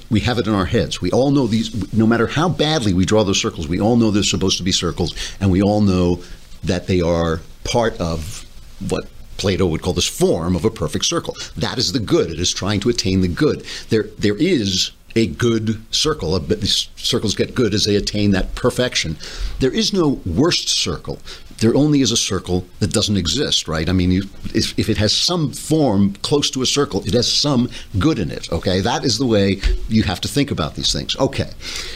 We 0.09 0.21
have 0.21 0.39
it 0.39 0.47
in 0.47 0.53
our 0.53 0.67
heads. 0.67 1.01
We 1.01 1.11
all 1.11 1.31
know 1.31 1.47
these, 1.47 1.93
no 1.93 2.07
matter 2.07 2.27
how 2.27 2.47
badly 2.47 2.93
we 2.93 3.03
draw 3.03 3.25
those 3.25 3.41
circles, 3.41 3.67
we 3.67 3.81
all 3.81 3.97
know 3.97 4.09
they're 4.09 4.23
supposed 4.23 4.57
to 4.59 4.63
be 4.63 4.71
circles, 4.71 5.13
and 5.41 5.51
we 5.51 5.61
all 5.61 5.81
know 5.81 6.23
that 6.63 6.87
they 6.87 7.01
are 7.01 7.41
part 7.65 7.99
of 7.99 8.45
what 8.89 9.09
Plato 9.37 9.65
would 9.65 9.81
call 9.81 9.93
this 9.93 10.07
form 10.07 10.55
of 10.55 10.65
a 10.65 10.69
perfect 10.69 11.05
circle. 11.05 11.35
That 11.55 11.77
is 11.77 11.93
the 11.93 11.99
good. 11.99 12.31
It 12.31 12.39
is 12.39 12.53
trying 12.53 12.79
to 12.81 12.89
attain 12.89 13.21
the 13.21 13.27
good. 13.27 13.65
There, 13.89 14.03
there 14.17 14.37
is 14.37 14.91
a 15.15 15.27
good 15.27 15.81
circle. 15.93 16.37
These 16.39 16.89
circles 16.95 17.35
get 17.35 17.55
good 17.55 17.73
as 17.73 17.85
they 17.85 17.95
attain 17.95 18.31
that 18.31 18.55
perfection. 18.55 19.17
There 19.59 19.73
is 19.73 19.93
no 19.93 20.21
worst 20.25 20.69
circle. 20.69 21.19
There 21.59 21.75
only 21.75 22.01
is 22.01 22.11
a 22.11 22.17
circle 22.17 22.67
that 22.79 22.93
doesn't 22.93 23.17
exist, 23.17 23.67
right? 23.67 23.89
I 23.89 23.93
mean, 23.93 24.11
you, 24.11 24.23
if, 24.53 24.77
if 24.77 24.89
it 24.89 24.97
has 24.97 25.11
some 25.11 25.51
form 25.51 26.13
close 26.21 26.51
to 26.51 26.61
a 26.61 26.67
circle, 26.67 27.03
it 27.07 27.13
has 27.15 27.31
some 27.31 27.69
good 27.97 28.19
in 28.19 28.29
it. 28.29 28.51
Okay, 28.51 28.79
that 28.81 29.03
is 29.03 29.17
the 29.17 29.25
way 29.25 29.59
you 29.89 30.03
have 30.03 30.21
to 30.21 30.27
think 30.27 30.51
about 30.51 30.75
these 30.75 30.93
things. 30.93 31.17
Okay, 31.17 31.49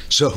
so 0.09 0.33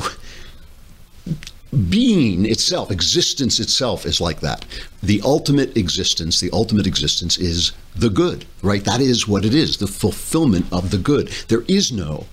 being 1.74 2.46
itself, 2.46 2.90
existence 2.90 3.60
itself 3.60 4.06
is 4.06 4.20
like 4.20 4.40
that. 4.40 4.64
The 5.02 5.20
ultimate 5.22 5.76
existence, 5.76 6.40
the 6.40 6.50
ultimate 6.52 6.86
existence 6.86 7.38
is 7.38 7.72
the 7.96 8.10
good, 8.10 8.44
right? 8.62 8.84
That 8.84 9.00
is 9.00 9.28
what 9.28 9.44
it 9.44 9.54
is, 9.54 9.78
the 9.78 9.86
fulfillment 9.86 10.66
of 10.72 10.90
the 10.90 10.98
good. 10.98 11.28
There 11.48 11.64
is 11.68 11.92
no 11.92 12.26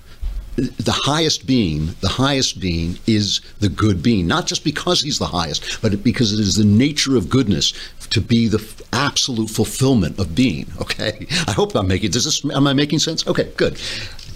the 0.56 0.99
highest 1.06 1.47
being, 1.47 1.95
the 2.01 2.10
highest 2.10 2.60
being 2.60 2.99
is 3.08 3.39
the 3.60 3.69
good 3.69 4.04
being, 4.04 4.27
not 4.27 4.47
just 4.47 4.63
because 4.63 5.01
he's 5.01 5.17
the 5.17 5.27
highest, 5.27 5.82
but 5.82 6.04
because 6.04 6.34
it 6.34 6.39
is 6.39 6.56
the 6.56 6.65
nature 6.65 7.15
of 7.15 7.30
goodness 7.30 7.71
to 8.12 8.21
be 8.21 8.47
the 8.47 8.60
f- 8.60 8.82
absolute 8.93 9.50
fulfillment 9.50 10.19
of 10.19 10.36
being. 10.36 10.67
Okay, 10.80 11.26
I 11.47 11.52
hope 11.52 11.76
I'm 11.76 11.88
making. 11.88 12.12
Does 12.12 12.26
this? 12.26 12.45
Am 12.45 12.67
I 12.67 12.74
making 12.74 13.00
sense? 13.00 13.26
Okay, 13.28 13.52
good. 13.58 13.80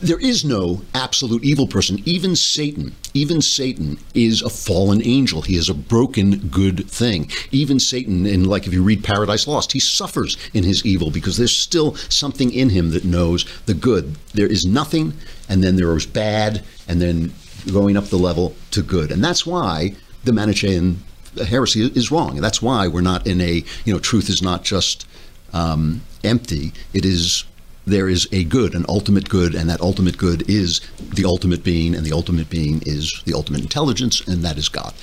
There 0.01 0.19
is 0.19 0.43
no 0.43 0.81
absolute 0.93 1.43
evil 1.43 1.67
person. 1.67 2.01
Even 2.05 2.35
Satan, 2.35 2.93
even 3.13 3.41
Satan 3.41 3.97
is 4.13 4.41
a 4.41 4.49
fallen 4.49 5.01
angel. 5.03 5.41
He 5.41 5.55
is 5.55 5.69
a 5.69 5.73
broken 5.73 6.49
good 6.49 6.89
thing. 6.89 7.31
Even 7.51 7.79
Satan, 7.79 8.25
in 8.25 8.43
like 8.43 8.67
if 8.67 8.73
you 8.73 8.83
read 8.83 9.03
Paradise 9.03 9.47
Lost, 9.47 9.71
he 9.71 9.79
suffers 9.79 10.37
in 10.53 10.63
his 10.63 10.85
evil 10.85 11.11
because 11.11 11.37
there's 11.37 11.55
still 11.55 11.95
something 11.95 12.51
in 12.51 12.69
him 12.69 12.91
that 12.91 13.05
knows 13.05 13.45
the 13.67 13.73
good. 13.73 14.15
There 14.33 14.47
is 14.47 14.65
nothing, 14.65 15.13
and 15.47 15.63
then 15.63 15.77
there 15.77 15.95
is 15.95 16.05
bad, 16.05 16.63
and 16.87 17.01
then 17.01 17.33
going 17.71 17.95
up 17.95 18.05
the 18.05 18.17
level 18.17 18.53
to 18.71 18.83
good. 18.83 19.11
And 19.11 19.23
that's 19.23 19.45
why 19.45 19.95
the 20.25 20.33
Manichaean 20.33 20.99
heresy 21.43 21.85
is 21.87 22.11
wrong. 22.11 22.37
That's 22.37 22.61
why 22.61 22.87
we're 22.87 23.01
not 23.01 23.25
in 23.27 23.41
a 23.41 23.63
you 23.83 23.93
know 23.93 23.99
truth 23.99 24.29
is 24.29 24.41
not 24.41 24.63
just 24.63 25.07
um, 25.53 26.01
empty. 26.23 26.73
It 26.93 27.05
is 27.05 27.45
there 27.85 28.09
is 28.09 28.27
a 28.31 28.43
good, 28.43 28.73
an 28.73 28.85
ultimate 28.89 29.29
good, 29.29 29.53
and 29.53 29.69
that 29.69 29.79
ultimate 29.81 30.17
good 30.17 30.49
is 30.49 30.81
the 30.97 31.25
ultimate 31.25 31.63
being, 31.63 31.95
and 31.95 32.05
the 32.05 32.13
ultimate 32.13 32.49
being 32.49 32.81
is 32.85 33.21
the 33.25 33.33
ultimate 33.33 33.61
intelligence, 33.61 34.21
and 34.27 34.43
that 34.43 34.57
is 34.57 34.69
God. 34.69 34.93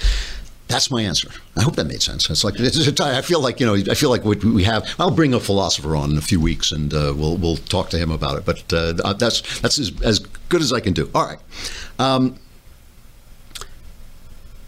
That's 0.68 0.90
my 0.90 1.03
answer. 1.03 1.31
I 1.57 1.62
hope 1.62 1.77
that 1.77 1.87
made 1.87 2.03
sense. 2.03 2.31
It's 2.31 2.45
like 2.45 2.55
it's, 2.57 3.01
I 3.01 3.21
feel 3.21 3.40
like 3.40 3.61
you 3.61 3.66
know 3.66 3.75
I 3.75 3.95
feel 3.95 4.11
like 4.11 4.25
we 4.25 4.64
have. 4.64 4.88
I'll 4.99 5.11
bring 5.11 5.35
a 5.35 5.40
philosopher 5.40 5.95
on 5.95 6.12
in 6.12 6.16
a 6.16 6.23
few 6.23 6.40
weeks, 6.40 6.73
and 6.73 6.92
uh, 6.95 7.12
we'll 7.14 7.37
we'll 7.37 7.59
talk 7.59 7.90
to 7.90 7.99
him 7.99 8.11
about 8.11 8.38
it. 8.38 8.45
But 8.47 8.73
uh, 8.73 9.12
that's 9.12 9.61
that's 9.61 9.79
as, 9.79 9.92
as 10.03 10.21
good 10.49 10.62
as 10.62 10.73
I 10.73 10.81
can 10.81 10.95
do. 10.95 11.11
All 11.14 11.27
right. 11.27 11.38
Um, 11.99 12.38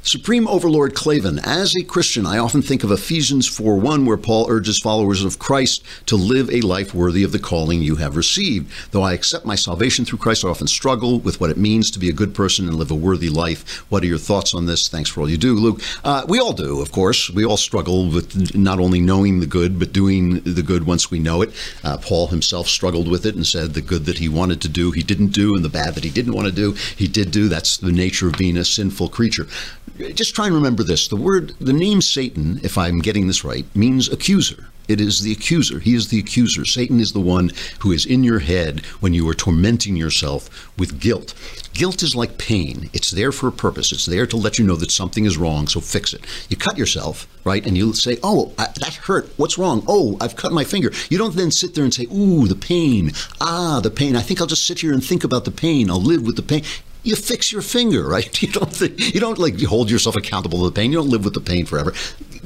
Supreme 0.07 0.47
Overlord 0.47 0.95
Klavan, 0.95 1.39
as 1.39 1.75
a 1.75 1.83
Christian, 1.83 2.27
I 2.27 2.37
often 2.37 2.61
think 2.61 2.85
of 2.85 2.91
Ephesians 2.91 3.49
4:1, 3.49 4.05
where 4.05 4.19
Paul 4.19 4.45
urges 4.51 4.79
followers 4.79 5.25
of 5.25 5.39
Christ 5.39 5.83
to 6.05 6.15
live 6.15 6.51
a 6.51 6.61
life 6.61 6.93
worthy 6.93 7.23
of 7.23 7.33
the 7.33 7.39
calling 7.39 7.81
you 7.81 7.97
have 7.97 8.15
received. 8.15 8.71
Though 8.91 9.01
I 9.01 9.15
accept 9.15 9.47
my 9.47 9.55
salvation 9.55 10.05
through 10.05 10.19
Christ, 10.19 10.45
I 10.45 10.49
often 10.49 10.67
struggle 10.67 11.21
with 11.21 11.41
what 11.41 11.49
it 11.49 11.57
means 11.57 11.91
to 11.91 11.99
be 11.99 12.11
a 12.11 12.13
good 12.13 12.35
person 12.35 12.69
and 12.69 12.77
live 12.77 12.91
a 12.91 12.95
worthy 12.95 13.31
life. 13.31 13.83
What 13.89 14.03
are 14.03 14.07
your 14.07 14.19
thoughts 14.19 14.53
on 14.53 14.67
this? 14.67 14.89
Thanks 14.89 15.09
for 15.09 15.23
all 15.23 15.31
you 15.31 15.39
do, 15.39 15.55
Luke. 15.55 15.81
Uh, 16.05 16.27
we 16.29 16.39
all 16.39 16.53
do, 16.53 16.83
of 16.83 16.93
course. 16.93 17.31
We 17.31 17.47
all 17.47 17.57
struggle 17.57 18.07
with 18.07 18.55
not 18.55 18.81
only 18.81 19.01
knowing 19.01 19.41
the 19.41 19.47
good, 19.47 19.79
but 19.79 19.95
doing 19.95 20.43
the 20.45 20.63
good 20.63 20.85
once 20.87 21.11
we 21.11 21.19
know 21.19 21.41
it. 21.41 21.51
Uh, 21.83 21.97
Paul 21.97 22.27
himself 22.27 22.69
struggled 22.69 23.09
with 23.09 23.25
it 23.25 23.37
and 23.37 23.47
said 23.47 23.73
the 23.73 23.81
good 23.81 24.05
that 24.05 24.19
he 24.19 24.29
wanted 24.29 24.61
to 24.61 24.69
do, 24.69 24.91
he 24.91 25.03
didn't 25.03 25.33
do, 25.33 25.57
and 25.57 25.65
the 25.65 25.71
bad 25.71 25.95
that 25.95 26.05
he 26.05 26.11
didn't 26.11 26.35
want 26.35 26.47
to 26.47 26.53
do, 26.53 26.73
he 26.95 27.09
did 27.09 27.31
do. 27.31 27.49
That's 27.49 27.79
the 27.79 27.91
nature 27.91 28.29
of 28.29 28.37
being 28.37 28.59
a 28.59 28.67
sinful 28.67 29.09
creature 29.09 29.49
just 29.99 30.35
try 30.35 30.47
and 30.47 30.55
remember 30.55 30.83
this. 30.83 31.09
The 31.09 31.17
word 31.17 31.55
the 31.61 31.73
name 31.73 32.01
satan 32.01 32.61
if 32.63 32.77
i'm 32.77 33.01
getting 33.01 33.27
this 33.27 33.45
right 33.45 33.65
means 33.75 34.09
accuser. 34.09 34.69
It 34.87 35.01
is 35.01 35.23
the 35.23 35.33
accuser. 35.33 35.79
He 35.79 35.95
is 35.95 36.09
the 36.09 36.19
accuser. 36.19 36.67
Satan 36.67 37.01
is 37.01 37.13
the 37.13 37.21
one 37.21 37.53
who 37.81 37.91
is 37.91 38.05
in 38.05 38.23
your 38.23 38.41
head 38.41 38.85
when 39.01 39.15
you 39.15 39.27
are 39.31 39.35
tormenting 39.35 39.97
yourself 39.97 40.69
with 40.79 41.01
guilt. 41.01 41.33
Guilt 41.73 42.03
is 42.03 42.15
like 42.15 42.37
pain. 42.37 42.91
It's 42.93 43.11
there 43.11 43.33
for 43.33 43.49
a 43.49 43.53
purpose. 43.53 43.93
It's 43.93 44.05
there 44.05 44.27
to 44.27 44.37
let 44.37 44.59
you 44.59 44.67
know 44.67 44.77
that 44.77 44.91
something 44.91 45.25
is 45.25 45.39
wrong 45.39 45.69
so 45.69 45.81
fix 45.81 46.13
it. 46.13 46.27
You 46.51 46.57
cut 46.57 46.77
yourself 46.77 47.27
right 47.45 47.65
and 47.67 47.79
you 47.79 47.95
say 47.95 48.19
oh 48.23 48.53
I, 48.59 48.67
that 48.81 48.95
hurt. 48.95 49.31
What's 49.39 49.57
wrong? 49.57 49.85
Oh 49.89 50.19
i've 50.21 50.37
cut 50.37 50.53
my 50.53 50.65
finger. 50.65 50.93
You 51.09 51.17
don't 51.17 51.35
then 51.35 51.51
sit 51.51 51.75
there 51.75 51.85
and 51.85 51.95
say 51.95 52.07
ooh 52.13 52.47
the 52.47 52.55
pain. 52.55 53.13
Ah 53.41 53.81
the 53.83 53.91
pain. 53.91 54.17
I 54.17 54.21
think 54.21 54.41
i'll 54.41 54.47
just 54.47 54.67
sit 54.67 54.81
here 54.81 54.93
and 54.93 55.03
think 55.03 55.25
about 55.25 55.47
the 55.47 55.51
pain. 55.51 55.89
I'll 55.89 56.01
live 56.01 56.27
with 56.27 56.37
the 56.37 56.43
pain 56.43 56.63
you 57.05 57.15
fix 57.15 57.53
your 57.53 57.63
finger, 57.63 58.09
right? 58.09 58.43
You 58.43 58.49
don't 58.49 58.75
think, 58.75 59.15
you 59.15 59.21
don't 59.21 59.39
like 59.39 59.61
hold 59.63 59.91
yourself 59.91 60.17
accountable 60.17 60.59
to 60.59 60.65
the 60.65 60.73
pain. 60.73 60.91
You 60.91 60.99
don't 60.99 61.11
live 61.11 61.25
with 61.25 61.35
the 61.35 61.41
pain 61.41 61.67
forever. 61.67 61.93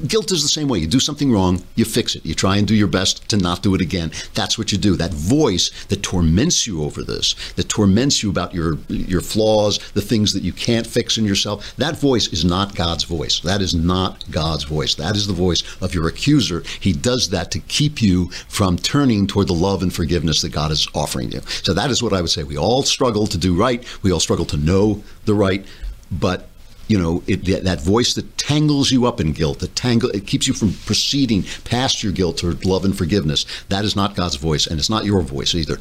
Guilt 0.06 0.30
is 0.30 0.42
the 0.42 0.48
same 0.48 0.68
way. 0.68 0.78
You 0.78 0.86
do 0.86 1.00
something 1.00 1.32
wrong, 1.32 1.64
you 1.74 1.84
fix 1.84 2.14
it. 2.14 2.24
You 2.24 2.34
try 2.34 2.56
and 2.56 2.68
do 2.68 2.74
your 2.74 2.86
best 2.86 3.28
to 3.30 3.36
not 3.36 3.62
do 3.62 3.74
it 3.74 3.80
again. 3.80 4.12
That's 4.34 4.56
what 4.56 4.70
you 4.70 4.78
do. 4.78 4.94
That 4.94 5.12
voice 5.12 5.70
that 5.86 6.02
torments 6.04 6.66
you 6.66 6.84
over 6.84 7.02
this, 7.02 7.34
that 7.54 7.68
torments 7.68 8.22
you 8.22 8.30
about 8.30 8.54
your 8.54 8.78
your 8.88 9.20
flaws, 9.20 9.78
the 9.92 10.00
things 10.00 10.32
that 10.34 10.42
you 10.42 10.52
can't 10.52 10.86
fix 10.86 11.18
in 11.18 11.24
yourself, 11.24 11.74
that 11.78 11.96
voice 11.96 12.28
is 12.28 12.44
not 12.44 12.76
God's 12.76 13.04
voice. 13.04 13.40
That 13.40 13.60
is 13.60 13.74
not 13.74 14.30
God's 14.30 14.64
voice. 14.64 14.94
That 14.94 15.16
is 15.16 15.26
the 15.26 15.32
voice 15.32 15.62
of 15.82 15.94
your 15.94 16.06
accuser. 16.06 16.62
He 16.80 16.92
does 16.92 17.30
that 17.30 17.50
to 17.52 17.58
keep 17.60 18.00
you 18.00 18.30
from 18.48 18.78
turning 18.78 19.26
toward 19.26 19.48
the 19.48 19.54
love 19.54 19.82
and 19.82 19.92
forgiveness 19.92 20.42
that 20.42 20.50
God 20.50 20.70
is 20.70 20.86
offering 20.94 21.32
you. 21.32 21.40
So 21.62 21.74
that 21.74 21.90
is 21.90 22.02
what 22.02 22.12
I 22.12 22.20
would 22.20 22.30
say. 22.30 22.44
We 22.44 22.56
all 22.56 22.82
struggle 22.82 23.26
to 23.26 23.38
do 23.38 23.56
right. 23.56 23.84
We 24.02 24.12
all 24.12 24.20
struggle 24.20 24.44
to 24.48 24.56
know 24.56 25.02
the 25.24 25.34
right, 25.34 25.64
but 26.10 26.48
you 26.86 26.98
know 26.98 27.22
it, 27.26 27.44
that 27.64 27.80
voice 27.80 28.14
that 28.14 28.36
tangles 28.38 28.90
you 28.90 29.06
up 29.06 29.20
in 29.20 29.32
guilt, 29.32 29.60
that 29.60 29.76
tangle 29.76 30.10
it 30.10 30.26
keeps 30.26 30.46
you 30.46 30.54
from 30.54 30.72
proceeding 30.86 31.44
past 31.64 32.02
your 32.02 32.12
guilt 32.12 32.38
toward 32.38 32.64
love 32.64 32.84
and 32.84 32.96
forgiveness. 32.96 33.44
That 33.68 33.84
is 33.84 33.94
not 33.94 34.16
God's 34.16 34.36
voice, 34.36 34.66
and 34.66 34.78
it's 34.78 34.90
not 34.90 35.04
your 35.04 35.20
voice 35.22 35.54
either. 35.54 35.78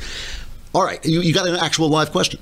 All 0.74 0.84
right, 0.84 1.04
you, 1.06 1.22
you 1.22 1.34
got 1.34 1.48
an 1.48 1.56
actual 1.56 1.90
live 1.90 2.12
question. 2.12 2.40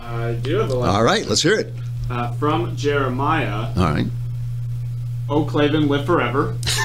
I 0.00 0.32
do 0.32 0.56
have 0.56 0.70
a 0.70 0.74
live 0.74 0.94
All 0.94 1.04
right, 1.04 1.24
let's 1.26 1.42
hear 1.42 1.58
it. 1.58 1.72
Uh, 2.10 2.32
from 2.32 2.76
Jeremiah. 2.76 3.72
All 3.76 3.84
right, 3.84 4.06
Oh, 5.28 5.44
Klavan, 5.44 5.88
live 5.88 6.04
forever. 6.04 6.56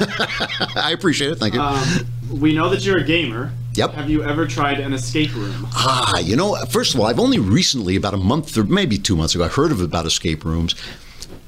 I 0.76 0.92
appreciate 0.94 1.32
it. 1.32 1.38
Thank 1.38 1.54
you. 1.54 1.60
Um, 1.60 2.06
we 2.30 2.54
know 2.54 2.70
that 2.70 2.84
you're 2.84 2.98
a 2.98 3.04
gamer. 3.04 3.52
Yep. 3.78 3.92
Have 3.92 4.10
you 4.10 4.24
ever 4.24 4.44
tried 4.44 4.80
an 4.80 4.92
escape 4.92 5.32
room? 5.36 5.68
Ah, 5.72 6.18
you 6.18 6.34
know, 6.34 6.56
first 6.66 6.94
of 6.94 7.00
all, 7.00 7.06
I've 7.06 7.20
only 7.20 7.38
recently, 7.38 7.94
about 7.94 8.12
a 8.12 8.16
month 8.16 8.58
or 8.58 8.64
maybe 8.64 8.98
two 8.98 9.14
months 9.14 9.36
ago, 9.36 9.44
I 9.44 9.48
heard 9.48 9.70
of 9.70 9.80
about 9.80 10.04
escape 10.04 10.44
rooms. 10.44 10.74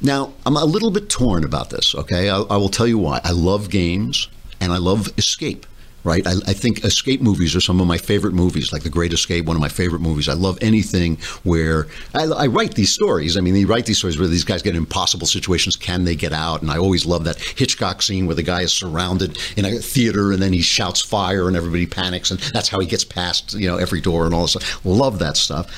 Now, 0.00 0.32
I'm 0.46 0.56
a 0.56 0.64
little 0.64 0.92
bit 0.92 1.08
torn 1.08 1.42
about 1.42 1.70
this, 1.70 1.92
okay? 1.92 2.30
I, 2.30 2.36
I 2.42 2.56
will 2.56 2.68
tell 2.68 2.86
you 2.86 2.98
why. 2.98 3.20
I 3.24 3.32
love 3.32 3.68
games 3.68 4.28
and 4.60 4.72
I 4.72 4.76
love 4.76 5.12
escape, 5.18 5.66
right? 6.04 6.26
I, 6.26 6.32
I 6.46 6.52
think 6.52 6.84
escape 6.84 7.20
movies 7.20 7.54
are 7.54 7.60
some 7.60 7.80
of 7.80 7.86
my 7.86 7.98
favorite 7.98 8.34
movies, 8.34 8.72
like 8.72 8.82
The 8.82 8.90
Great 8.90 9.12
Escape, 9.12 9.44
one 9.44 9.56
of 9.56 9.60
my 9.60 9.68
favorite 9.68 10.00
movies. 10.00 10.28
I 10.28 10.34
love 10.34 10.58
anything 10.60 11.18
where 11.42 11.86
I, 12.14 12.24
I 12.24 12.46
write 12.46 12.74
these 12.74 12.92
stories. 12.92 13.36
I 13.36 13.40
mean, 13.40 13.54
you 13.56 13.66
write 13.66 13.86
these 13.86 13.98
stories 13.98 14.18
where 14.18 14.28
these 14.28 14.44
guys 14.44 14.62
get 14.62 14.70
in 14.70 14.76
impossible 14.76 15.26
situations. 15.26 15.76
Can 15.76 16.04
they 16.04 16.14
get 16.14 16.32
out? 16.32 16.62
And 16.62 16.70
I 16.70 16.78
always 16.78 17.06
love 17.06 17.24
that 17.24 17.38
Hitchcock 17.40 18.02
scene 18.02 18.26
where 18.26 18.36
the 18.36 18.42
guy 18.42 18.62
is 18.62 18.72
surrounded 18.72 19.38
in 19.56 19.64
a 19.64 19.78
theater 19.78 20.32
and 20.32 20.42
then 20.42 20.52
he 20.52 20.62
shouts 20.62 21.00
fire 21.00 21.48
and 21.48 21.56
everybody 21.56 21.86
panics. 21.86 22.30
And 22.30 22.40
that's 22.40 22.68
how 22.68 22.80
he 22.80 22.86
gets 22.86 23.04
past, 23.04 23.54
you 23.54 23.68
know, 23.68 23.76
every 23.76 24.00
door 24.00 24.26
and 24.26 24.34
all 24.34 24.42
this 24.42 24.52
stuff. 24.52 24.84
Love 24.84 25.18
that 25.18 25.36
stuff. 25.36 25.70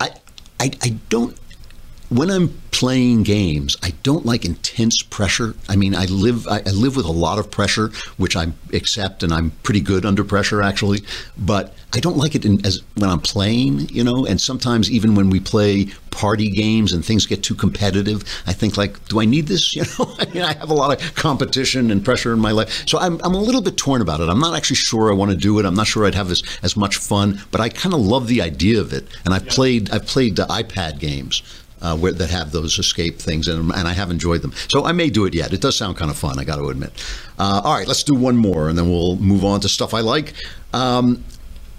I, 0.00 0.10
I, 0.60 0.70
I 0.82 0.96
don't 1.08 1.36
when 2.12 2.30
I'm 2.30 2.48
playing 2.72 3.22
games, 3.22 3.76
I 3.82 3.92
don't 4.02 4.26
like 4.26 4.44
intense 4.44 5.02
pressure. 5.02 5.54
I 5.68 5.76
mean, 5.76 5.94
I 5.94 6.06
live 6.06 6.46
I, 6.46 6.58
I 6.66 6.70
live 6.70 6.96
with 6.96 7.06
a 7.06 7.12
lot 7.12 7.38
of 7.38 7.50
pressure, 7.50 7.88
which 8.16 8.36
I 8.36 8.48
accept, 8.72 9.22
and 9.22 9.32
I'm 9.32 9.50
pretty 9.62 9.80
good 9.80 10.04
under 10.04 10.24
pressure 10.24 10.62
actually. 10.62 11.00
But 11.38 11.74
I 11.94 12.00
don't 12.00 12.16
like 12.16 12.34
it 12.34 12.44
in, 12.44 12.64
as 12.66 12.82
when 12.96 13.08
I'm 13.08 13.20
playing, 13.20 13.88
you 13.88 14.04
know. 14.04 14.26
And 14.26 14.40
sometimes 14.40 14.90
even 14.90 15.14
when 15.14 15.30
we 15.30 15.40
play 15.40 15.86
party 16.10 16.50
games 16.50 16.92
and 16.92 17.04
things 17.04 17.24
get 17.24 17.42
too 17.42 17.54
competitive, 17.54 18.24
I 18.46 18.52
think 18.52 18.76
like, 18.76 19.02
do 19.08 19.20
I 19.20 19.24
need 19.24 19.46
this? 19.46 19.62
You 19.82 19.84
know, 19.98 20.14
I 20.18 20.26
mean, 20.26 20.42
I 20.42 20.52
have 20.52 20.70
a 20.70 20.74
lot 20.74 20.92
of 20.92 21.14
competition 21.14 21.90
and 21.90 22.04
pressure 22.04 22.32
in 22.32 22.40
my 22.40 22.52
life, 22.52 22.86
so 22.86 22.98
I'm 22.98 23.20
I'm 23.24 23.34
a 23.34 23.40
little 23.40 23.62
bit 23.62 23.76
torn 23.76 24.02
about 24.02 24.20
it. 24.20 24.28
I'm 24.28 24.40
not 24.40 24.56
actually 24.56 24.76
sure 24.76 25.10
I 25.10 25.14
want 25.14 25.30
to 25.30 25.36
do 25.36 25.58
it. 25.58 25.64
I'm 25.64 25.74
not 25.74 25.86
sure 25.86 26.04
I'd 26.04 26.14
have 26.14 26.30
as 26.30 26.42
as 26.62 26.76
much 26.76 26.96
fun, 26.96 27.40
but 27.50 27.60
I 27.60 27.68
kind 27.68 27.94
of 27.94 28.00
love 28.00 28.26
the 28.26 28.42
idea 28.42 28.80
of 28.80 28.92
it. 28.92 29.06
And 29.24 29.32
I've 29.32 29.46
played 29.46 29.90
I've 29.90 30.06
played 30.06 30.36
the 30.36 30.46
iPad 30.46 30.98
games 30.98 31.42
uh, 31.82 31.96
where, 31.96 32.12
that 32.12 32.30
have 32.30 32.52
those 32.52 32.78
escape 32.78 33.18
things, 33.18 33.48
and, 33.48 33.72
and 33.72 33.86
I 33.88 33.92
have 33.92 34.10
enjoyed 34.10 34.40
them. 34.42 34.52
So 34.68 34.86
I 34.86 34.92
may 34.92 35.10
do 35.10 35.26
it 35.26 35.34
yet. 35.34 35.52
It 35.52 35.60
does 35.60 35.76
sound 35.76 35.96
kind 35.96 36.10
of 36.10 36.16
fun, 36.16 36.38
I 36.38 36.44
got 36.44 36.56
to 36.56 36.68
admit. 36.68 36.92
Uh, 37.38 37.60
all 37.64 37.74
right, 37.74 37.86
let's 37.86 38.04
do 38.04 38.14
one 38.14 38.36
more, 38.36 38.68
and 38.68 38.78
then 38.78 38.88
we'll 38.88 39.16
move 39.16 39.44
on 39.44 39.60
to 39.60 39.68
stuff 39.68 39.92
I 39.92 40.00
like. 40.00 40.32
Um, 40.72 41.22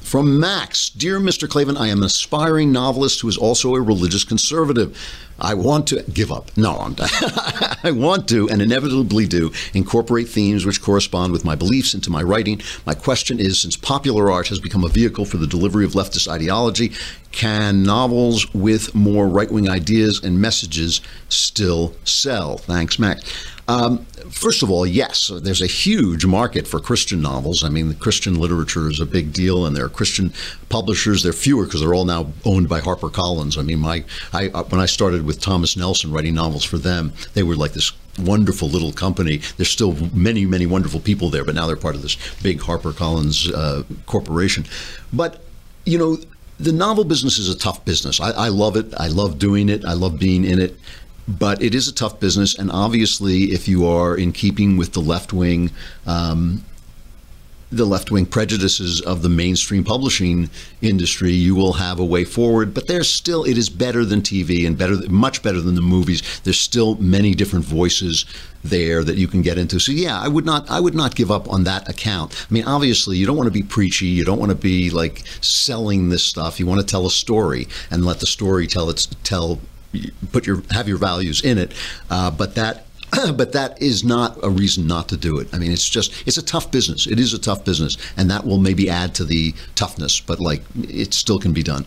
from 0.04 0.40
Max, 0.40 0.90
dear 0.90 1.20
Mr. 1.20 1.50
Klavan, 1.50 1.78
I 1.78 1.88
am 1.88 2.00
an 2.00 2.04
aspiring 2.04 2.72
novelist 2.72 3.22
who 3.22 3.30
is 3.30 3.38
also 3.38 3.74
a 3.74 3.82
religious 3.82 4.24
conservative. 4.24 4.98
I 5.40 5.56
want 5.56 5.88
to 5.88 6.04
give 6.04 6.32
up. 6.32 6.56
No, 6.56 6.78
I'm, 6.78 6.96
I 7.00 7.92
want 7.92 8.30
to, 8.30 8.48
and 8.50 8.62
inevitably 8.62 9.26
do, 9.26 9.52
incorporate 9.74 10.30
themes 10.30 10.66
which 10.66 10.82
correspond 10.82 11.32
with 11.32 11.44
my 11.44 11.56
beliefs 11.56 11.94
into 11.94 12.12
my 12.12 12.22
writing. 12.22 12.62
My 12.86 12.94
question 12.94 13.40
is 13.40 13.62
since 13.62 13.76
popular 13.76 14.30
art 14.30 14.50
has 14.50 14.60
become 14.60 14.84
a 14.84 14.90
vehicle 14.90 15.26
for 15.26 15.38
the 15.38 15.48
delivery 15.48 15.86
of 15.86 15.94
leftist 15.94 16.28
ideology, 16.28 16.92
can 17.32 17.82
novels 17.82 18.54
with 18.54 18.94
more 18.94 19.28
right 19.28 19.52
wing 19.52 19.68
ideas 19.68 20.24
and 20.24 20.40
messages 20.40 21.02
still 21.30 21.96
sell? 22.04 22.58
Thanks, 22.58 23.00
Max. 23.00 23.24
Um, 23.68 24.06
first 24.30 24.62
of 24.62 24.70
all, 24.70 24.86
yes, 24.86 25.32
there's 25.42 25.62
a 25.62 25.68
huge 25.68 26.26
market 26.26 26.68
for 26.68 26.80
Christian 26.80 27.22
novels. 27.22 27.64
I 27.64 27.70
mean, 27.70 27.94
Christian 27.96 28.40
literature 28.40 28.90
is 28.90 29.00
a 29.00 29.06
big 29.06 29.32
deal, 29.32 29.66
and 29.66 29.76
there 29.76 29.86
are 29.86 29.90
Christian 29.90 30.34
publishers. 30.70 31.24
They're 31.24 31.34
fewer 31.34 31.66
because 31.66 31.80
they're 31.80 31.94
all 31.94 32.06
now 32.06 32.32
owned 32.44 32.68
by 32.68 32.82
HarperCollins. 32.82 33.58
I 33.58 33.62
mean, 33.62 33.80
my 33.80 34.04
I, 34.34 34.50
uh, 34.50 34.64
when 34.64 34.82
I 34.82 34.86
started 34.86 35.26
with 35.26 35.40
Thomas 35.40 35.78
Nelson 35.78 36.12
writing 36.12 36.36
novels 36.36 36.66
for 36.66 36.78
them, 36.78 37.14
they 37.34 37.44
were 37.44 37.56
like 37.56 37.74
this 37.74 37.94
wonderful 38.20 38.68
little 38.68 38.92
company. 38.92 39.38
There's 39.58 39.70
still 39.70 39.94
many, 40.14 40.46
many 40.46 40.66
wonderful 40.66 41.00
people 41.00 41.30
there, 41.30 41.46
but 41.46 41.56
now 41.56 41.66
they're 41.66 41.76
part 41.76 41.96
of 41.96 42.02
this 42.02 42.18
big 42.42 42.60
HarperCollins 42.60 43.52
uh, 43.54 43.84
corporation. 44.06 44.66
But 45.14 45.42
you 45.86 45.98
know, 45.98 46.18
the 46.60 46.74
novel 46.74 47.06
business 47.06 47.38
is 47.38 47.50
a 47.50 47.58
tough 47.58 47.86
business. 47.86 48.20
I, 48.20 48.32
I 48.32 48.48
love 48.50 48.76
it. 48.76 48.94
I 48.98 49.08
love 49.08 49.40
doing 49.40 49.70
it. 49.70 49.86
I 49.86 49.94
love 49.94 50.20
being 50.20 50.44
in 50.44 50.60
it 50.60 50.78
but 51.28 51.62
it 51.62 51.74
is 51.74 51.88
a 51.88 51.94
tough 51.94 52.20
business. 52.20 52.58
And 52.58 52.72
obviously, 52.72 53.46
if 53.46 53.68
you 53.68 53.88
are 53.88 54.16
in 54.16 54.32
keeping 54.32 54.78
with 54.78 54.94
the 54.94 55.00
left 55.00 55.34
wing, 55.34 55.72
um, 56.06 56.64
the 57.74 57.86
left 57.86 58.12
wing 58.12 58.26
prejudices 58.26 59.02
of 59.02 59.24
the 59.24 59.30
mainstream 59.30 59.84
publishing 59.84 60.50
industry, 60.82 61.32
you 61.32 61.56
will 61.56 61.74
have 61.74 62.00
a 62.00 62.06
way 62.06 62.24
forward. 62.24 62.74
But 62.74 62.88
there's 62.88 63.10
still, 63.10 63.44
it 63.44 63.58
is 63.58 63.70
better 63.70 64.06
than 64.06 64.22
TV 64.22 64.68
and 64.68 64.78
better, 64.78 64.96
much 65.10 65.42
better 65.42 65.60
than 65.60 65.76
the 65.76 65.82
movies. 65.82 66.42
There's 66.44 66.60
still 66.60 66.96
many 66.96 67.34
different 67.34 67.66
voices 67.66 68.26
there 68.64 69.04
that 69.04 69.18
you 69.18 69.28
can 69.28 69.42
get 69.42 69.58
into. 69.58 69.80
So 69.80 69.92
yeah, 69.92 70.20
I 70.20 70.28
would 70.28 70.46
not, 70.46 70.70
I 70.70 70.80
would 70.80 70.94
not 70.94 71.16
give 71.16 71.32
up 71.32 71.50
on 71.50 71.64
that 71.64 71.90
account. 71.90 72.46
I 72.50 72.54
mean, 72.54 72.66
obviously, 72.66 73.18
you 73.18 73.26
don't 73.26 73.38
want 73.38 73.48
to 73.48 73.52
be 73.52 73.64
preachy. 73.64 74.06
You 74.06 74.24
don't 74.24 74.40
want 74.40 74.52
to 74.52 74.58
be 74.58 74.90
like 74.92 75.24
selling 75.42 76.10
this 76.10 76.24
stuff. 76.24 76.60
You 76.60 76.68
want 76.68 76.80
to 76.80 76.86
tell 76.86 77.08
a 77.08 77.12
story 77.12 77.68
and 77.90 78.06
let 78.06 78.20
the 78.20 78.28
story 78.28 78.68
tell 78.68 78.90
its 78.90 79.08
tell 79.24 79.60
put 80.32 80.48
your 80.48 80.64
have 80.72 80.88
your 80.88 80.98
values 80.98 81.44
in 81.44 81.58
it. 81.58 81.74
Uh, 82.10 82.32
but 82.32 82.56
that 82.56 82.86
but 83.36 83.52
that 83.54 83.82
is 83.82 84.04
not 84.04 84.38
a 84.44 84.50
reason 84.50 84.88
not 84.88 85.08
to 85.10 85.18
do 85.18 85.38
it. 85.40 85.48
I 85.54 85.60
mean, 85.60 85.72
it's 85.72 85.90
just 85.90 86.28
it's 86.28 86.38
a 86.38 86.46
tough 86.46 86.72
business. 86.72 87.08
It 87.08 87.20
is 87.20 87.34
a 87.34 87.40
tough 87.40 87.66
business, 87.66 87.98
and 88.18 88.30
that 88.32 88.46
will 88.46 88.60
maybe 88.60 88.90
add 88.90 89.16
to 89.16 89.24
the 89.24 89.54
toughness. 89.76 90.20
But 90.20 90.40
like, 90.40 90.64
it 90.76 91.14
still 91.14 91.40
can 91.40 91.54
be 91.54 91.64
done. 91.64 91.86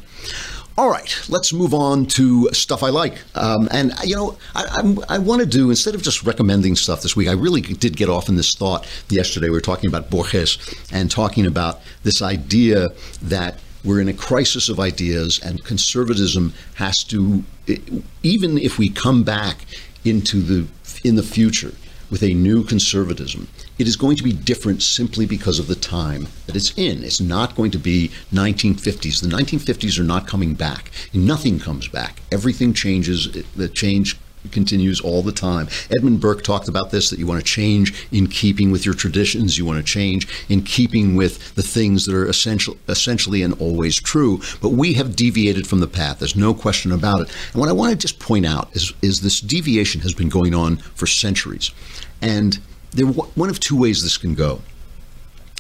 All 0.79 0.91
right, 0.91 1.19
let's 1.31 1.55
move 1.55 1.73
on 1.73 2.05
to 2.07 2.51
stuff 2.53 2.83
I 2.83 2.91
like. 2.91 3.23
Um, 3.35 3.67
and, 3.71 3.95
you 4.05 4.15
know, 4.15 4.37
I, 4.55 4.67
I'm, 4.73 4.99
I 5.09 5.17
want 5.17 5.41
to 5.41 5.47
do, 5.47 5.71
instead 5.71 5.95
of 5.95 6.03
just 6.03 6.23
recommending 6.23 6.77
stuff 6.77 7.01
this 7.01 7.17
week, 7.17 7.29
I 7.29 7.33
really 7.33 7.63
did 7.63 7.97
get 7.97 8.11
off 8.11 8.29
in 8.29 8.37
this 8.37 8.55
thought 8.55 8.87
yesterday. 9.09 9.47
We 9.47 9.53
were 9.53 9.63
talking 9.63 9.89
about 9.89 10.11
Borges 10.11 10.59
and 10.93 11.11
talking 11.11 11.47
about 11.47 11.81
this 12.03 12.21
idea 12.21 12.89
that 13.23 13.59
we're 13.87 14.01
in 14.01 14.09
a 14.09 14.13
crisis 14.13 14.69
of 14.69 14.81
ideas, 14.81 15.41
and 15.43 15.65
conservatism 15.65 16.53
has 16.75 17.05
to, 17.05 17.45
even 18.23 18.59
if 18.59 18.79
we 18.79 18.89
come 18.89 19.23
back 19.23 19.65
into 20.05 20.43
the 20.43 20.67
in 21.05 21.17
the 21.17 21.23
future 21.23 21.73
with 22.11 22.23
a 22.23 22.35
new 22.35 22.63
conservatism, 22.63 23.49
it 23.79 23.89
is 23.89 23.97
going 23.97 24.17
to 24.17 24.23
be 24.23 24.33
different 24.33 24.83
simply 24.83 25.27
because 25.27 25.59
of 25.59 25.67
the 25.67 25.75
time 25.75 26.29
that 26.47 26.55
it's 26.55 26.73
in. 26.77 27.03
It's 27.03 27.21
not 27.21 27.57
going 27.57 27.73
to 27.73 27.79
be 27.79 28.11
1950s. 28.33 29.21
The 29.21 29.29
1950s 29.29 29.99
are 29.99 30.05
not 30.05 30.27
coming 30.27 30.55
back. 30.55 30.91
Nothing 31.13 31.59
comes 31.59 31.89
back. 31.89 32.23
Everything 32.31 32.73
changes. 32.73 33.33
The 33.57 33.69
change 33.69 34.19
continues 34.53 35.01
all 35.01 35.23
the 35.23 35.33
time. 35.33 35.69
Edmund 35.97 36.21
Burke 36.21 36.43
talked 36.43 36.69
about 36.69 36.91
this 36.91 37.11
that 37.11 37.19
you 37.19 37.27
want 37.27 37.41
to 37.41 37.47
change 37.47 38.07
in 38.13 38.27
keeping 38.27 38.71
with 38.71 38.85
your 38.85 38.95
traditions, 38.95 39.59
you 39.59 39.65
want 39.65 39.79
to 39.79 39.93
change 39.93 40.27
in 40.49 40.63
keeping 40.63 41.15
with 41.15 41.55
the 41.55 41.63
things 41.63 42.07
that 42.07 42.15
are 42.15 42.27
essential, 42.27 42.77
essentially 42.89 43.43
and 43.43 43.55
always 43.61 44.01
true. 44.01 44.41
But 44.61 44.71
we 44.71 44.95
have 44.95 45.17
deviated 45.17 45.67
from 45.67 45.81
the 45.81 45.87
path. 45.87 46.19
There's 46.19 46.37
no 46.37 46.55
question 46.55 46.93
about 46.93 47.21
it. 47.21 47.29
And 47.53 47.61
what 47.61 47.69
I 47.69 47.73
want 47.73 47.93
to 47.93 47.97
just 47.97 48.19
point 48.19 48.47
out 48.47 48.75
is, 48.75 48.93
is 49.03 49.21
this 49.21 49.41
deviation 49.41 50.01
has 50.03 50.15
been 50.15 50.29
going 50.29 50.55
on 50.55 50.77
for 50.77 51.07
centuries. 51.07 51.71
And 52.21 52.59
there, 52.93 53.07
one 53.07 53.51
of 53.51 53.61
two 53.61 53.79
ways 53.79 54.03
this 54.03 54.17
can 54.17 54.35
go 54.35 54.63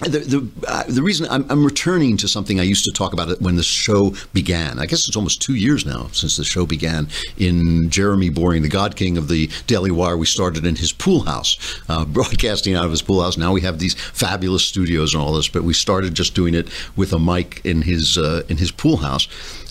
the 0.01 0.18
the, 0.18 0.51
uh, 0.68 0.84
the 0.88 1.03
reason 1.03 1.26
I'm, 1.30 1.51
I'm, 1.51 1.64
returning 1.64 2.18
to 2.18 2.28
something 2.28 2.61
I 2.61 2.64
used 2.64 2.84
to 2.84 2.92
talk 2.92 3.14
about 3.14 3.30
it 3.30 3.40
when 3.40 3.57
the 3.57 3.62
show 3.62 4.14
began. 4.34 4.78
I 4.78 4.84
guess 4.84 5.09
it's 5.09 5.16
almost 5.16 5.40
two 5.40 5.55
years 5.55 5.86
now 5.86 6.09
since 6.12 6.36
the 6.36 6.44
show 6.44 6.66
began. 6.66 7.09
In 7.38 7.88
Jeremy 7.88 8.28
Boring, 8.28 8.61
the 8.62 8.68
God 8.68 8.94
King 8.94 9.16
of 9.16 9.28
the 9.28 9.49
Daily 9.66 9.90
Wire, 9.90 10.16
we 10.16 10.26
started 10.26 10.66
in 10.66 10.76
his 10.76 10.92
pool 10.92 11.20
house, 11.20 11.80
uh, 11.88 12.05
broadcasting 12.16 12.74
out 12.74 12.84
of 12.84 12.90
his 12.90 13.01
pool 13.01 13.22
house. 13.22 13.38
Now 13.38 13.53
we 13.53 13.62
have 13.62 13.78
these 13.78 13.94
fabulous 13.94 14.64
studios 14.64 15.14
and 15.14 15.22
all 15.22 15.32
this, 15.32 15.49
but 15.49 15.62
we 15.64 15.72
started 15.72 16.14
just 16.14 16.34
doing 16.34 16.55
it 16.55 16.68
with 16.94 17.14
a 17.14 17.18
mic 17.18 17.62
in 17.64 17.82
his 17.82 18.18
uh, 18.18 18.42
in 18.49 18.59
his 18.59 18.70
pool 18.70 18.99
house. 18.99 19.28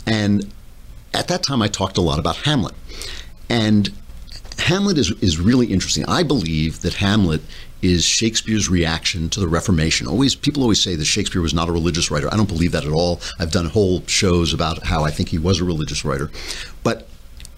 And 0.07 0.51
at 1.13 1.28
that 1.28 1.43
time, 1.43 1.61
I 1.61 1.67
talked 1.67 1.97
a 1.97 2.01
lot 2.01 2.17
about 2.17 2.38
Hamlet, 2.38 2.73
and 3.47 3.91
Hamlet 4.57 4.97
is, 4.97 5.11
is 5.21 5.39
really 5.39 5.67
interesting. 5.67 6.05
I 6.07 6.23
believe 6.23 6.82
that 6.82 6.95
Hamlet 6.95 7.41
is 7.82 8.03
Shakespeare's 8.03 8.69
reaction 8.69 9.30
to 9.30 9.39
the 9.39 9.47
Reformation. 9.47 10.07
Always, 10.07 10.36
people 10.36 10.63
always 10.63 10.82
say 10.82 10.95
that 10.95 11.05
Shakespeare 11.05 11.41
was 11.41 11.53
not 11.53 11.69
a 11.69 11.71
religious 11.71 12.09
writer. 12.09 12.32
I 12.34 12.38
don't 12.38 12.49
believe 12.49 12.71
that 12.71 12.86
at 12.86 12.91
all. 12.91 13.21
I've 13.39 13.51
done 13.51 13.67
whole 13.67 14.05
shows 14.07 14.53
about 14.53 14.84
how 14.84 15.03
I 15.03 15.11
think 15.11 15.30
he 15.30 15.38
was 15.38 15.59
a 15.59 15.65
religious 15.65 16.03
writer, 16.03 16.32
but 16.84 17.07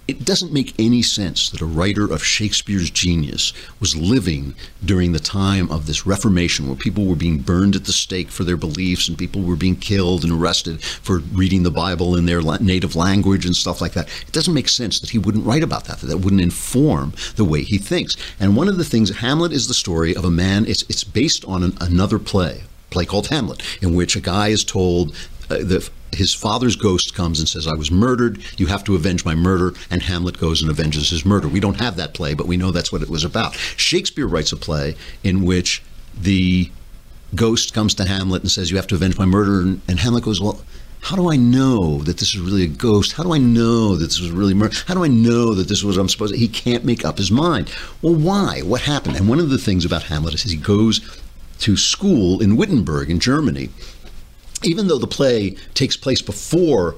it 0.07 0.23
doesn't 0.23 0.53
make 0.53 0.73
any 0.79 1.01
sense 1.01 1.49
that 1.49 1.61
a 1.61 1.65
writer 1.65 2.05
of 2.11 2.23
Shakespeare's 2.23 2.89
genius 2.89 3.51
was 3.79 3.95
living 3.95 4.55
during 4.83 5.11
the 5.11 5.19
time 5.19 5.69
of 5.69 5.85
this 5.85 6.05
Reformation 6.05 6.67
where 6.67 6.77
people 6.77 7.05
were 7.05 7.15
being 7.15 7.39
burned 7.39 7.75
at 7.75 7.85
the 7.85 7.91
stake 7.91 8.29
for 8.29 8.43
their 8.43 8.55
beliefs 8.55 9.09
and 9.09 9.17
people 9.17 9.41
were 9.41 9.57
being 9.57 9.75
killed 9.75 10.23
and 10.23 10.31
arrested 10.31 10.81
for 10.81 11.19
reading 11.19 11.63
the 11.63 11.71
Bible 11.71 12.15
in 12.15 12.25
their 12.25 12.41
native 12.61 12.95
language 12.95 13.45
and 13.45 13.55
stuff 13.55 13.81
like 13.81 13.93
that. 13.93 14.07
It 14.25 14.31
doesn't 14.31 14.53
make 14.53 14.69
sense 14.69 14.99
that 15.01 15.09
he 15.09 15.19
wouldn't 15.19 15.45
write 15.45 15.63
about 15.63 15.85
that, 15.85 15.99
that 15.99 16.07
that 16.07 16.19
wouldn't 16.19 16.41
inform 16.41 17.13
the 17.35 17.45
way 17.45 17.63
he 17.63 17.77
thinks. 17.77 18.15
And 18.39 18.55
one 18.55 18.67
of 18.67 18.77
the 18.77 18.85
things, 18.85 19.17
Hamlet 19.17 19.51
is 19.51 19.67
the 19.67 19.73
story 19.73 20.15
of 20.15 20.23
a 20.23 20.31
man, 20.31 20.65
it's, 20.65 20.83
it's 20.83 21.03
based 21.03 21.43
on 21.45 21.63
an, 21.63 21.77
another 21.81 22.19
play, 22.19 22.63
play 22.89 23.05
called 23.05 23.27
Hamlet, 23.27 23.61
in 23.81 23.93
which 23.93 24.15
a 24.15 24.21
guy 24.21 24.47
is 24.47 24.63
told 24.63 25.13
uh, 25.49 25.57
the 25.57 25.89
his 26.13 26.33
father's 26.33 26.75
ghost 26.75 27.13
comes 27.13 27.39
and 27.39 27.49
says, 27.49 27.67
I 27.67 27.73
was 27.73 27.91
murdered. 27.91 28.41
You 28.57 28.67
have 28.67 28.83
to 28.85 28.95
avenge 28.95 29.25
my 29.25 29.35
murder. 29.35 29.73
And 29.91 30.01
Hamlet 30.01 30.39
goes 30.39 30.61
and 30.61 30.71
avenges 30.71 31.09
his 31.09 31.25
murder. 31.25 31.47
We 31.47 31.59
don't 31.59 31.79
have 31.79 31.97
that 31.97 32.13
play, 32.13 32.33
but 32.33 32.47
we 32.47 32.57
know 32.57 32.71
that's 32.71 32.91
what 32.91 33.01
it 33.01 33.09
was 33.09 33.23
about. 33.23 33.55
Shakespeare 33.55 34.25
writes 34.25 34.51
a 34.51 34.57
play 34.57 34.95
in 35.23 35.43
which 35.43 35.83
the 36.19 36.71
ghost 37.35 37.73
comes 37.73 37.93
to 37.95 38.05
Hamlet 38.05 38.41
and 38.41 38.51
says, 38.51 38.71
You 38.71 38.77
have 38.77 38.87
to 38.87 38.95
avenge 38.95 39.17
my 39.17 39.25
murder. 39.25 39.61
And, 39.61 39.81
and 39.87 39.99
Hamlet 39.99 40.23
goes, 40.23 40.41
Well, 40.41 40.61
how 41.01 41.15
do 41.15 41.31
I 41.31 41.35
know 41.35 41.99
that 41.99 42.17
this 42.17 42.33
is 42.33 42.39
really 42.39 42.63
a 42.63 42.67
ghost? 42.67 43.13
How 43.13 43.23
do 43.23 43.33
I 43.33 43.37
know 43.37 43.95
that 43.95 44.05
this 44.05 44.19
was 44.19 44.31
really 44.31 44.53
murder? 44.53 44.75
How 44.87 44.93
do 44.93 45.03
I 45.03 45.09
know 45.09 45.53
that 45.53 45.67
this 45.67 45.83
was 45.83 45.97
I'm 45.97 46.09
supposed 46.09 46.33
to? 46.33 46.39
He 46.39 46.47
can't 46.47 46.85
make 46.85 47.05
up 47.05 47.17
his 47.17 47.31
mind. 47.31 47.71
Well, 48.01 48.15
why? 48.15 48.61
What 48.61 48.81
happened? 48.81 49.17
And 49.17 49.29
one 49.29 49.39
of 49.39 49.49
the 49.49 49.57
things 49.57 49.85
about 49.85 50.03
Hamlet 50.03 50.33
is 50.33 50.43
he 50.43 50.57
goes 50.57 51.21
to 51.59 51.77
school 51.77 52.41
in 52.41 52.55
Wittenberg 52.55 53.09
in 53.09 53.19
Germany 53.19 53.69
even 54.63 54.87
though 54.87 54.97
the 54.97 55.07
play 55.07 55.51
takes 55.73 55.95
place 55.97 56.21
before 56.21 56.95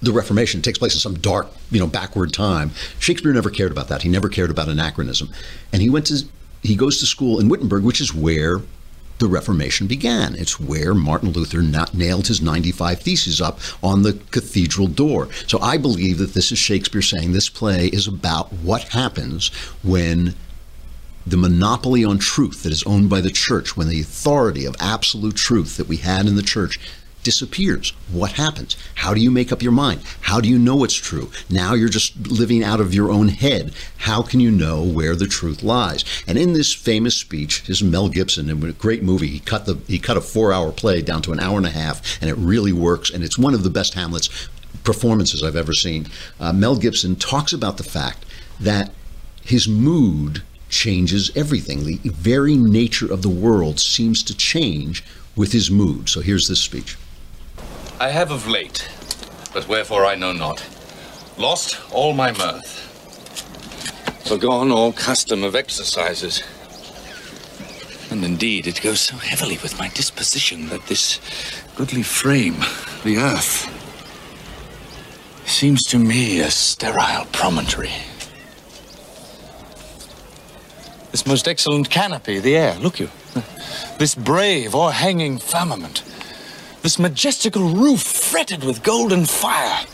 the 0.00 0.12
Reformation, 0.12 0.62
takes 0.62 0.78
place 0.78 0.94
in 0.94 1.00
some 1.00 1.14
dark, 1.14 1.48
you 1.70 1.78
know, 1.78 1.86
backward 1.86 2.32
time, 2.32 2.72
Shakespeare 2.98 3.32
never 3.32 3.50
cared 3.50 3.70
about 3.70 3.88
that. 3.88 4.02
He 4.02 4.08
never 4.08 4.28
cared 4.28 4.50
about 4.50 4.68
anachronism, 4.68 5.30
and 5.72 5.80
he 5.80 5.88
went 5.88 6.06
to 6.06 6.24
he 6.62 6.76
goes 6.76 7.00
to 7.00 7.06
school 7.06 7.40
in 7.40 7.48
Wittenberg, 7.48 7.82
which 7.82 8.00
is 8.00 8.14
where 8.14 8.60
the 9.18 9.26
Reformation 9.28 9.86
began. 9.86 10.34
It's 10.34 10.58
where 10.58 10.94
Martin 10.94 11.30
Luther 11.30 11.62
na- 11.62 11.86
nailed 11.92 12.26
his 12.26 12.40
95 12.40 13.00
Theses 13.00 13.40
up 13.40 13.60
on 13.82 14.02
the 14.02 14.14
cathedral 14.30 14.88
door. 14.88 15.28
So 15.46 15.60
I 15.60 15.76
believe 15.76 16.18
that 16.18 16.34
this 16.34 16.50
is 16.50 16.58
Shakespeare 16.58 17.02
saying 17.02 17.32
this 17.32 17.48
play 17.48 17.86
is 17.88 18.06
about 18.06 18.52
what 18.52 18.82
happens 18.88 19.48
when 19.82 20.34
the 21.26 21.36
monopoly 21.36 22.04
on 22.04 22.18
truth 22.18 22.62
that 22.62 22.72
is 22.72 22.82
owned 22.84 23.08
by 23.08 23.20
the 23.20 23.30
church, 23.30 23.76
when 23.76 23.88
the 23.88 24.00
authority 24.00 24.64
of 24.64 24.76
absolute 24.80 25.36
truth 25.36 25.76
that 25.76 25.88
we 25.88 25.98
had 25.98 26.26
in 26.26 26.36
the 26.36 26.42
church 26.42 26.78
disappears, 27.22 27.90
what 28.10 28.32
happens? 28.32 28.76
How 28.96 29.14
do 29.14 29.20
you 29.20 29.30
make 29.30 29.52
up 29.52 29.62
your 29.62 29.72
mind? 29.72 30.00
How 30.22 30.40
do 30.40 30.48
you 30.48 30.58
know 30.58 30.82
it's 30.82 30.94
true? 30.94 31.30
Now 31.48 31.74
you're 31.74 31.88
just 31.88 32.16
living 32.26 32.64
out 32.64 32.80
of 32.80 32.92
your 32.92 33.10
own 33.10 33.28
head. 33.28 33.72
How 33.98 34.22
can 34.22 34.40
you 34.40 34.50
know 34.50 34.82
where 34.82 35.14
the 35.14 35.26
truth 35.26 35.62
lies? 35.62 36.04
And 36.26 36.36
in 36.36 36.52
this 36.52 36.72
famous 36.74 37.16
speech, 37.16 37.64
this 37.66 37.80
is 37.80 37.84
Mel 37.84 38.08
Gibson, 38.08 38.50
in 38.50 38.62
a 38.64 38.72
great 38.72 39.04
movie. 39.04 39.28
He 39.28 39.38
cut 39.38 39.66
the 39.66 39.76
he 39.86 40.00
cut 40.00 40.16
a 40.16 40.20
four-hour 40.20 40.72
play 40.72 41.00
down 41.00 41.22
to 41.22 41.32
an 41.32 41.38
hour 41.40 41.56
and 41.56 41.66
a 41.66 41.70
half, 41.70 42.20
and 42.20 42.28
it 42.28 42.36
really 42.36 42.72
works. 42.72 43.10
And 43.10 43.22
it's 43.22 43.38
one 43.38 43.54
of 43.54 43.62
the 43.62 43.70
best 43.70 43.94
Hamlet's 43.94 44.28
performances 44.82 45.44
I've 45.44 45.54
ever 45.54 45.74
seen. 45.74 46.08
Uh, 46.40 46.52
Mel 46.52 46.76
Gibson 46.76 47.14
talks 47.14 47.52
about 47.52 47.76
the 47.76 47.84
fact 47.84 48.24
that 48.58 48.90
his 49.42 49.68
mood 49.68 50.42
changes 50.72 51.30
everything. 51.36 51.84
The 51.84 51.98
very 52.08 52.56
nature 52.56 53.12
of 53.12 53.22
the 53.22 53.28
world 53.28 53.78
seems 53.78 54.22
to 54.24 54.36
change 54.36 55.04
with 55.36 55.52
his 55.52 55.70
mood. 55.70 56.08
So 56.08 56.20
here's 56.20 56.48
this 56.48 56.60
speech. 56.60 56.96
I 58.00 58.08
have 58.08 58.32
of 58.32 58.48
late, 58.48 58.88
but 59.54 59.68
wherefore 59.68 60.04
I 60.04 60.16
know 60.16 60.32
not, 60.32 60.66
lost 61.38 61.78
all 61.92 62.14
my 62.14 62.32
mirth, 62.32 62.80
forgone 64.26 64.72
all 64.72 64.92
custom 64.92 65.44
of 65.44 65.54
exercises. 65.54 66.42
And 68.10 68.24
indeed, 68.24 68.66
it 68.66 68.82
goes 68.82 69.00
so 69.00 69.16
heavily 69.16 69.58
with 69.62 69.78
my 69.78 69.88
disposition 69.88 70.68
that 70.68 70.86
this 70.86 71.20
goodly 71.76 72.02
frame, 72.02 72.56
the 73.04 73.18
earth, 73.18 73.68
seems 75.46 75.82
to 75.84 75.98
me 75.98 76.40
a 76.40 76.50
sterile 76.50 77.26
promontory. 77.32 77.92
This 81.12 81.26
most 81.26 81.46
excellent 81.46 81.90
canopy, 81.90 82.38
the 82.38 82.56
air, 82.56 82.74
look 82.76 82.98
you. 82.98 83.10
This 83.98 84.14
brave 84.14 84.74
o'erhanging 84.74 85.42
firmament. 85.42 86.02
This 86.80 86.98
majestical 86.98 87.68
roof 87.68 88.00
fretted 88.00 88.64
with 88.64 88.82
golden 88.82 89.26
fire. 89.26 89.84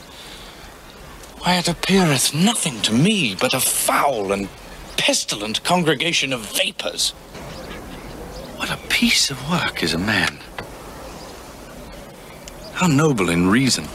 Why, 1.41 1.57
it 1.57 1.69
appeareth 1.69 2.33
nothing 2.35 2.81
to 2.83 2.93
me 2.93 3.35
but 3.35 3.53
a 3.53 3.59
foul 3.59 4.33
and 4.33 4.49
pestilent 4.97 5.65
congregation 5.65 6.33
of 6.33 6.57
vapors. 6.57 7.11
What 8.57 8.71
a 8.71 8.77
piece 8.89 9.29
of 9.29 9.51
work 9.51 9.83
is 9.83 9.95
a 9.95 9.99
man. 9.99 10.39
How 12.75 12.87
noble 12.87 13.29
in 13.29 13.49
reason. 13.51 13.89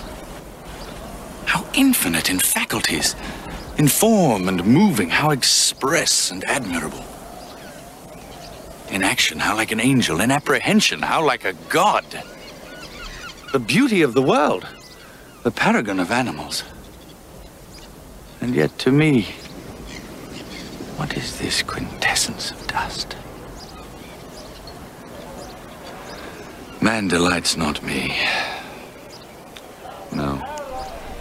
How 1.45 1.65
infinite 1.73 2.29
in 2.29 2.39
faculties. 2.39 3.15
In 3.77 3.87
form 3.87 4.49
and 4.49 4.65
moving, 4.65 5.09
how 5.09 5.31
express 5.31 6.29
and 6.29 6.43
admirable. 6.43 7.05
In 8.93 9.01
action, 9.01 9.39
how 9.39 9.55
like 9.55 9.71
an 9.71 9.79
angel. 9.79 10.21
In 10.21 10.29
apprehension, 10.29 11.01
how 11.01 11.25
like 11.25 11.45
a 11.45 11.53
god. 11.69 12.05
The 13.51 13.57
beauty 13.57 14.03
of 14.03 14.13
the 14.13 14.21
world. 14.21 14.67
The 15.41 15.49
paragon 15.49 15.99
of 15.99 16.11
animals. 16.11 16.63
And 18.39 18.53
yet 18.53 18.77
to 18.79 18.91
me, 18.91 19.23
what 20.97 21.17
is 21.17 21.39
this 21.39 21.63
quintessence 21.63 22.51
of 22.51 22.67
dust? 22.67 23.15
Man 26.79 27.07
delights 27.07 27.57
not 27.57 27.81
me. 27.81 28.15
No. 30.11 30.62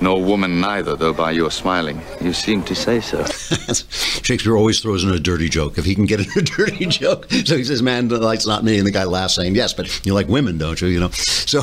Nor 0.03 0.20
woman 0.20 0.61
neither, 0.61 0.96
though 0.96 1.12
by 1.12 1.30
your 1.30 1.48
smiling, 1.53 2.03
you 2.20 2.32
seem 2.32 2.64
to 2.64 2.74
say 2.74 2.98
so. 3.00 3.24
Shakespeare 4.22 4.57
always 4.57 4.80
throws 4.80 5.05
in 5.05 5.11
a 5.11 5.20
dirty 5.20 5.48
joke 5.48 5.78
if 5.78 5.84
he 5.84 5.94
can 5.94 6.07
get 6.07 6.18
in 6.18 6.26
a 6.36 6.42
dirty 6.57 6.86
joke. 6.86 7.30
So 7.30 7.57
he 7.57 7.62
says, 7.62 7.82
"Man 7.84 8.09
delights 8.09 8.44
not 8.44 8.64
me," 8.64 8.78
and 8.78 8.86
the 8.86 8.90
guy 8.90 9.05
laughs, 9.05 9.36
saying, 9.36 9.55
"Yes, 9.55 9.72
but 9.72 10.05
you 10.05 10.12
like 10.12 10.26
women, 10.26 10.59
don't 10.59 10.80
you?" 10.80 10.88
You 10.88 10.98
know. 10.98 11.11
So 11.11 11.62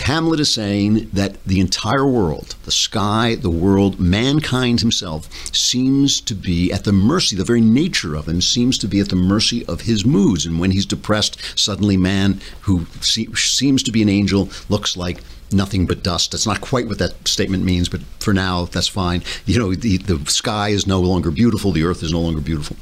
Hamlet 0.00 0.40
is 0.40 0.52
saying 0.52 1.08
that 1.12 1.42
the 1.44 1.60
entire 1.60 2.06
world, 2.06 2.56
the 2.64 2.70
sky, 2.70 3.34
the 3.34 3.50
world, 3.50 3.98
mankind 3.98 4.80
himself, 4.80 5.28
seems 5.54 6.20
to 6.22 6.34
be 6.34 6.72
at 6.72 6.84
the 6.84 6.92
mercy, 6.92 7.36
the 7.36 7.44
very 7.44 7.60
nature 7.60 8.14
of 8.14 8.28
him 8.28 8.40
seems 8.40 8.78
to 8.78 8.88
be 8.88 9.00
at 9.00 9.08
the 9.08 9.16
mercy 9.16 9.64
of 9.66 9.82
his 9.82 10.04
moods. 10.04 10.46
And 10.46 10.60
when 10.60 10.72
he's 10.72 10.86
depressed, 10.86 11.38
suddenly 11.58 11.96
man 11.96 12.40
who 12.62 12.86
se- 13.00 13.28
seems 13.34 13.82
to 13.84 13.92
be 13.92 14.02
an 14.02 14.08
angel 14.08 14.48
looks 14.68 14.96
like 14.96 15.18
nothing 15.52 15.86
but 15.86 16.02
dust. 16.02 16.32
That's 16.32 16.46
not 16.46 16.60
quite 16.60 16.88
what 16.88 16.98
that 16.98 17.26
statement 17.26 17.64
means, 17.64 17.88
but 17.88 18.02
for 18.20 18.34
now, 18.34 18.66
that's 18.66 18.88
fine. 18.88 19.22
You 19.46 19.58
know, 19.58 19.74
the, 19.74 19.96
the 19.98 20.30
sky 20.30 20.68
is 20.68 20.86
no 20.86 21.00
longer 21.00 21.30
beautiful, 21.30 21.72
the 21.72 21.84
earth 21.84 22.02
is 22.02 22.12
no 22.12 22.20
longer 22.20 22.40
beautiful. 22.40 22.76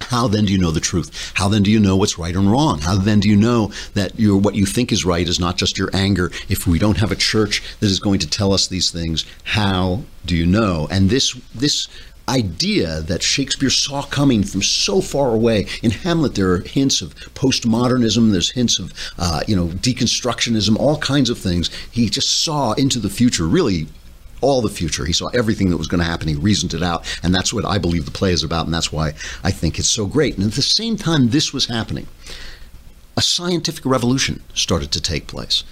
How 0.00 0.28
then 0.28 0.44
do 0.44 0.52
you 0.52 0.58
know 0.58 0.70
the 0.70 0.80
truth? 0.80 1.32
How 1.34 1.48
then 1.48 1.62
do 1.62 1.70
you 1.70 1.80
know 1.80 1.96
what's 1.96 2.18
right 2.18 2.34
and 2.34 2.50
wrong? 2.50 2.80
How 2.80 2.96
then 2.96 3.20
do 3.20 3.28
you 3.28 3.36
know 3.36 3.72
that 3.94 4.18
you 4.18 4.36
what 4.36 4.54
you 4.54 4.64
think 4.64 4.92
is 4.92 5.04
right 5.04 5.28
is 5.28 5.40
not 5.40 5.56
just 5.56 5.76
your 5.76 5.90
anger? 5.92 6.30
If 6.48 6.66
we 6.66 6.78
don't 6.78 6.98
have 6.98 7.12
a 7.12 7.16
church 7.16 7.62
that 7.80 7.86
is 7.86 8.00
going 8.00 8.20
to 8.20 8.30
tell 8.30 8.52
us 8.52 8.66
these 8.66 8.90
things, 8.90 9.24
how 9.44 10.02
do 10.24 10.36
you 10.36 10.46
know? 10.46 10.88
And 10.90 11.10
this 11.10 11.34
this 11.54 11.88
idea 12.28 13.00
that 13.00 13.22
Shakespeare 13.22 13.70
saw 13.70 14.02
coming 14.02 14.42
from 14.42 14.62
so 14.62 15.00
far 15.00 15.34
away. 15.34 15.66
In 15.82 15.90
Hamlet, 15.90 16.34
there 16.34 16.52
are 16.52 16.60
hints 16.60 17.00
of 17.00 17.14
postmodernism. 17.34 18.30
There's 18.30 18.50
hints 18.50 18.78
of 18.78 18.92
uh, 19.18 19.40
you 19.48 19.56
know 19.56 19.68
deconstructionism, 19.68 20.76
all 20.78 20.98
kinds 20.98 21.30
of 21.30 21.38
things. 21.38 21.70
He 21.90 22.08
just 22.08 22.44
saw 22.44 22.72
into 22.72 22.98
the 22.98 23.10
future, 23.10 23.46
really 23.46 23.88
all 24.40 24.60
the 24.60 24.68
future. 24.68 25.04
He 25.04 25.12
saw 25.12 25.28
everything 25.28 25.70
that 25.70 25.76
was 25.76 25.88
going 25.88 26.00
to 26.00 26.06
happen. 26.06 26.28
He 26.28 26.34
reasoned 26.34 26.74
it 26.74 26.82
out. 26.82 27.06
And 27.22 27.34
that's 27.34 27.52
what 27.52 27.64
I 27.64 27.78
believe 27.78 28.04
the 28.04 28.10
play 28.10 28.32
is 28.32 28.42
about. 28.42 28.66
And 28.66 28.74
that's 28.74 28.92
why 28.92 29.08
I 29.42 29.50
think 29.50 29.78
it's 29.78 29.90
so 29.90 30.06
great. 30.06 30.36
And 30.36 30.46
at 30.46 30.52
the 30.52 30.62
same 30.62 30.96
time 30.96 31.30
this 31.30 31.52
was 31.52 31.66
happening, 31.66 32.06
a 33.16 33.22
scientific 33.22 33.84
revolution 33.84 34.42
started 34.54 34.92
to 34.92 35.00
take 35.00 35.26
place. 35.26 35.64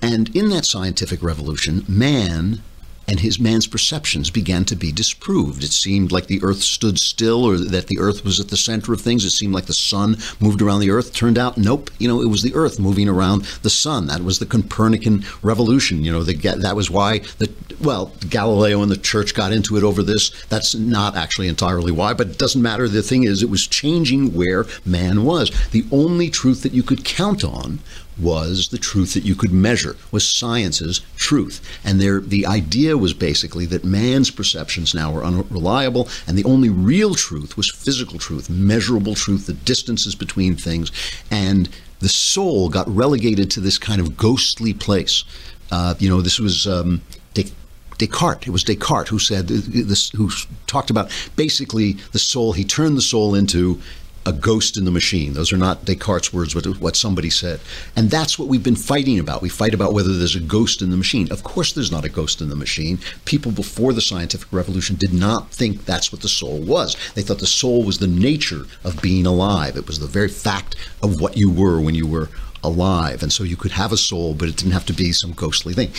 And 0.00 0.34
in 0.34 0.48
that 0.50 0.64
scientific 0.64 1.22
revolution, 1.22 1.84
man 1.88 2.62
and 3.08 3.20
his 3.20 3.40
man's 3.40 3.66
perceptions 3.66 4.30
began 4.30 4.66
to 4.66 4.76
be 4.76 4.92
disproved. 4.92 5.64
It 5.64 5.72
seemed 5.72 6.12
like 6.12 6.26
the 6.26 6.42
earth 6.42 6.62
stood 6.62 6.98
still 6.98 7.44
or 7.44 7.56
that 7.56 7.86
the 7.86 7.98
earth 7.98 8.22
was 8.22 8.38
at 8.38 8.48
the 8.48 8.56
center 8.56 8.92
of 8.92 9.00
things. 9.00 9.24
It 9.24 9.30
seemed 9.30 9.54
like 9.54 9.64
the 9.64 9.72
sun 9.72 10.18
moved 10.40 10.60
around 10.60 10.80
the 10.80 10.90
earth. 10.90 11.14
Turned 11.14 11.38
out, 11.38 11.56
nope, 11.56 11.90
you 11.98 12.06
know, 12.06 12.20
it 12.20 12.28
was 12.28 12.42
the 12.42 12.54
earth 12.54 12.78
moving 12.78 13.08
around 13.08 13.44
the 13.62 13.70
sun. 13.70 14.06
That 14.08 14.22
was 14.22 14.38
the 14.38 14.46
Copernican 14.46 15.24
revolution. 15.42 16.04
You 16.04 16.12
know, 16.12 16.22
the, 16.22 16.34
that 16.34 16.76
was 16.76 16.90
why 16.90 17.20
the 17.38 17.50
well, 17.80 18.12
Galileo 18.28 18.82
and 18.82 18.90
the 18.90 18.96
church 18.96 19.34
got 19.34 19.52
into 19.52 19.76
it 19.76 19.84
over 19.84 20.02
this. 20.02 20.30
That's 20.46 20.74
not 20.74 21.16
actually 21.16 21.48
entirely 21.48 21.92
why, 21.92 22.12
but 22.12 22.26
it 22.26 22.38
doesn't 22.38 22.60
matter. 22.60 22.88
The 22.88 23.02
thing 23.02 23.22
is, 23.24 23.42
it 23.42 23.50
was 23.50 23.66
changing 23.66 24.34
where 24.34 24.64
man 24.84 25.24
was. 25.24 25.50
The 25.70 25.86
only 25.92 26.28
truth 26.28 26.62
that 26.62 26.72
you 26.72 26.82
could 26.82 27.04
count 27.04 27.44
on 27.44 27.78
was 28.18 28.68
the 28.68 28.78
truth 28.78 29.14
that 29.14 29.24
you 29.24 29.34
could 29.34 29.52
measure, 29.52 29.96
was 30.10 30.28
science's 30.28 31.00
truth. 31.16 31.60
And 31.84 32.00
there, 32.00 32.20
the 32.20 32.46
idea 32.46 32.96
was 32.96 33.14
basically 33.14 33.66
that 33.66 33.84
man's 33.84 34.30
perceptions 34.30 34.94
now 34.94 35.12
were 35.12 35.24
unreliable, 35.24 36.08
and 36.26 36.36
the 36.36 36.44
only 36.44 36.68
real 36.68 37.14
truth 37.14 37.56
was 37.56 37.70
physical 37.70 38.18
truth, 38.18 38.50
measurable 38.50 39.14
truth, 39.14 39.46
the 39.46 39.52
distances 39.52 40.14
between 40.14 40.56
things. 40.56 40.90
And 41.30 41.68
the 42.00 42.08
soul 42.08 42.68
got 42.68 42.88
relegated 42.88 43.50
to 43.52 43.60
this 43.60 43.78
kind 43.78 44.00
of 44.00 44.16
ghostly 44.16 44.74
place. 44.74 45.24
Uh, 45.70 45.94
you 45.98 46.08
know, 46.08 46.20
this 46.20 46.38
was 46.38 46.66
um, 46.66 47.02
Des- 47.34 47.50
Descartes. 47.98 48.46
It 48.46 48.50
was 48.50 48.64
Descartes 48.64 49.08
who 49.08 49.18
said 49.18 49.48
this, 49.48 50.10
who 50.10 50.30
talked 50.66 50.90
about 50.90 51.10
basically 51.36 51.94
the 52.12 52.18
soul. 52.18 52.52
He 52.52 52.64
turned 52.64 52.96
the 52.96 53.02
soul 53.02 53.34
into 53.34 53.80
a 54.26 54.32
ghost 54.32 54.76
in 54.76 54.84
the 54.84 54.90
machine. 54.90 55.32
Those 55.32 55.52
are 55.52 55.56
not 55.56 55.84
Descartes' 55.84 56.32
words, 56.32 56.54
but 56.54 56.66
what 56.80 56.96
somebody 56.96 57.30
said. 57.30 57.60
And 57.96 58.10
that's 58.10 58.38
what 58.38 58.48
we've 58.48 58.62
been 58.62 58.76
fighting 58.76 59.18
about. 59.18 59.42
We 59.42 59.48
fight 59.48 59.74
about 59.74 59.94
whether 59.94 60.16
there's 60.16 60.36
a 60.36 60.40
ghost 60.40 60.82
in 60.82 60.90
the 60.90 60.96
machine. 60.96 61.30
Of 61.32 61.42
course, 61.42 61.72
there's 61.72 61.92
not 61.92 62.04
a 62.04 62.10
ghost 62.10 62.40
in 62.40 62.48
the 62.48 62.56
machine. 62.56 62.98
People 63.24 63.52
before 63.52 63.92
the 63.92 64.00
scientific 64.00 64.52
revolution 64.52 64.96
did 64.96 65.12
not 65.12 65.50
think 65.50 65.84
that's 65.84 66.12
what 66.12 66.22
the 66.22 66.28
soul 66.28 66.60
was. 66.60 66.96
They 67.14 67.22
thought 67.22 67.38
the 67.38 67.46
soul 67.46 67.84
was 67.84 67.98
the 67.98 68.06
nature 68.06 68.64
of 68.84 69.00
being 69.00 69.26
alive, 69.26 69.76
it 69.76 69.86
was 69.86 69.98
the 69.98 70.06
very 70.06 70.28
fact 70.28 70.76
of 71.02 71.20
what 71.20 71.36
you 71.36 71.50
were 71.50 71.80
when 71.80 71.94
you 71.94 72.06
were 72.06 72.28
alive. 72.62 73.22
And 73.22 73.32
so 73.32 73.44
you 73.44 73.56
could 73.56 73.72
have 73.72 73.92
a 73.92 73.96
soul, 73.96 74.34
but 74.34 74.48
it 74.48 74.56
didn't 74.56 74.72
have 74.72 74.86
to 74.86 74.92
be 74.92 75.12
some 75.12 75.32
ghostly 75.32 75.74
thing. 75.74 75.92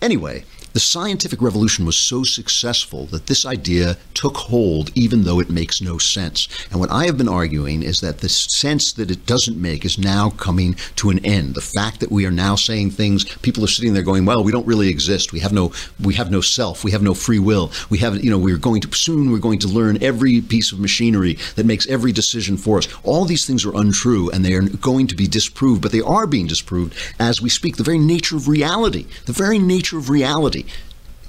Anyway, 0.00 0.44
the 0.72 0.80
scientific 0.80 1.42
revolution 1.42 1.84
was 1.84 1.96
so 1.96 2.24
successful 2.24 3.06
that 3.06 3.26
this 3.26 3.44
idea 3.44 3.96
took 4.14 4.36
hold 4.36 4.90
even 4.94 5.24
though 5.24 5.40
it 5.40 5.50
makes 5.50 5.80
no 5.80 5.98
sense. 5.98 6.48
And 6.70 6.80
what 6.80 6.90
I 6.90 7.06
have 7.06 7.18
been 7.18 7.28
arguing 7.28 7.82
is 7.82 8.00
that 8.00 8.18
the 8.18 8.28
sense 8.28 8.92
that 8.94 9.10
it 9.10 9.26
doesn't 9.26 9.60
make 9.60 9.84
is 9.84 9.98
now 9.98 10.30
coming 10.30 10.74
to 10.96 11.10
an 11.10 11.24
end. 11.24 11.54
The 11.54 11.60
fact 11.60 12.00
that 12.00 12.10
we 12.10 12.24
are 12.26 12.30
now 12.30 12.54
saying 12.54 12.92
things, 12.92 13.24
people 13.38 13.64
are 13.64 13.68
sitting 13.68 13.92
there 13.92 14.02
going, 14.02 14.24
well, 14.24 14.42
we 14.42 14.52
don't 14.52 14.66
really 14.66 14.88
exist. 14.88 15.32
We 15.32 15.40
have 15.40 15.52
no 15.52 15.72
we 16.00 16.14
have 16.14 16.30
no 16.30 16.40
self. 16.40 16.84
We 16.84 16.90
have 16.92 17.02
no 17.02 17.14
free 17.14 17.38
will. 17.38 17.70
We 17.90 17.98
have 17.98 18.22
you 18.24 18.30
know, 18.30 18.38
we're 18.38 18.56
going 18.56 18.80
to 18.82 18.92
soon 18.96 19.30
we're 19.30 19.38
going 19.38 19.58
to 19.60 19.68
learn 19.68 20.02
every 20.02 20.40
piece 20.40 20.72
of 20.72 20.80
machinery 20.80 21.38
that 21.56 21.66
makes 21.66 21.86
every 21.88 22.12
decision 22.12 22.56
for 22.56 22.78
us. 22.78 22.88
All 23.02 23.24
these 23.24 23.46
things 23.46 23.64
are 23.66 23.76
untrue 23.76 24.30
and 24.30 24.44
they 24.44 24.54
are 24.54 24.62
going 24.62 25.06
to 25.08 25.16
be 25.16 25.26
disproved, 25.26 25.82
but 25.82 25.92
they 25.92 26.00
are 26.00 26.26
being 26.26 26.46
disproved 26.46 26.94
as 27.18 27.42
we 27.42 27.50
speak. 27.50 27.76
The 27.76 27.82
very 27.82 27.98
nature 27.98 28.36
of 28.36 28.48
reality, 28.48 29.06
the 29.26 29.32
very 29.32 29.58
nature 29.58 29.98
of 29.98 30.08
reality 30.08 30.61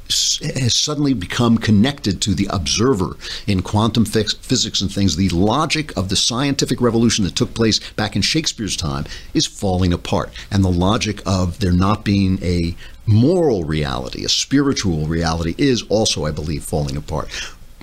has 0.09 0.75
suddenly 0.75 1.13
become 1.13 1.57
connected 1.57 2.21
to 2.21 2.35
the 2.35 2.47
observer 2.51 3.17
in 3.47 3.61
quantum 3.61 4.05
physics 4.05 4.81
and 4.81 4.91
things. 4.91 5.15
The 5.15 5.29
logic 5.29 5.95
of 5.97 6.09
the 6.09 6.15
scientific 6.15 6.81
revolution 6.81 7.23
that 7.25 7.35
took 7.35 7.53
place 7.53 7.79
back 7.91 8.15
in 8.15 8.21
Shakespeare's 8.21 8.75
time 8.75 9.05
is 9.33 9.45
falling 9.45 9.93
apart. 9.93 10.31
And 10.51 10.63
the 10.63 10.69
logic 10.69 11.21
of 11.25 11.59
there 11.59 11.71
not 11.71 12.03
being 12.03 12.43
a 12.43 12.75
moral 13.05 13.63
reality, 13.63 14.23
a 14.23 14.29
spiritual 14.29 15.07
reality, 15.07 15.55
is 15.57 15.83
also, 15.83 16.25
I 16.25 16.31
believe, 16.31 16.63
falling 16.63 16.97
apart. 16.97 17.29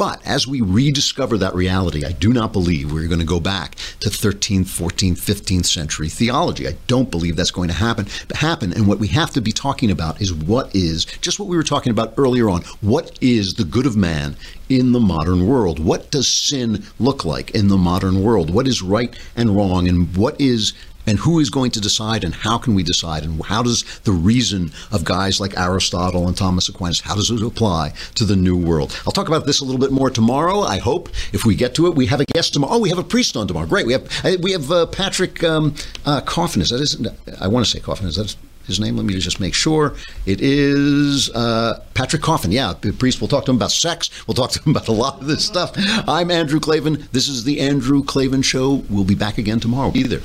But 0.01 0.27
as 0.27 0.47
we 0.47 0.63
rediscover 0.63 1.37
that 1.37 1.55
reality, 1.55 2.07
I 2.07 2.13
do 2.13 2.33
not 2.33 2.55
believe 2.55 2.91
we're 2.91 3.07
going 3.07 3.21
to 3.21 3.27
go 3.27 3.39
back 3.39 3.75
to 4.01 4.09
13th, 4.09 4.61
14th, 4.63 5.19
15th 5.19 5.67
century 5.67 6.09
theology. 6.09 6.67
I 6.67 6.77
don't 6.87 7.11
believe 7.11 7.37
that's 7.37 7.51
going 7.51 7.69
to 7.69 7.75
happen. 7.75 8.07
Happen. 8.35 8.73
And 8.73 8.87
what 8.87 8.99
we 8.99 9.09
have 9.09 9.31
to 9.33 9.43
be 9.43 9.53
talking 9.53 9.91
about 9.91 10.23
is 10.23 10.33
what 10.33 10.75
is 10.75 11.05
just 11.21 11.39
what 11.39 11.51
we 11.51 11.57
were 11.59 11.63
talking 11.63 11.91
about 11.91 12.15
earlier 12.17 12.49
on. 12.49 12.63
What 12.81 13.19
is 13.21 13.57
the 13.57 13.65
good 13.65 13.85
of 13.85 13.95
man 13.95 14.37
in 14.71 14.93
the 14.93 15.01
modern 15.01 15.47
world? 15.47 15.79
What 15.79 16.11
does 16.11 16.33
sin 16.33 16.83
look 16.99 17.27
like 17.27 17.51
in 17.51 17.69
the 17.69 17.77
modern 17.77 18.23
world? 18.23 18.49
What 18.49 18.67
is 18.67 18.81
right 18.81 19.15
and 19.37 19.55
wrong, 19.55 19.87
and 19.87 20.17
what 20.17 20.41
is 20.41 20.73
and 21.11 21.19
who 21.19 21.41
is 21.41 21.51
going 21.51 21.73
to 21.73 21.81
decide 21.81 22.23
and 22.23 22.33
how 22.37 22.57
can 22.57 22.73
we 22.73 22.85
decide 22.85 23.25
and 23.25 23.45
how 23.47 23.65
does 23.65 23.83
the 24.05 24.13
reason 24.13 24.71
of 24.93 25.05
guys 25.05 25.41
like 25.41 25.59
Aristotle 25.59 26.29
and 26.29 26.37
Thomas 26.37 26.69
Aquinas 26.69 27.01
how 27.01 27.17
does 27.17 27.33
it 27.33 27.43
apply 27.43 27.93
to 28.15 28.25
the 28.25 28.37
new 28.37 28.57
world 28.57 28.97
I'll 29.05 29.13
talk 29.13 29.27
about 29.27 29.45
this 29.45 29.61
a 29.61 29.65
little 29.65 29.81
bit 29.81 29.91
more 29.91 30.09
tomorrow 30.09 30.61
I 30.61 30.79
hope 30.79 31.09
if 31.33 31.45
we 31.45 31.57
get 31.57 31.75
to 31.75 31.89
it 31.89 31.97
we 31.97 32.07
have 32.07 32.21
a 32.21 32.25
guest 32.27 32.53
tomorrow 32.53 32.75
oh 32.75 32.79
we 32.79 32.91
have 32.91 32.99
a 32.99 33.03
priest 33.03 33.37
on 33.37 33.49
tomorrow 33.49 33.67
great 33.67 33.87
we 33.87 33.93
have 33.93 34.09
we 34.41 34.53
have 34.53 34.71
uh, 34.71 34.87
Patrick 34.87 35.43
um, 35.43 35.75
uh, 36.07 36.21
Coffin 36.21 36.63
is 36.63 36.71
that 36.71 36.81
is 36.81 36.97
I 37.41 37.49
want 37.49 37.67
to 37.67 37.71
say 37.71 37.81
Coffin 37.81 38.07
is 38.07 38.15
that 38.15 38.37
his 38.67 38.79
name. 38.79 38.97
Let 38.97 39.05
me 39.05 39.19
just 39.19 39.41
make 39.41 39.55
sure. 39.55 39.97
It 40.27 40.41
is 40.41 41.29
uh, 41.31 41.83
Patrick 41.95 42.23
Coffin. 42.23 42.53
Yeah, 42.53 42.75
the 42.81 42.93
priest. 42.93 43.21
We'll 43.21 43.27
talk 43.27 43.45
to 43.47 43.51
him 43.51 43.57
about 43.57 43.73
sex. 43.73 44.11
We'll 44.29 44.37
talk 44.37 44.51
to 44.53 44.63
him 44.63 44.71
about 44.71 44.87
a 44.87 44.93
lot 44.93 45.21
of 45.21 45.27
this 45.27 45.45
stuff. 45.45 45.73
I'm 46.07 46.31
Andrew 46.31 46.61
Klavan. 46.61 47.09
This 47.11 47.27
is 47.27 47.43
the 47.43 47.59
Andrew 47.59 48.05
Klavan 48.05 48.43
Show. 48.43 48.85
We'll 48.89 49.05
be 49.05 49.17
back 49.17 49.39
again 49.39 49.59
tomorrow. 49.59 49.91
Either. 49.97 50.23